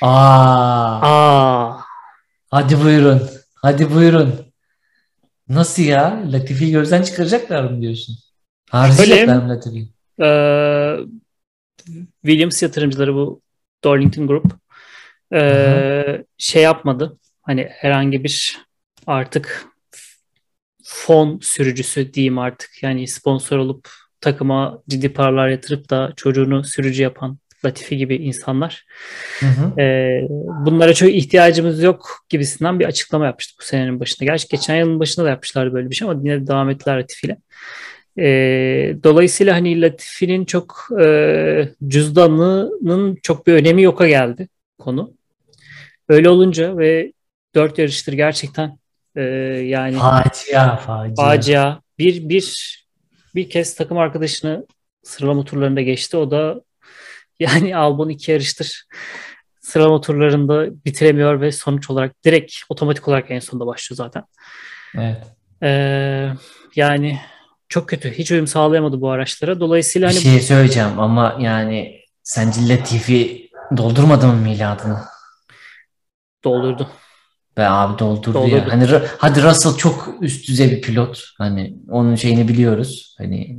Aa, 0.00 1.00
Aa, 1.02 1.80
hadi 2.50 2.80
buyurun. 2.84 3.30
Hadi 3.54 3.94
buyurun. 3.94 4.52
Nasıl 5.48 5.82
ya? 5.82 6.22
Latifi'yi 6.32 6.72
gözden 6.72 7.02
çıkaracaklar 7.02 7.64
mı 7.64 7.82
diyorsun? 7.82 8.16
Harcayacaklar 8.70 9.36
mı 9.42 9.48
Latifi'yi? 9.48 9.88
e, 10.22 10.28
Williams 12.22 12.62
yatırımcıları 12.62 13.14
bu 13.14 13.42
Darlington 13.84 14.26
Group 14.26 14.52
e, 15.34 16.24
şey 16.38 16.62
yapmadı. 16.62 17.18
Hani 17.44 17.68
herhangi 17.70 18.24
bir 18.24 18.58
artık 19.06 19.66
fon 20.84 21.38
sürücüsü 21.42 22.14
diyeyim 22.14 22.38
artık. 22.38 22.82
Yani 22.82 23.08
sponsor 23.08 23.58
olup 23.58 23.88
takıma 24.20 24.82
ciddi 24.88 25.12
paralar 25.12 25.48
yatırıp 25.48 25.90
da 25.90 26.12
çocuğunu 26.16 26.64
sürücü 26.64 27.02
yapan 27.02 27.38
Latifi 27.64 27.96
gibi 27.96 28.16
insanlar. 28.16 28.86
Hı 29.40 29.46
hı. 29.46 29.80
Ee, 29.80 30.26
bunlara 30.66 30.94
çok 30.94 31.08
ihtiyacımız 31.08 31.82
yok 31.82 32.24
gibisinden 32.28 32.80
bir 32.80 32.84
açıklama 32.84 33.26
yapmıştı 33.26 33.56
bu 33.60 33.64
senenin 33.64 34.00
başında. 34.00 34.30
Gerçi 34.30 34.48
geçen 34.48 34.76
yılın 34.76 35.00
başında 35.00 35.26
da 35.26 35.30
yapmışlardı 35.30 35.74
böyle 35.74 35.90
bir 35.90 35.94
şey 35.94 36.08
ama 36.08 36.20
yine 36.24 36.42
de 36.42 36.46
devam 36.46 36.70
ettiler 36.70 36.98
Latifi'yle. 36.98 37.36
E, 38.18 38.26
dolayısıyla 39.04 39.54
hani 39.54 39.80
Latifi'nin 39.80 40.44
çok 40.44 40.88
e, 41.00 41.68
cüzdanının 41.88 43.16
çok 43.22 43.46
bir 43.46 43.52
önemi 43.52 43.82
yoka 43.82 44.08
geldi 44.08 44.48
konu. 44.78 45.12
Öyle 46.08 46.28
olunca 46.28 46.78
ve 46.78 47.12
dört 47.54 47.78
yarıştır 47.78 48.12
gerçekten 48.12 48.78
e, 49.16 49.22
yani 49.22 49.98
Facia, 49.98 50.76
facia. 50.76 51.14
facia 51.16 51.80
bir 51.98 52.28
bir 52.28 52.74
bir 53.34 53.50
kez 53.50 53.74
takım 53.74 53.98
arkadaşını 53.98 54.66
sıralama 55.02 55.44
turlarında 55.44 55.80
geçti. 55.80 56.16
O 56.16 56.30
da 56.30 56.60
yani 57.38 57.76
Albon 57.76 58.08
iki 58.08 58.32
yarıştır 58.32 58.84
sıralama 59.60 60.00
turlarında 60.00 60.84
bitiremiyor 60.84 61.40
ve 61.40 61.52
sonuç 61.52 61.90
olarak 61.90 62.24
direkt 62.24 62.52
otomatik 62.68 63.08
olarak 63.08 63.30
en 63.30 63.38
sonunda 63.38 63.66
başlıyor 63.66 63.96
zaten. 63.96 64.24
Evet. 64.98 65.22
Ee, 65.62 66.30
yani 66.76 67.18
çok 67.68 67.88
kötü. 67.88 68.10
Hiç 68.10 68.30
uyum 68.30 68.46
sağlayamadı 68.46 69.00
bu 69.00 69.10
araçlara. 69.10 69.60
Dolayısıyla 69.60 70.08
Bir 70.08 70.14
hani 70.14 70.22
şey 70.22 70.40
söyleyeceğim 70.40 70.98
ama 71.00 71.36
yani 71.40 72.00
sence 72.22 72.68
Latifi 72.68 73.50
doldurmadı 73.76 74.26
mı 74.26 74.34
miladını? 74.36 74.98
doldurdu. 76.44 76.88
Be 77.56 77.66
abi 77.66 77.98
doldurdu, 77.98 78.34
Doldurdu. 78.34 78.54
ya. 78.56 78.72
Hani 78.72 78.86
hadi 79.18 79.42
Russell 79.42 79.74
çok 79.76 80.08
üst 80.20 80.48
düzey 80.48 80.70
bir 80.70 80.80
pilot. 80.80 81.22
Hani 81.38 81.74
onun 81.90 82.14
şeyini 82.14 82.48
biliyoruz. 82.48 83.14
Hani 83.18 83.58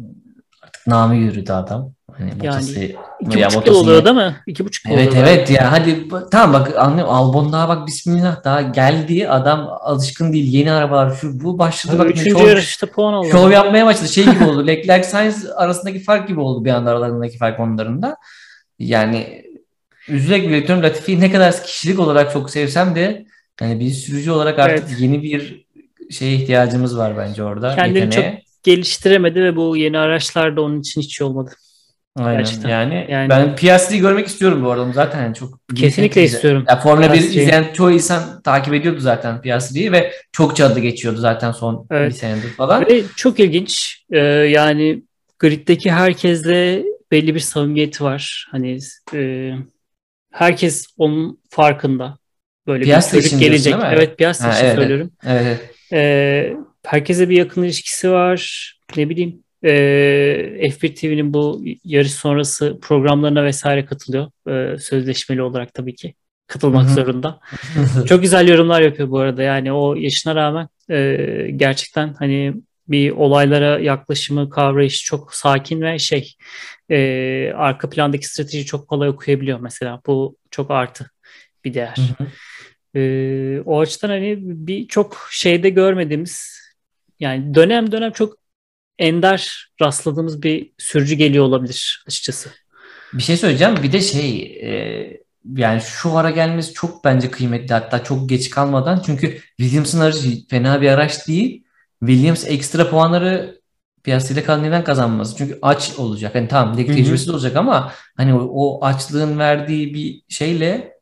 artık 0.63 0.87
namı 0.87 1.15
yürüdü 1.15 1.51
adam. 1.51 1.91
Hani 2.17 2.39
Bottas'ı 2.39 2.79
İki 3.19 3.39
ya 3.39 3.47
buçuk 3.47 3.67
oluyor 3.67 4.05
değil 4.05 4.15
mi? 4.15 4.35
İki 4.47 4.65
buçuk 4.65 4.85
Evet 4.91 5.07
oluyor. 5.09 5.23
evet 5.27 5.51
ya 5.51 5.71
hadi 5.71 6.07
tamam 6.31 6.53
bak 6.53 6.77
anlıyorum 6.77 7.13
Albon 7.13 7.53
daha 7.53 7.69
bak 7.69 7.87
bismillah 7.87 8.43
daha 8.43 8.61
geldi 8.61 9.29
adam 9.29 9.67
alışkın 9.81 10.33
değil 10.33 10.53
yeni 10.53 10.71
arabalar 10.71 11.15
şu 11.21 11.43
bu 11.43 11.59
başladı 11.59 11.99
bak 11.99 12.09
Üçüncü 12.11 12.29
şov, 12.31 12.47
yarışta 12.47 12.87
puan 12.87 13.13
aldı. 13.13 13.27
şov 13.31 13.51
yapmaya 13.51 13.85
başladı 13.85 14.07
şey 14.09 14.25
gibi 14.25 14.43
oldu 14.43 14.67
Leclerc 14.67 15.03
Sainz 15.07 15.45
arasındaki 15.55 15.99
fark 15.99 16.27
gibi 16.27 16.39
oldu 16.39 16.65
bir 16.65 16.69
anda 16.69 16.91
aralarındaki 16.91 17.37
fark 17.37 17.59
onlarında 17.59 18.17
yani 18.79 19.43
üzülerek 20.09 20.49
belirtiyorum 20.49 20.83
Latifi'yi 20.83 21.19
ne 21.21 21.31
kadar 21.31 21.63
kişilik 21.63 21.99
olarak 21.99 22.33
çok 22.33 22.49
sevsem 22.49 22.95
de 22.95 23.25
yani 23.61 23.79
bir 23.79 23.89
sürücü 23.89 24.31
olarak 24.31 24.59
artık 24.59 24.85
Evet. 24.89 24.99
yeni 25.01 25.23
bir 25.23 25.65
şeye 26.11 26.33
ihtiyacımız 26.35 26.97
var 26.97 27.17
bence 27.17 27.43
orada 27.43 27.75
Kendini 27.75 27.99
yeteneğe. 27.99 28.41
Geliştiremedi 28.63 29.43
ve 29.43 29.55
bu 29.55 29.77
yeni 29.77 29.97
araçlar 29.97 30.55
da 30.55 30.61
onun 30.61 30.79
için 30.79 31.01
hiç 31.01 31.21
iyi 31.21 31.23
olmadı. 31.23 31.51
Aynen. 32.15 32.37
Gerçekten. 32.37 32.69
Yani, 32.69 33.07
Yani- 33.09 33.29
ben 33.29 33.55
Piastri'yi 33.55 34.01
görmek 34.01 34.27
istiyorum 34.27 34.63
bu 34.65 34.71
arada. 34.71 34.91
Zaten 34.93 35.23
yani 35.23 35.35
çok 35.35 35.59
Kesinlikle 35.75 36.23
istiyorum. 36.23 36.65
Ya 36.69 36.79
Formula 36.79 37.03
1 37.13 37.17
Piastri'yi. 37.19 37.41
izleyen 37.41 37.65
çoğu 37.73 37.91
insan 37.91 38.41
takip 38.41 38.73
ediyordu 38.73 38.99
zaten 38.99 39.41
Piastri'yi 39.41 39.91
ve 39.91 40.13
çok 40.31 40.59
adı 40.61 40.79
geçiyordu 40.79 41.17
zaten 41.19 41.51
son 41.51 41.87
Evet. 41.91 42.11
bir 42.11 42.15
senedir 42.15 42.49
falan. 42.49 42.85
Ve 42.87 43.03
çok 43.15 43.39
ilginç. 43.39 44.03
Ee, 44.11 44.17
yani 44.19 45.03
griddeki 45.39 45.91
herkesle 45.91 46.83
belli 47.11 47.35
bir 47.35 47.39
samimiyeti 47.39 48.03
var. 48.03 48.47
Hani 48.51 48.79
e, 49.13 49.51
herkes 50.31 50.87
onun 50.97 51.39
farkında. 51.49 52.17
Böyle 52.67 52.85
Piastri 52.85 53.17
bir 53.17 53.23
çocuk 53.23 53.39
gelecek. 53.39 53.75
Evet 53.91 54.17
Piastri 54.17 54.45
Ha, 54.45 54.53
için 54.53 54.65
evet, 54.65 54.75
söylüyorum. 54.75 55.11
Evet, 55.25 55.41
evet. 55.45 55.71
Ee, 55.93 56.57
herkese 56.85 57.29
bir 57.29 57.37
yakın 57.37 57.63
ilişkisi 57.63 58.11
var. 58.11 58.71
Ne 58.97 59.09
bileyim 59.09 59.43
e, 59.63 59.71
F1 60.69 60.95
TV'nin 60.95 61.33
bu 61.33 61.63
yarış 61.83 62.13
sonrası 62.13 62.79
programlarına 62.81 63.43
vesaire 63.43 63.85
katılıyor. 63.85 64.31
E, 64.49 64.79
sözleşmeli 64.79 65.41
olarak 65.41 65.73
tabii 65.73 65.95
ki. 65.95 66.13
Katılmak 66.47 66.85
Hı 66.85 66.89
hı. 66.89 66.93
zorunda. 66.93 67.39
Çok 68.07 68.21
güzel 68.21 68.47
yorumlar 68.47 68.81
yapıyor 68.81 69.09
bu 69.09 69.19
arada. 69.19 69.43
Yani 69.43 69.71
o 69.73 69.95
yaşına 69.95 70.35
rağmen 70.35 70.67
e, 70.89 71.17
gerçekten 71.55 72.13
hani 72.13 72.53
bir 72.87 73.11
olaylara 73.11 73.79
yaklaşımı, 73.79 74.49
kavrayışı 74.49 75.05
çok 75.05 75.33
sakin 75.33 75.81
ve 75.81 75.99
şey 75.99 76.33
e, 76.91 77.51
arka 77.55 77.89
plandaki 77.89 78.27
strateji 78.27 78.65
çok 78.65 78.87
kolay 78.87 79.09
okuyabiliyor 79.09 79.59
mesela. 79.59 80.01
Bu 80.07 80.35
çok 80.51 80.71
artı 80.71 81.09
bir 81.65 81.73
değer. 81.73 81.97
Hı 82.17 82.23
hı. 82.23 82.27
Ee, 82.99 83.61
o 83.65 83.79
açıdan 83.79 84.09
hani 84.09 84.37
bir 84.41 84.87
çok 84.87 85.27
şeyde 85.31 85.69
görmediğimiz 85.69 86.59
yani 87.19 87.55
dönem 87.55 87.91
dönem 87.91 88.11
çok 88.11 88.37
ender 88.99 89.71
rastladığımız 89.81 90.43
bir 90.43 90.71
sürücü 90.77 91.15
geliyor 91.15 91.45
olabilir 91.45 92.03
açıkçası. 92.07 92.49
Bir 93.13 93.23
şey 93.23 93.37
söyleyeceğim. 93.37 93.75
Bir 93.83 93.91
de 93.91 94.01
şey 94.01 94.41
e, 94.41 95.21
yani 95.57 95.81
şu 95.81 96.17
ara 96.17 96.29
gelmesi 96.29 96.73
çok 96.73 97.03
bence 97.03 97.31
kıymetli. 97.31 97.73
Hatta 97.73 98.03
çok 98.03 98.29
geç 98.29 98.49
kalmadan. 98.49 99.01
Çünkü 99.05 99.39
Williams'ın 99.57 99.99
aracı 99.99 100.47
fena 100.47 100.81
bir 100.81 100.89
araç 100.89 101.27
değil. 101.27 101.63
Williams 101.99 102.47
ekstra 102.47 102.89
puanları 102.89 103.61
Piastri'yle 104.03 104.43
kalan 104.43 104.83
kazanması? 104.83 105.37
Çünkü 105.37 105.59
aç 105.61 105.91
olacak. 105.97 106.35
Hani 106.35 106.47
tamam 106.47 106.77
lig 106.77 106.87
Hı 106.87 106.91
hı. 106.91 106.95
tecrübesi 106.95 107.27
de 107.27 107.31
olacak 107.31 107.55
ama 107.55 107.91
hani 108.17 108.33
o, 108.33 108.39
o 108.39 108.85
açlığın 108.85 109.39
verdiği 109.39 109.93
bir 109.93 110.21
şeyle 110.29 110.94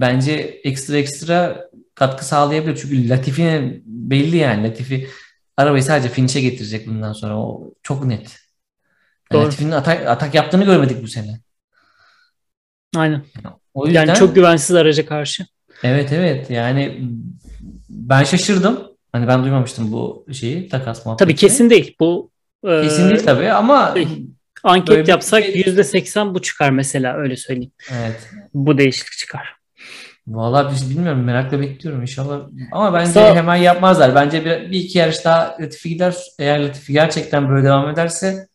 bence 0.00 0.32
ekstra 0.64 0.96
ekstra 0.96 1.68
katkı 1.94 2.24
sağlayabilir. 2.24 2.76
Çünkü 2.76 3.08
Latifi'nin 3.08 3.82
belli 3.86 4.36
yani. 4.36 4.68
Latifi 4.68 5.08
arabayı 5.56 5.82
sadece 5.82 6.08
finish'e 6.08 6.40
getirecek 6.40 6.86
bundan 6.86 7.12
sonra. 7.12 7.38
O 7.38 7.74
çok 7.82 8.04
net. 8.04 8.38
Yani. 9.32 9.44
Latifi'nin 9.44 9.70
atak, 9.72 10.06
atak 10.06 10.34
yaptığını 10.34 10.64
görmedik 10.64 11.02
bu 11.02 11.08
sene. 11.08 11.40
Aynen. 12.96 13.22
O 13.74 13.86
yüzden 13.86 14.06
Yani 14.06 14.18
çok 14.18 14.34
güvensiz 14.34 14.76
araca 14.76 15.06
karşı. 15.06 15.46
evet 15.82 16.12
evet 16.12 16.50
yani 16.50 17.08
ben 17.88 18.24
şaşırdım. 18.24 18.88
Hani 19.12 19.26
ben 19.28 19.42
duymamıştım 19.42 19.92
bu 19.92 20.26
şeyi 20.32 20.68
takas 20.68 21.06
muhabbeti. 21.06 21.24
Tabii 21.24 21.34
kesin 21.34 21.70
değil. 21.70 21.96
Bu 22.00 22.30
e, 22.66 22.82
Kesin 22.82 23.08
değil 23.10 23.22
tabii 23.24 23.50
ama 23.52 23.94
Değil. 23.94 24.26
anket 24.62 24.88
Böyle 24.88 25.02
bir 25.02 25.08
yapsak 25.08 25.44
şey- 25.44 25.54
%80 25.62 26.34
bu 26.34 26.42
çıkar 26.42 26.70
mesela 26.70 27.16
öyle 27.16 27.36
söyleyeyim. 27.36 27.72
evet. 27.92 28.28
Bu 28.54 28.78
değişiklik 28.78 29.18
çıkar. 29.18 29.56
Vallahi 30.26 30.74
biz 30.74 30.90
bilmiyorum 30.90 31.24
merakla 31.24 31.60
bekliyorum 31.60 32.02
inşallah. 32.02 32.40
Ama 32.72 32.92
bence 32.92 33.12
Sağ- 33.12 33.34
hemen 33.34 33.56
yapmazlar. 33.56 34.14
Bence 34.14 34.44
bir, 34.44 34.70
bir 34.70 34.78
iki 34.80 34.98
yarış 34.98 35.24
daha 35.24 35.56
Latifi 35.60 35.88
gider. 35.88 36.16
Eğer 36.38 36.60
Latifi 36.60 36.92
gerçekten 36.92 37.48
böyle 37.48 37.64
devam 37.66 37.90
ederse 37.90 38.48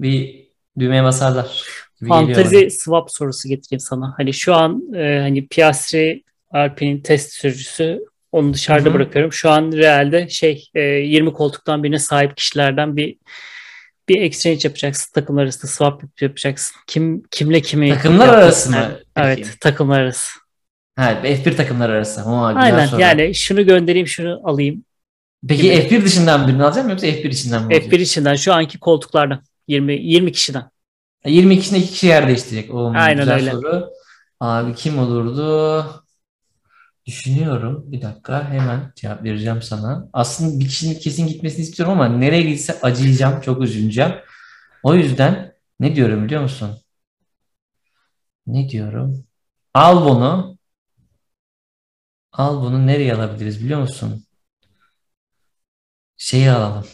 bir 0.00 0.46
düğmeye 0.78 1.04
basarlar. 1.04 1.64
Fantezi 2.08 2.70
swap 2.70 3.10
sorusu 3.12 3.48
getireyim 3.48 3.80
sana. 3.80 4.14
Hani 4.16 4.32
şu 4.32 4.54
an 4.54 4.94
e, 4.94 5.18
hani 5.20 5.46
Piastri 5.46 6.22
Alpine'in 6.50 7.00
test 7.00 7.32
sürücüsü 7.32 8.00
onu 8.32 8.54
dışarıda 8.54 8.84
Hı 8.88 8.90
hı. 8.90 8.94
bırakıyorum. 8.94 9.32
Şu 9.32 9.50
an 9.50 9.72
realde 9.72 10.28
şey 10.28 10.68
e, 10.74 10.80
20 10.80 11.32
koltuktan 11.32 11.82
birine 11.82 11.98
sahip 11.98 12.36
kişilerden 12.36 12.96
bir 12.96 13.16
bir 14.08 14.22
exchange 14.22 14.58
yapacaksın. 14.64 15.12
Takımlar 15.12 15.42
arasında 15.42 15.66
swap 15.72 16.02
yapacaksın. 16.20 16.76
Kim 16.86 17.22
kimle 17.30 17.60
kimi 17.60 17.88
Takımlar 17.94 18.26
yapacaksın. 18.26 18.72
arası 18.72 18.90
mı? 18.92 18.98
Evet, 19.16 19.36
Peki. 19.36 19.58
takımlar 19.58 20.00
arası. 20.00 20.30
Ha, 20.96 21.12
F1 21.24 21.56
takımlar 21.56 21.90
arası. 21.90 22.24
Oo, 22.24 22.48
güzel 22.48 22.62
Aynen 22.62 22.86
soru. 22.86 23.00
yani 23.00 23.34
şunu 23.34 23.66
göndereyim 23.66 24.06
şunu 24.06 24.40
alayım. 24.44 24.84
Peki 25.48 25.62
gibi. 25.62 25.74
F1 25.74 26.04
dışından 26.04 26.48
birini 26.48 26.64
alacağım 26.64 26.88
yoksa 26.88 27.06
F1 27.06 27.28
içinden 27.28 27.62
mi 27.62 27.66
olacak? 27.74 27.92
F1 27.92 27.98
içinden 28.00 28.34
şu 28.36 28.52
anki 28.52 28.78
koltuklardan 28.78 29.42
20 29.68 29.92
20 29.92 30.32
kişiden. 30.32 30.70
20 31.26 31.60
kişinin 31.60 31.80
iki 31.80 31.90
kişi 31.92 32.06
yer 32.06 32.28
değiştirecek. 32.28 32.74
Oo, 32.74 32.92
Aynen 32.96 33.18
güzel 33.18 33.34
öyle. 33.34 33.50
soru. 33.50 33.88
Abi 34.40 34.74
kim 34.74 34.98
olurdu? 34.98 35.84
Düşünüyorum. 37.06 37.84
Bir 37.92 38.02
dakika 38.02 38.50
hemen 38.50 38.92
cevap 38.96 39.24
vereceğim 39.24 39.62
sana. 39.62 40.08
Aslında 40.12 40.60
bir 40.60 40.64
kişinin 40.68 40.94
kesin 40.98 41.26
gitmesini 41.26 41.62
istiyorum 41.62 41.94
ama 42.00 42.08
nereye 42.08 42.42
gitse 42.42 42.80
acıyacağım. 42.82 43.40
Çok 43.40 43.62
üzüleceğim. 43.62 44.12
O 44.82 44.94
yüzden 44.94 45.52
ne 45.80 45.96
diyorum 45.96 46.24
biliyor 46.24 46.42
musun? 46.42 46.70
Ne 48.46 48.68
diyorum? 48.68 49.24
Albon'u 49.74 50.55
Albon'u 52.38 52.86
nereye 52.86 53.14
alabiliriz 53.14 53.64
biliyor 53.64 53.80
musun? 53.80 54.24
Şeyi 56.16 56.50
alalım. 56.50 56.84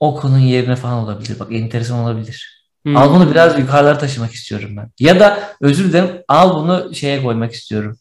Okun'un 0.00 0.38
yerine 0.38 0.76
falan 0.76 1.04
olabilir. 1.04 1.38
Bak 1.40 1.52
enteresan 1.52 1.98
olabilir. 1.98 2.64
Hmm. 2.82 2.96
Albon'u 2.96 3.30
biraz 3.30 3.58
yukarılara 3.58 3.98
taşımak 3.98 4.32
istiyorum 4.32 4.76
ben. 4.76 4.90
Ya 5.00 5.20
da 5.20 5.56
özür 5.60 5.88
dilerim 5.88 6.22
Albon'u 6.28 6.94
şeye 6.94 7.22
koymak 7.22 7.52
istiyorum. 7.52 7.98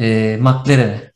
Ee, 0.00 0.38
McLaren'e. 0.40 1.12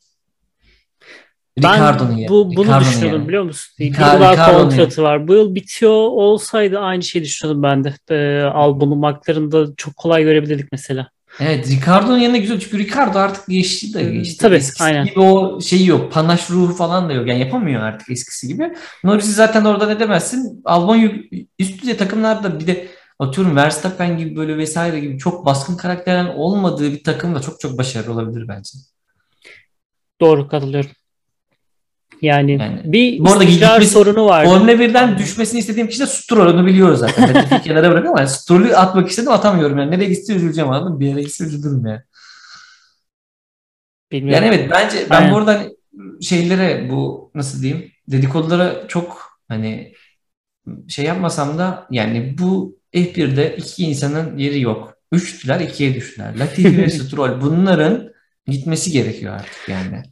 Ricardo'nun 1.59 2.17
Ben 2.17 2.27
bu, 2.27 2.55
bunu 2.55 2.65
Ricardo'nun 2.65 2.79
düşünüyordum 2.79 3.13
yerine. 3.13 3.27
biliyor 3.27 3.43
musun? 3.43 3.75
Bir 3.79 3.93
Rica- 3.93 4.13
yıl 4.13 4.21
daha 4.21 4.33
Ricardo'nun 4.33 4.69
kontratı 4.69 5.03
var. 5.03 5.27
Bu 5.27 5.33
yıl 5.33 5.55
bitiyor 5.55 5.91
olsaydı 5.91 6.79
aynı 6.79 7.03
şeyi 7.03 7.23
düşünüyordum 7.25 7.63
ben 7.63 7.83
de. 7.83 7.93
Ee, 8.09 8.41
Albon'u 8.43 8.95
McLaren'da 8.95 9.75
çok 9.77 9.95
kolay 9.95 10.23
görebilirdik 10.23 10.71
mesela. 10.71 11.09
Evet 11.41 11.67
Ricardo'nun 11.69 12.17
yerine 12.17 12.37
güzel 12.37 12.59
çünkü 12.59 12.79
Ricardo 12.79 13.19
artık 13.19 13.47
geçti 13.47 13.93
de 13.93 14.03
Hmm, 14.05 14.13
geçti. 14.13 14.37
tabii, 14.37 14.55
Eskisi 14.55 14.83
aynen. 14.83 15.05
gibi 15.05 15.19
o 15.19 15.61
şeyi 15.61 15.87
yok. 15.87 16.11
Panaş 16.13 16.49
ruhu 16.49 16.73
falan 16.73 17.09
da 17.09 17.13
yok. 17.13 17.27
Yani 17.27 17.39
yapamıyor 17.39 17.81
artık 17.81 18.09
eskisi 18.09 18.47
gibi. 18.47 18.73
Norris'i 19.03 19.31
zaten 19.31 19.65
orada 19.65 19.87
ne 19.87 19.99
demezsin. 19.99 20.61
Albon 20.65 21.11
üst 21.59 21.81
düzey 21.81 21.97
takımlarda 21.97 22.59
bir 22.59 22.67
de 22.67 22.87
atıyorum 23.19 23.55
Verstappen 23.55 24.17
gibi 24.17 24.35
böyle 24.35 24.57
vesaire 24.57 24.99
gibi 24.99 25.17
çok 25.17 25.45
baskın 25.45 25.77
karakterlerin 25.77 26.27
olmadığı 26.37 26.91
bir 26.91 27.03
takım 27.03 27.35
da 27.35 27.41
çok 27.41 27.59
çok 27.59 27.77
başarılı 27.77 28.13
olabilir 28.13 28.47
bence. 28.47 28.69
Doğru 30.21 30.47
katılıyorum. 30.47 30.91
Yani, 32.21 32.51
Yani, 32.51 32.81
bir 32.85 33.19
bu 33.19 33.29
arada 33.31 33.43
gitmesi- 33.43 33.85
sorunu 33.85 34.25
vardı. 34.25 34.49
Formula 34.49 34.71
1'den 34.71 35.17
düşmesini 35.17 35.59
istediğim 35.59 35.87
kişi 35.87 35.99
de 36.01 36.05
Stroll 36.05 36.53
onu 36.53 36.65
biliyoruz 36.65 36.99
zaten. 36.99 37.35
Latifi 37.35 37.61
kenara 37.61 37.91
bırak 37.91 38.05
ama 38.05 38.19
yani 38.19 38.29
Stroll'ü 38.29 38.73
atmak 38.75 39.09
istedim 39.09 39.31
atamıyorum 39.31 39.77
yani. 39.77 39.91
Nereye 39.91 40.09
gitse 40.09 40.33
üzüleceğim 40.33 40.69
anladın 40.69 40.93
mı? 40.93 40.99
Bir 40.99 41.07
yere 41.07 41.21
gitse 41.21 41.43
üzülürüm 41.43 41.85
yani. 41.85 42.01
Bilmiyorum. 44.11 44.45
Yani 44.45 44.55
evet 44.55 44.71
bence 44.71 45.07
ben 45.09 45.21
Aynen. 45.21 45.45
hani 45.45 45.75
şeylere 46.21 46.89
bu 46.89 47.31
nasıl 47.35 47.61
diyeyim 47.61 47.91
dedikodulara 48.07 48.87
çok 48.87 49.21
hani 49.47 49.93
şey 50.87 51.05
yapmasam 51.05 51.57
da 51.57 51.87
yani 51.91 52.35
bu 52.39 52.79
F1'de 52.93 53.55
iki 53.57 53.83
insanın 53.83 54.37
yeri 54.37 54.61
yok. 54.61 54.93
Üçtüler 55.11 55.59
ikiye 55.59 55.95
düştüler. 55.95 56.39
Latifi 56.39 56.77
ve 56.77 56.89
Stroll 56.89 57.41
bunların 57.41 58.11
gitmesi 58.47 58.91
gerekiyor 58.91 59.33
artık 59.33 59.69
yani. 59.69 60.03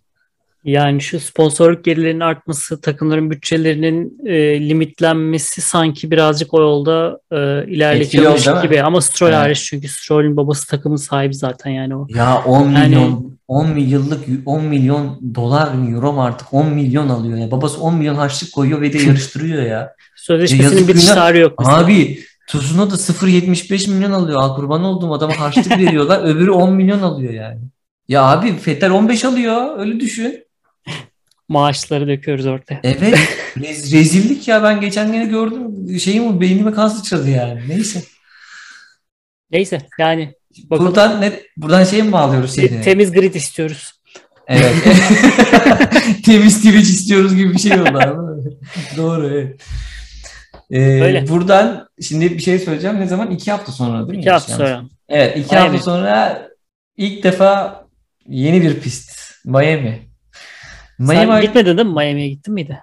Yani 0.63 1.01
şu 1.01 1.19
sponsorluk 1.19 1.85
gelirlerinin 1.85 2.19
artması, 2.19 2.81
takımların 2.81 3.31
bütçelerinin 3.31 4.17
e, 4.25 4.69
limitlenmesi 4.69 5.61
sanki 5.61 6.11
birazcık 6.11 6.53
o 6.53 6.61
yolda 6.61 7.19
e, 7.31 7.37
ilerletiyormuş 7.71 8.47
gibi. 8.63 8.81
Ama 8.81 9.01
Stroll 9.01 9.27
Evet. 9.29 9.37
hariç 9.37 9.63
çünkü 9.69 9.87
Stroll'ün 9.87 10.37
babası 10.37 10.67
takımın 10.67 10.95
sahibi 10.95 11.33
zaten 11.33 11.71
yani 11.71 11.95
o. 11.95 12.07
Ya 12.15 12.41
10 12.45 12.71
Yani- 12.71 12.87
milyon 12.87 13.37
10 13.47 13.69
milyonluk 13.69 14.19
10 14.45 14.63
milyon 14.63 15.19
dolar 15.35 15.73
mı 15.73 15.91
euro 15.91 16.13
mu 16.13 16.23
artık 16.23 16.53
10 16.53 16.67
milyon 16.69 17.09
alıyor 17.09 17.37
ya. 17.37 17.51
Babası 17.51 17.81
10 17.81 17.95
milyon 17.95 18.15
harçlık 18.15 18.53
koyuyor 18.53 18.81
ve 18.81 18.93
de 18.93 18.97
yarıştırıyor 19.07 19.63
ya. 19.63 19.93
Sözleşmesinin 20.15 20.71
yazık 20.71 20.87
bitiş 20.87 21.05
tarihi 21.05 21.41
yok 21.41 21.53
mesela. 21.59 21.77
Abi 21.77 22.19
Tsunoda 22.47 22.95
0.75 22.95 23.89
milyon 23.91 24.11
alıyor. 24.11 24.39
Al 24.41 24.55
kurban 24.55 24.83
olduğum 24.83 25.13
adama 25.13 25.39
harçlık 25.39 25.77
veriyorlar. 25.77 26.19
Öbürü 26.23 26.51
10 26.51 26.73
milyon 26.73 27.01
alıyor 27.01 27.33
yani. 27.33 27.59
Ya 28.07 28.23
abi 28.23 28.55
Vettel 28.67 28.91
15 28.91 29.25
alıyor. 29.25 29.79
Öyle 29.79 29.99
düşün. 29.99 30.46
Maaşları 31.49 32.07
döküyoruz 32.07 32.45
ortaya. 32.45 32.79
Evet. 32.83 33.01
rez- 33.57 33.93
rezillik 33.93 34.47
ya. 34.47 34.63
Ben 34.63 34.81
geçen 34.81 35.11
gene 35.11 35.25
gördüm. 35.25 35.99
Şeyim 35.99 36.41
beynime 36.41 36.71
kan 36.71 36.87
sıçradı 36.87 37.29
yani. 37.29 37.61
Neyse. 37.67 38.01
Neyse 39.51 39.81
yani 39.99 40.33
bakalım. 40.63 40.87
Buradan 40.87 41.21
ne, 41.21 41.39
buradan 41.57 41.83
şey 41.83 42.03
mi 42.03 42.11
bağlıyoruz 42.11 42.51
seni? 42.51 42.81
temiz 42.81 43.11
grid 43.11 43.33
istiyoruz. 43.33 43.91
Evet. 44.47 44.75
Temiz 46.25 46.57
Twitch 46.57 46.89
istiyoruz 46.89 47.35
gibi 47.35 47.53
bir 47.53 47.59
şey 47.59 47.81
oldu. 47.81 47.99
Doğru 48.97 49.27
evet. 49.27 49.61
Ee, 50.71 51.01
Öyle. 51.01 51.27
buradan 51.27 51.89
şimdi 52.01 52.31
bir 52.31 52.39
şey 52.39 52.59
söyleyeceğim. 52.59 52.99
Ne 52.99 53.07
zaman? 53.07 53.31
İki 53.31 53.51
hafta 53.51 53.71
sonra 53.71 54.07
değil 54.07 54.17
mi? 54.17 54.21
İki 54.21 54.31
hafta 54.31 54.53
sonra. 54.53 54.83
Evet, 55.09 55.37
iki 55.37 55.55
Miami. 55.55 55.69
hafta 55.69 55.83
sonra 55.83 56.47
ilk 56.97 57.23
defa 57.23 57.83
yeni 58.27 58.61
bir 58.61 58.79
pist. 58.79 59.11
Miami. 59.45 60.07
Miami 60.99 61.31
Sen 61.31 61.41
gitmedin 61.41 61.77
değil 61.77 61.87
mi? 61.87 61.93
Miami'ye 61.93 62.29
gittin 62.29 62.53
miydi? 62.53 62.79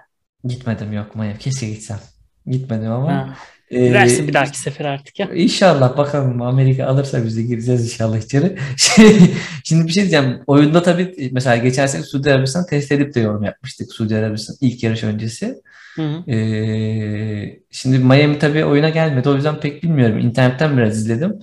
gitmedim 0.47 0.93
yok 0.93 1.15
Miami. 1.15 1.37
Keşke 1.39 1.69
gitsem. 1.69 1.99
Gitmedim 2.47 2.91
ama. 2.91 3.13
Ha. 3.13 3.35
Ee, 3.71 4.27
bir 4.27 4.33
dahaki 4.33 4.59
sefer 4.59 4.85
artık 4.85 5.19
ya. 5.19 5.29
İnşallah 5.33 5.97
bakalım 5.97 6.41
Amerika 6.41 6.85
alırsa 6.85 7.25
biz 7.25 7.37
de 7.37 7.41
gireceğiz 7.41 7.83
inşallah 7.83 8.17
içeri. 8.17 8.57
Şey, 8.77 9.19
Şimdi 9.63 9.87
bir 9.87 9.91
şey 9.91 10.03
diyeceğim. 10.03 10.39
Oyunda 10.47 10.83
tabii 10.83 11.29
mesela 11.31 11.57
geçen 11.57 11.87
sene 11.87 12.03
Suudi 12.03 12.33
Arabistan 12.33 12.65
test 12.65 12.91
edip 12.91 13.15
de 13.15 13.19
yorum 13.19 13.43
yapmıştık 13.43 13.93
Suudi 13.93 14.15
Arabistan 14.15 14.55
ilk 14.61 14.83
yarış 14.83 15.03
öncesi. 15.03 15.55
Hı 15.95 16.01
hı. 16.01 16.31
Ee, 16.31 17.59
şimdi 17.71 17.99
Miami 17.99 18.39
tabii 18.39 18.65
oyuna 18.65 18.89
gelmedi. 18.89 19.29
O 19.29 19.35
yüzden 19.35 19.59
pek 19.59 19.83
bilmiyorum. 19.83 20.19
İnternetten 20.19 20.77
biraz 20.77 20.97
izledim. 20.97 21.39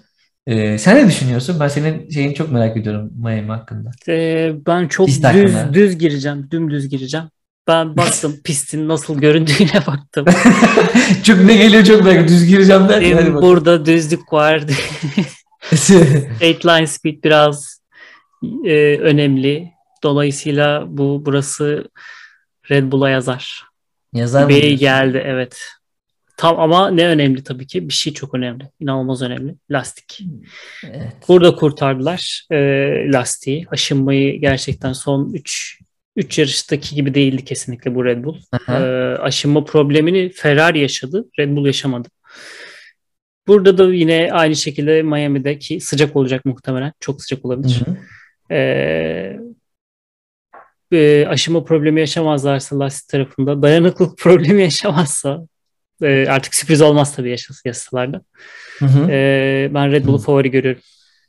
Ee, 0.46 0.78
sen 0.78 0.96
ne 0.96 1.06
düşünüyorsun? 1.08 1.56
Ben 1.60 1.68
senin 1.68 2.10
şeyini 2.10 2.34
çok 2.34 2.52
merak 2.52 2.76
ediyorum 2.76 3.10
Miami 3.16 3.48
hakkında. 3.48 3.90
Ee, 4.08 4.52
ben 4.66 4.88
çok 4.88 5.06
Pist 5.06 5.18
düz 5.18 5.24
hakkında. 5.24 5.74
düz 5.74 5.98
gireceğim. 5.98 6.48
Dümdüz 6.50 6.88
gireceğim. 6.88 7.26
Ben 7.66 7.96
baktım 7.96 8.36
pistin 8.44 8.88
nasıl 8.88 9.18
göründüğüne 9.20 9.86
baktım. 9.86 10.24
çok 11.22 11.40
ne 11.44 11.56
geliyor 11.56 11.84
çok 11.84 12.04
merak 12.04 12.28
Düz 12.28 12.44
gireceğim 12.46 12.88
derken 12.88 13.12
hadi 13.12 13.26
bakalım. 13.26 13.42
burada 13.42 13.86
düzlük 13.86 14.32
var. 14.32 14.62
Straight 15.74 16.66
line 16.66 16.86
speed 16.86 17.24
biraz 17.24 17.80
e, 18.64 18.96
önemli. 18.98 19.72
Dolayısıyla 20.02 20.84
bu 20.88 21.22
burası 21.26 21.84
Red 22.70 22.92
Bull'a 22.92 23.10
yazar. 23.10 23.64
Yazar 24.12 24.42
mı 24.42 24.48
Bey 24.48 24.76
geldi 24.76 25.22
evet. 25.26 25.62
Tam 26.42 26.60
ama 26.60 26.90
ne 26.90 27.06
önemli 27.06 27.44
tabii 27.44 27.66
ki? 27.66 27.88
Bir 27.88 27.92
şey 27.92 28.12
çok 28.12 28.34
önemli. 28.34 28.70
İnanılmaz 28.80 29.22
önemli. 29.22 29.54
Lastik. 29.70 30.20
Evet. 30.84 31.12
Burada 31.28 31.54
kurtardılar 31.54 32.46
e, 32.50 32.56
lastiği. 33.12 33.66
Aşınmayı 33.70 34.40
gerçekten 34.40 34.92
son 34.92 35.32
3 35.32 35.78
3 36.16 36.38
yarıştaki 36.38 36.94
gibi 36.94 37.14
değildi 37.14 37.44
kesinlikle 37.44 37.94
bu 37.94 38.04
Red 38.04 38.24
Bull. 38.24 38.36
Aha. 38.52 38.78
E, 38.78 39.16
aşınma 39.18 39.64
problemini 39.64 40.30
Ferrari 40.30 40.78
yaşadı. 40.78 41.24
Red 41.38 41.56
Bull 41.56 41.66
yaşamadı. 41.66 42.08
Burada 43.46 43.78
da 43.78 43.94
yine 43.94 44.28
aynı 44.32 44.56
şekilde 44.56 45.02
Miami'de 45.02 45.58
ki 45.58 45.80
sıcak 45.80 46.16
olacak 46.16 46.44
muhtemelen. 46.44 46.92
Çok 47.00 47.22
sıcak 47.22 47.44
olabilir. 47.44 47.82
Hı 47.86 47.90
hı. 47.90 47.96
Ee, 48.54 49.38
e, 50.92 51.26
aşınma 51.26 51.64
problemi 51.64 52.00
yaşamazlarsa 52.00 52.78
lastik 52.78 53.08
tarafında, 53.08 53.62
dayanıklılık 53.62 54.18
problemi 54.18 54.62
yaşamazsa 54.62 55.46
e, 56.02 56.26
artık 56.30 56.54
sürpriz 56.54 56.82
olmaz 56.82 57.16
tabii 57.16 57.30
yaşas 57.30 57.60
yasalarda. 57.64 58.20
Hı 58.78 58.86
hı. 58.86 59.10
Ee, 59.10 59.70
ben 59.74 59.92
Red 59.92 60.04
Bull'u 60.04 60.18
favori 60.18 60.50
görüyorum. 60.50 60.80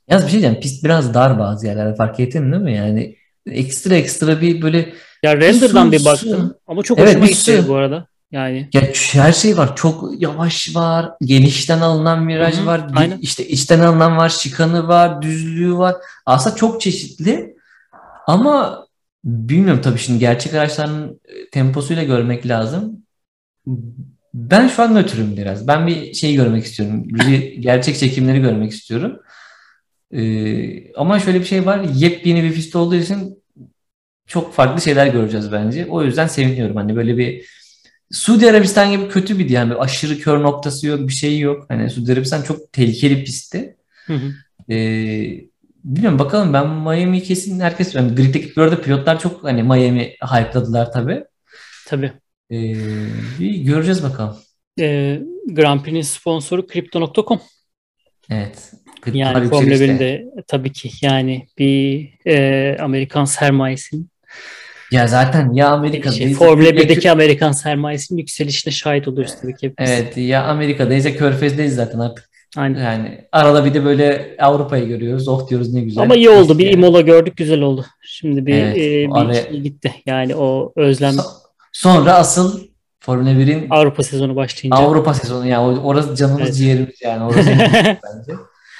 Yalnız 0.08 0.24
bir 0.26 0.30
şey 0.30 0.40
diyeceğim. 0.40 0.60
Pist 0.62 0.84
biraz 0.84 1.14
dar 1.14 1.38
bazı 1.38 1.66
yerlerde 1.66 1.94
fark 1.96 2.20
ettin 2.20 2.52
değil 2.52 2.62
mi? 2.62 2.74
Yani 2.74 3.16
ekstra 3.50 3.94
ekstra 3.94 4.40
bir 4.40 4.62
böyle 4.62 4.92
Ya 5.22 5.36
render'dan 5.36 5.92
bir 5.92 5.98
su. 5.98 6.04
baktım 6.04 6.54
ama 6.66 6.82
çok 6.82 6.98
Evet, 6.98 7.08
hoşuma 7.08 7.24
bir 7.26 7.30
gitti 7.30 7.64
bu 7.68 7.74
arada. 7.74 8.06
Yani 8.32 8.68
Ya 8.72 8.82
her 9.12 9.32
şey 9.32 9.56
var. 9.56 9.76
Çok 9.76 10.22
yavaş 10.22 10.76
var. 10.76 11.10
Genişten 11.20 11.80
alınan 11.80 12.28
viraj 12.28 12.56
Hı 12.56 12.62
hı, 12.62 12.66
var. 12.66 12.86
aynen. 12.96 13.18
işte 13.18 13.48
içten 13.48 13.80
alınan 13.80 14.16
var. 14.16 14.28
Şikanı 14.28 14.88
var. 14.88 15.22
Düzlüğü 15.22 15.76
var. 15.78 15.96
Aslında 16.26 16.56
çok 16.56 16.80
çeşitli. 16.80 17.56
Ama 18.26 18.86
bilmiyorum 19.24 19.80
tabii 19.82 19.98
şimdi 19.98 20.18
gerçek 20.18 20.54
araçların 20.54 21.20
e, 21.24 21.50
temposuyla 21.50 22.02
görmek 22.02 22.46
lazım. 22.46 23.04
Ben 24.34 24.68
şu 24.68 24.82
an 24.82 24.94
nötrüm 24.94 25.36
biraz. 25.36 25.68
Ben 25.68 25.86
bir 25.86 26.14
şey 26.14 26.34
görmek 26.34 26.64
istiyorum. 26.64 27.04
Bir 27.08 27.54
gerçek 27.54 27.96
çekimleri 27.96 28.40
görmek 28.40 28.72
istiyorum. 28.72 29.20
Ee, 30.12 30.92
ama 30.94 31.20
şöyle 31.20 31.40
bir 31.40 31.44
şey 31.44 31.66
var. 31.66 31.80
Yepyeni 31.94 32.42
bir 32.42 32.52
pist 32.54 32.76
olduğu 32.76 32.94
için 32.94 33.42
çok 34.26 34.54
farklı 34.54 34.82
şeyler 34.82 35.06
göreceğiz 35.06 35.52
bence. 35.52 35.86
O 35.86 36.02
yüzden 36.02 36.26
seviniyorum. 36.26 36.76
Hani 36.76 36.96
böyle 36.96 37.18
bir 37.18 37.46
Suudi 38.10 38.50
Arabistan 38.50 38.90
gibi 38.90 39.08
kötü 39.08 39.38
bir 39.38 39.50
yani 39.50 39.74
aşırı 39.74 40.18
kör 40.18 40.42
noktası 40.42 40.86
yok, 40.86 41.08
bir 41.08 41.12
şey 41.12 41.38
yok. 41.38 41.64
Hani 41.68 41.90
Suudi 41.90 42.12
Arabistan 42.12 42.42
çok 42.42 42.72
tehlikeli 42.72 43.16
bir 43.16 43.24
pistti. 43.24 43.76
hı 44.06 44.14
hı. 44.14 44.32
Ee, 44.70 45.44
bilmiyorum 45.84 46.18
bakalım 46.18 46.52
ben 46.52 46.68
Miami 46.68 47.22
kesin 47.22 47.60
herkes 47.60 47.94
yani 47.94 48.14
griddeki 48.14 48.56
bu 48.56 48.62
arada 48.62 48.80
pilotlar 48.80 49.20
çok 49.20 49.44
hani 49.44 49.62
Miami 49.62 50.16
hype'ladılar 50.22 50.92
tabii. 50.92 51.24
tabii. 51.86 52.12
Ee, 52.50 52.74
bir 53.40 53.54
göreceğiz 53.56 54.02
bakalım. 54.02 54.36
Ee, 54.80 55.20
Grand 55.48 55.80
Prix'nin 55.80 56.02
sponsoru 56.02 56.66
Crypto.com. 56.66 57.40
Evet. 58.30 58.72
Yani 59.12 59.32
Kriptolar 59.34 59.44
Formula 59.50 59.70
yükselişte. 59.74 60.04
1'de 60.04 60.24
tabii 60.46 60.72
ki 60.72 60.90
yani 61.02 61.46
bir 61.58 62.10
e, 62.26 62.76
Amerikan 62.80 63.24
sermayesinin 63.24 64.08
Ya 64.92 65.06
zaten 65.06 65.52
ya 65.52 65.68
Amerika'da 65.68 66.14
şey, 66.14 66.34
Formula 66.34 66.68
1'deki 66.68 67.10
Amerikan 67.10 67.52
sermayesinin 67.52 68.18
yükselişine 68.18 68.72
şahit 68.72 69.08
oluyoruz 69.08 69.34
tabii 69.42 69.56
ki. 69.56 69.66
hepimiz. 69.68 69.90
Evet 69.90 70.16
ya 70.16 70.44
Amerika'dayız 70.44 71.04
ya 71.04 71.16
Körfez'deyiz 71.16 71.74
zaten 71.74 71.98
artık. 71.98 72.30
Aynen. 72.56 72.82
Yani 72.84 73.24
arada 73.32 73.64
bir 73.64 73.74
de 73.74 73.84
böyle 73.84 74.36
Avrupa'yı 74.38 74.88
görüyoruz. 74.88 75.28
Oh 75.28 75.48
diyoruz 75.50 75.74
ne 75.74 75.80
güzel. 75.80 76.02
Ama 76.02 76.14
iyi 76.14 76.30
oldu. 76.30 76.58
Bir 76.58 76.64
Yani. 76.64 76.74
Imola 76.74 77.00
gördük 77.00 77.36
güzel 77.36 77.60
oldu. 77.60 77.84
Şimdi 78.02 78.46
bir, 78.46 78.54
Evet, 78.54 78.76
e, 78.76 78.80
bir 78.80 79.10
araya- 79.20 79.42
şey 79.44 79.60
gitti. 79.60 79.94
Yani 80.06 80.34
o 80.34 80.72
özlem 80.76 81.14
So- 81.14 81.43
Sonra 81.74 82.14
asıl 82.14 82.60
Formula 83.00 83.30
1'in 83.30 83.66
Avrupa 83.70 84.02
sezonu 84.02 84.36
başlayınca. 84.36 84.76
Avrupa 84.82 85.14
sezonu 85.14 85.46
yani 85.46 85.80
orası 85.80 86.16
canımız 86.16 86.42
Evet. 86.42 86.54
ciğerimiz 86.54 87.02
yani 87.02 87.24
orası 87.24 87.48
bence. 87.86 88.32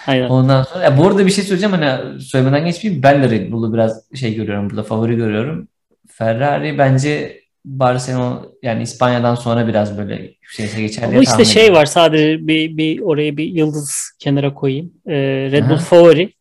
Aynen. 0.07 0.29
Ondan 0.29 0.63
sonra 0.63 0.85
ya 0.85 0.99
bu 0.99 1.07
arada 1.07 1.27
bir 1.27 1.31
şey 1.31 1.45
söyleyeceğim 1.45 1.75
hani 1.77 2.21
söylemeden 2.21 2.65
geçmeyeyim 2.65 3.03
ben 3.03 3.23
de 3.23 3.31
Red 3.31 3.53
Bull'u 3.53 3.75
biraz 3.75 4.03
şey 4.15 4.35
görüyorum 4.35 4.71
burada 4.71 4.83
favori 4.83 5.17
görüyorum. 5.17 5.69
Ferrari 6.09 6.79
bence 6.79 7.41
Barcelona 7.65 8.43
yani 8.63 8.83
İspanya'dan 8.83 9.35
sonra 9.35 9.67
biraz 9.69 9.99
böyle 9.99 10.33
yükselişe 10.43 10.81
geçer 10.81 11.03
diye 11.03 11.13
Ama 11.13 11.23
işte 11.23 11.45
şey 11.45 11.73
var 11.73 11.87
sadece 11.87 12.47
bir, 12.49 12.77
bir 12.77 13.01
oraya 13.01 13.37
bir 13.37 13.45
yıldız 13.45 14.13
kenara 14.19 14.55
koyayım. 14.55 14.93
Ee, 15.07 15.13
Red 15.53 15.65
Bull 15.65 15.75
Aha. 15.75 15.81
favori. 15.81 16.33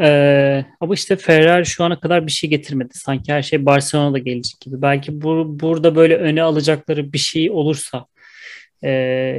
Ee, 0.00 0.64
ama 0.80 0.94
işte 0.94 1.16
Ferrari 1.16 1.66
şu 1.66 1.84
ana 1.84 2.00
kadar 2.00 2.26
bir 2.26 2.32
şey 2.32 2.50
getirmedi. 2.50 2.98
Sanki 2.98 3.32
her 3.32 3.42
şey 3.42 3.66
Barcelona'da 3.66 4.18
gelecek 4.18 4.60
gibi. 4.60 4.82
Belki 4.82 5.22
bu, 5.22 5.60
burada 5.60 5.96
böyle 5.96 6.16
öne 6.16 6.42
alacakları 6.42 7.12
bir 7.12 7.18
şey 7.18 7.50
olursa 7.50 8.06
e, 8.82 8.90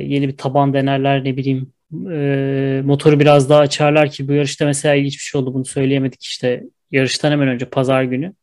yeni 0.02 0.28
bir 0.28 0.38
taban 0.38 0.74
denerler 0.74 1.24
ne 1.24 1.38
bileyim 1.38 1.74
e, 2.12 2.82
motoru 2.86 3.20
biraz 3.20 3.50
daha 3.50 3.60
açarlar 3.60 4.10
ki 4.10 4.28
bu 4.28 4.34
yarışta 4.34 4.66
mesela 4.66 4.96
ilginç 4.96 5.14
bir 5.14 5.24
şey 5.24 5.42
oldu 5.42 5.54
bunu 5.54 5.66
söyleyemedik 5.66 6.24
işte 6.24 6.64
yarıştan 6.92 7.32
hemen 7.32 7.48
önce 7.48 7.66
pazar 7.66 8.04
günü. 8.04 8.34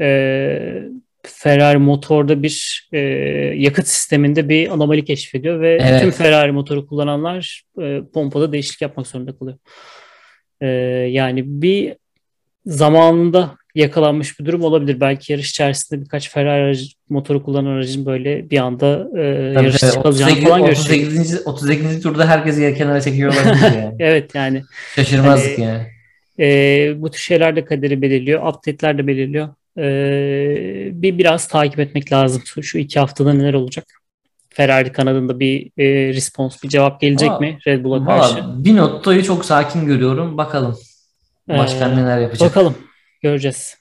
E, 0.00 0.82
Ferrari 1.22 1.78
motorda 1.78 2.42
bir 2.42 2.88
e, 2.92 2.98
yakıt 3.56 3.86
sisteminde 3.88 4.48
bir 4.48 4.68
anomali 4.68 5.04
keşfediyor 5.04 5.60
ve 5.60 5.78
Evet. 5.82 6.00
tüm 6.00 6.10
Ferrari 6.10 6.52
motoru 6.52 6.86
kullananlar 6.86 7.62
e, 7.82 8.00
pompada 8.14 8.52
değişiklik 8.52 8.82
yapmak 8.82 9.06
zorunda 9.06 9.38
kalıyor. 9.38 9.58
E, 10.60 10.66
yani 11.10 11.42
bir 11.46 11.94
zamanında 12.66 13.54
yakalanmış 13.74 14.40
bir 14.40 14.44
durum 14.44 14.62
olabilir. 14.64 15.00
Belki 15.00 15.32
yarış 15.32 15.50
içerisinde 15.50 16.00
birkaç 16.00 16.30
Ferrari 16.30 16.62
aracı, 16.62 16.86
motoru 17.08 17.42
kullanan 17.42 17.70
aracın 17.70 18.06
böyle 18.06 18.50
bir 18.50 18.58
anda 18.58 19.08
e, 19.10 19.54
Tabii 19.54 19.64
yarış 19.66 19.76
çıkacağını 19.80 20.08
38, 20.08 20.44
falan 20.44 20.64
görecek. 20.64 20.84
38. 21.06 21.46
38. 21.46 22.02
turda 22.02 22.28
herkes 22.28 22.58
yer 22.60 22.76
kenara 22.76 23.00
çekiyor 23.00 23.32
olabilir 23.34 23.62
yani. 23.82 23.94
Evet 23.98 24.34
yani 24.34 24.62
Şaşırmazdık 24.96 25.58
Hani- 25.58 25.64
yani. 25.66 25.86
e, 26.40 26.94
bu 27.02 27.10
tür 27.10 27.18
şeyler 27.18 27.56
de 27.56 27.64
kaderi 27.64 28.02
belirliyor. 28.02 28.46
Update'ler 28.46 28.98
de 28.98 29.06
belirliyor. 29.06 29.48
E, 29.78 29.82
bir 31.02 31.18
biraz 31.18 31.48
takip 31.48 31.80
etmek 31.80 32.12
lazım. 32.12 32.42
Şu- 32.46 32.62
Şu 32.62 32.78
iki 32.78 33.00
haftada 33.00 33.32
neler 33.34 33.54
olacak? 33.54 33.84
Ferrari 34.54 34.92
kanadında 34.92 35.40
bir 35.40 35.66
e, 35.78 36.14
response, 36.14 36.58
bir 36.62 36.68
cevap 36.68 37.00
gelecek 37.00 37.30
Ama- 37.30 37.38
mi 37.38 37.58
Red 37.66 37.84
Bull'a 37.84 38.04
karşı? 38.04 38.34
Valla 38.34 38.64
Binotto'yu 38.64 39.24
çok 39.24 39.44
sakin 39.44 39.86
görüyorum. 39.86 40.38
Bakalım. 40.38 40.78
Başkan 41.48 41.92
Ee, 41.92 41.96
neler 41.96 42.18
yapacak. 42.18 42.50
Bakalım. 42.50 42.78
Göreceğiz. 43.22 43.76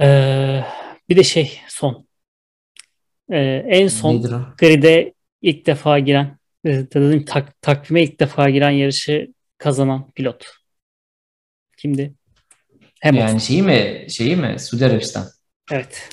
Ee, 0.00 0.64
bir 1.08 1.16
de 1.16 1.24
şey 1.24 1.60
son. 1.68 2.06
Ee, 3.32 3.64
en 3.68 3.88
son 3.88 4.22
grid'e 4.58 5.14
ilk 5.42 5.66
defa 5.66 5.98
giren, 5.98 6.38
e, 6.64 6.70
dedim 6.70 7.24
tak, 7.24 7.62
takvime 7.62 8.02
ilk 8.02 8.20
defa 8.20 8.50
giren 8.50 8.70
yarışı 8.70 9.28
kazanan 9.58 10.10
pilot. 10.10 10.44
Kimdi? 11.76 12.14
Hamilton. 13.02 13.28
Yani 13.28 13.40
şeyi 13.40 13.62
mi? 13.62 14.06
Şeyi 14.10 14.36
mi? 14.36 14.56
Suudi 14.58 14.86
Arabistan. 14.86 15.26
Evet. 15.72 16.08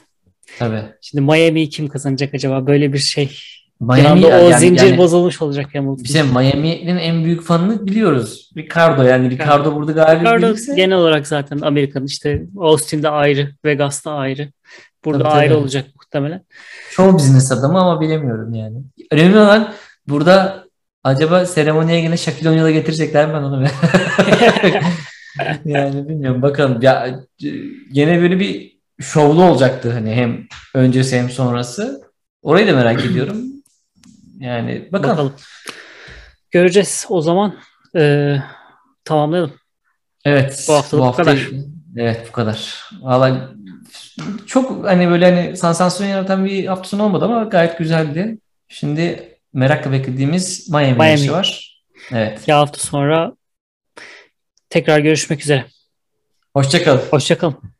Tabii. 0.59 0.81
Şimdi 1.01 1.21
Miami'yi 1.31 1.69
kim 1.69 1.87
kazanacak 1.87 2.33
acaba? 2.33 2.67
Böyle 2.67 2.93
bir 2.93 2.97
şey. 2.97 3.39
Bir 3.81 3.85
Miami 3.85 4.07
anda 4.09 4.27
o 4.27 4.49
yani- 4.49 4.59
zincir 4.59 4.87
yani 4.87 4.97
bozulmuş 4.97 5.41
olacak 5.41 5.75
Hamilton. 5.75 6.03
Bize 6.03 6.23
Miami'nin 6.23 6.97
en 6.97 7.23
büyük 7.25 7.43
fanını 7.43 7.87
biliyoruz. 7.87 8.51
Ricardo 8.57 9.03
yani 9.03 9.29
Ricardo 9.29 9.75
burada 9.75 9.91
galip 9.91 10.21
Ricardo 10.21 10.47
değilse 10.47 10.75
genel 10.75 10.97
olarak 10.97 11.27
zaten 11.27 11.59
Amerika'nın 11.61 12.05
işte 12.05 12.45
Austin'de 12.57 13.09
ayrı, 13.09 13.51
Vegas'ta 13.65 14.11
ayrı. 14.11 14.49
Burada 15.05 15.23
Tabii, 15.23 15.29
tabii. 15.31 15.39
ayrı 15.39 15.57
olacak 15.57 15.85
muhtemelen. 15.95 16.45
show 16.89 17.13
business 17.17 17.51
adamı 17.51 17.79
ama 17.79 18.01
bilemiyorum 18.01 18.53
yani. 18.53 18.77
Önemli 19.11 19.37
olan 19.37 19.73
burada 20.07 20.65
acaba 21.03 21.45
seremoniye 21.45 22.01
yine 22.01 22.17
Shaquille 22.17 22.49
O'Neal'ı 22.49 22.71
getirecekler 22.71 23.27
mi 23.27 23.33
ben 23.33 23.43
onu 23.43 23.65
Yani 25.65 26.09
bilmiyorum 26.09 26.41
bakalım. 26.41 26.81
Ya 26.81 27.19
e, 27.43 27.47
gene 27.91 28.21
böyle 28.21 28.39
bir 28.39 28.74
şovlu 29.01 29.43
olacaktı 29.43 29.91
hani 29.91 30.13
hem 30.13 30.47
öncesi 30.73 31.17
hem 31.17 31.29
sonrası. 31.29 32.01
Orayı 32.41 32.67
da 32.67 32.73
merak 32.73 33.05
ediyorum. 33.05 33.37
Yani 34.39 34.89
bakalım. 34.91 35.11
Bakalım. 35.17 35.33
Göreceğiz. 36.51 37.05
O 37.09 37.21
zaman 37.21 37.55
e, 37.97 38.35
tamamlayalım. 39.03 39.53
Evet. 40.25 40.65
Bu 40.67 40.73
haftalık 40.73 41.01
bu 41.03 41.07
hafta- 41.07 41.23
kadar. 41.23 41.47
Evet 41.97 42.25
bu 42.27 42.31
kadar. 42.31 42.89
Valla 43.01 43.51
çok 44.45 44.85
hani 44.85 45.09
böyle 45.09 45.35
hani 45.35 45.57
sansasyon 45.57 46.07
yaratan 46.07 46.45
bir 46.45 46.65
hafta 46.65 46.89
sonu 46.89 47.03
olmadı 47.03 47.25
ama 47.25 47.43
gayet 47.43 47.77
güzeldi. 47.77 48.37
Şimdi 48.67 49.37
merakla 49.53 49.91
beklediğimiz 49.91 50.69
Miami, 50.69 50.93
Miami. 50.97 51.31
var. 51.31 51.79
Evet. 52.11 52.39
İki 52.41 52.53
hafta 52.53 52.79
sonra 52.79 53.33
tekrar 54.69 54.99
görüşmek 54.99 55.41
üzere. 55.41 55.65
Hoşçakalın. 56.53 57.01
Hoşçakalın. 57.11 57.74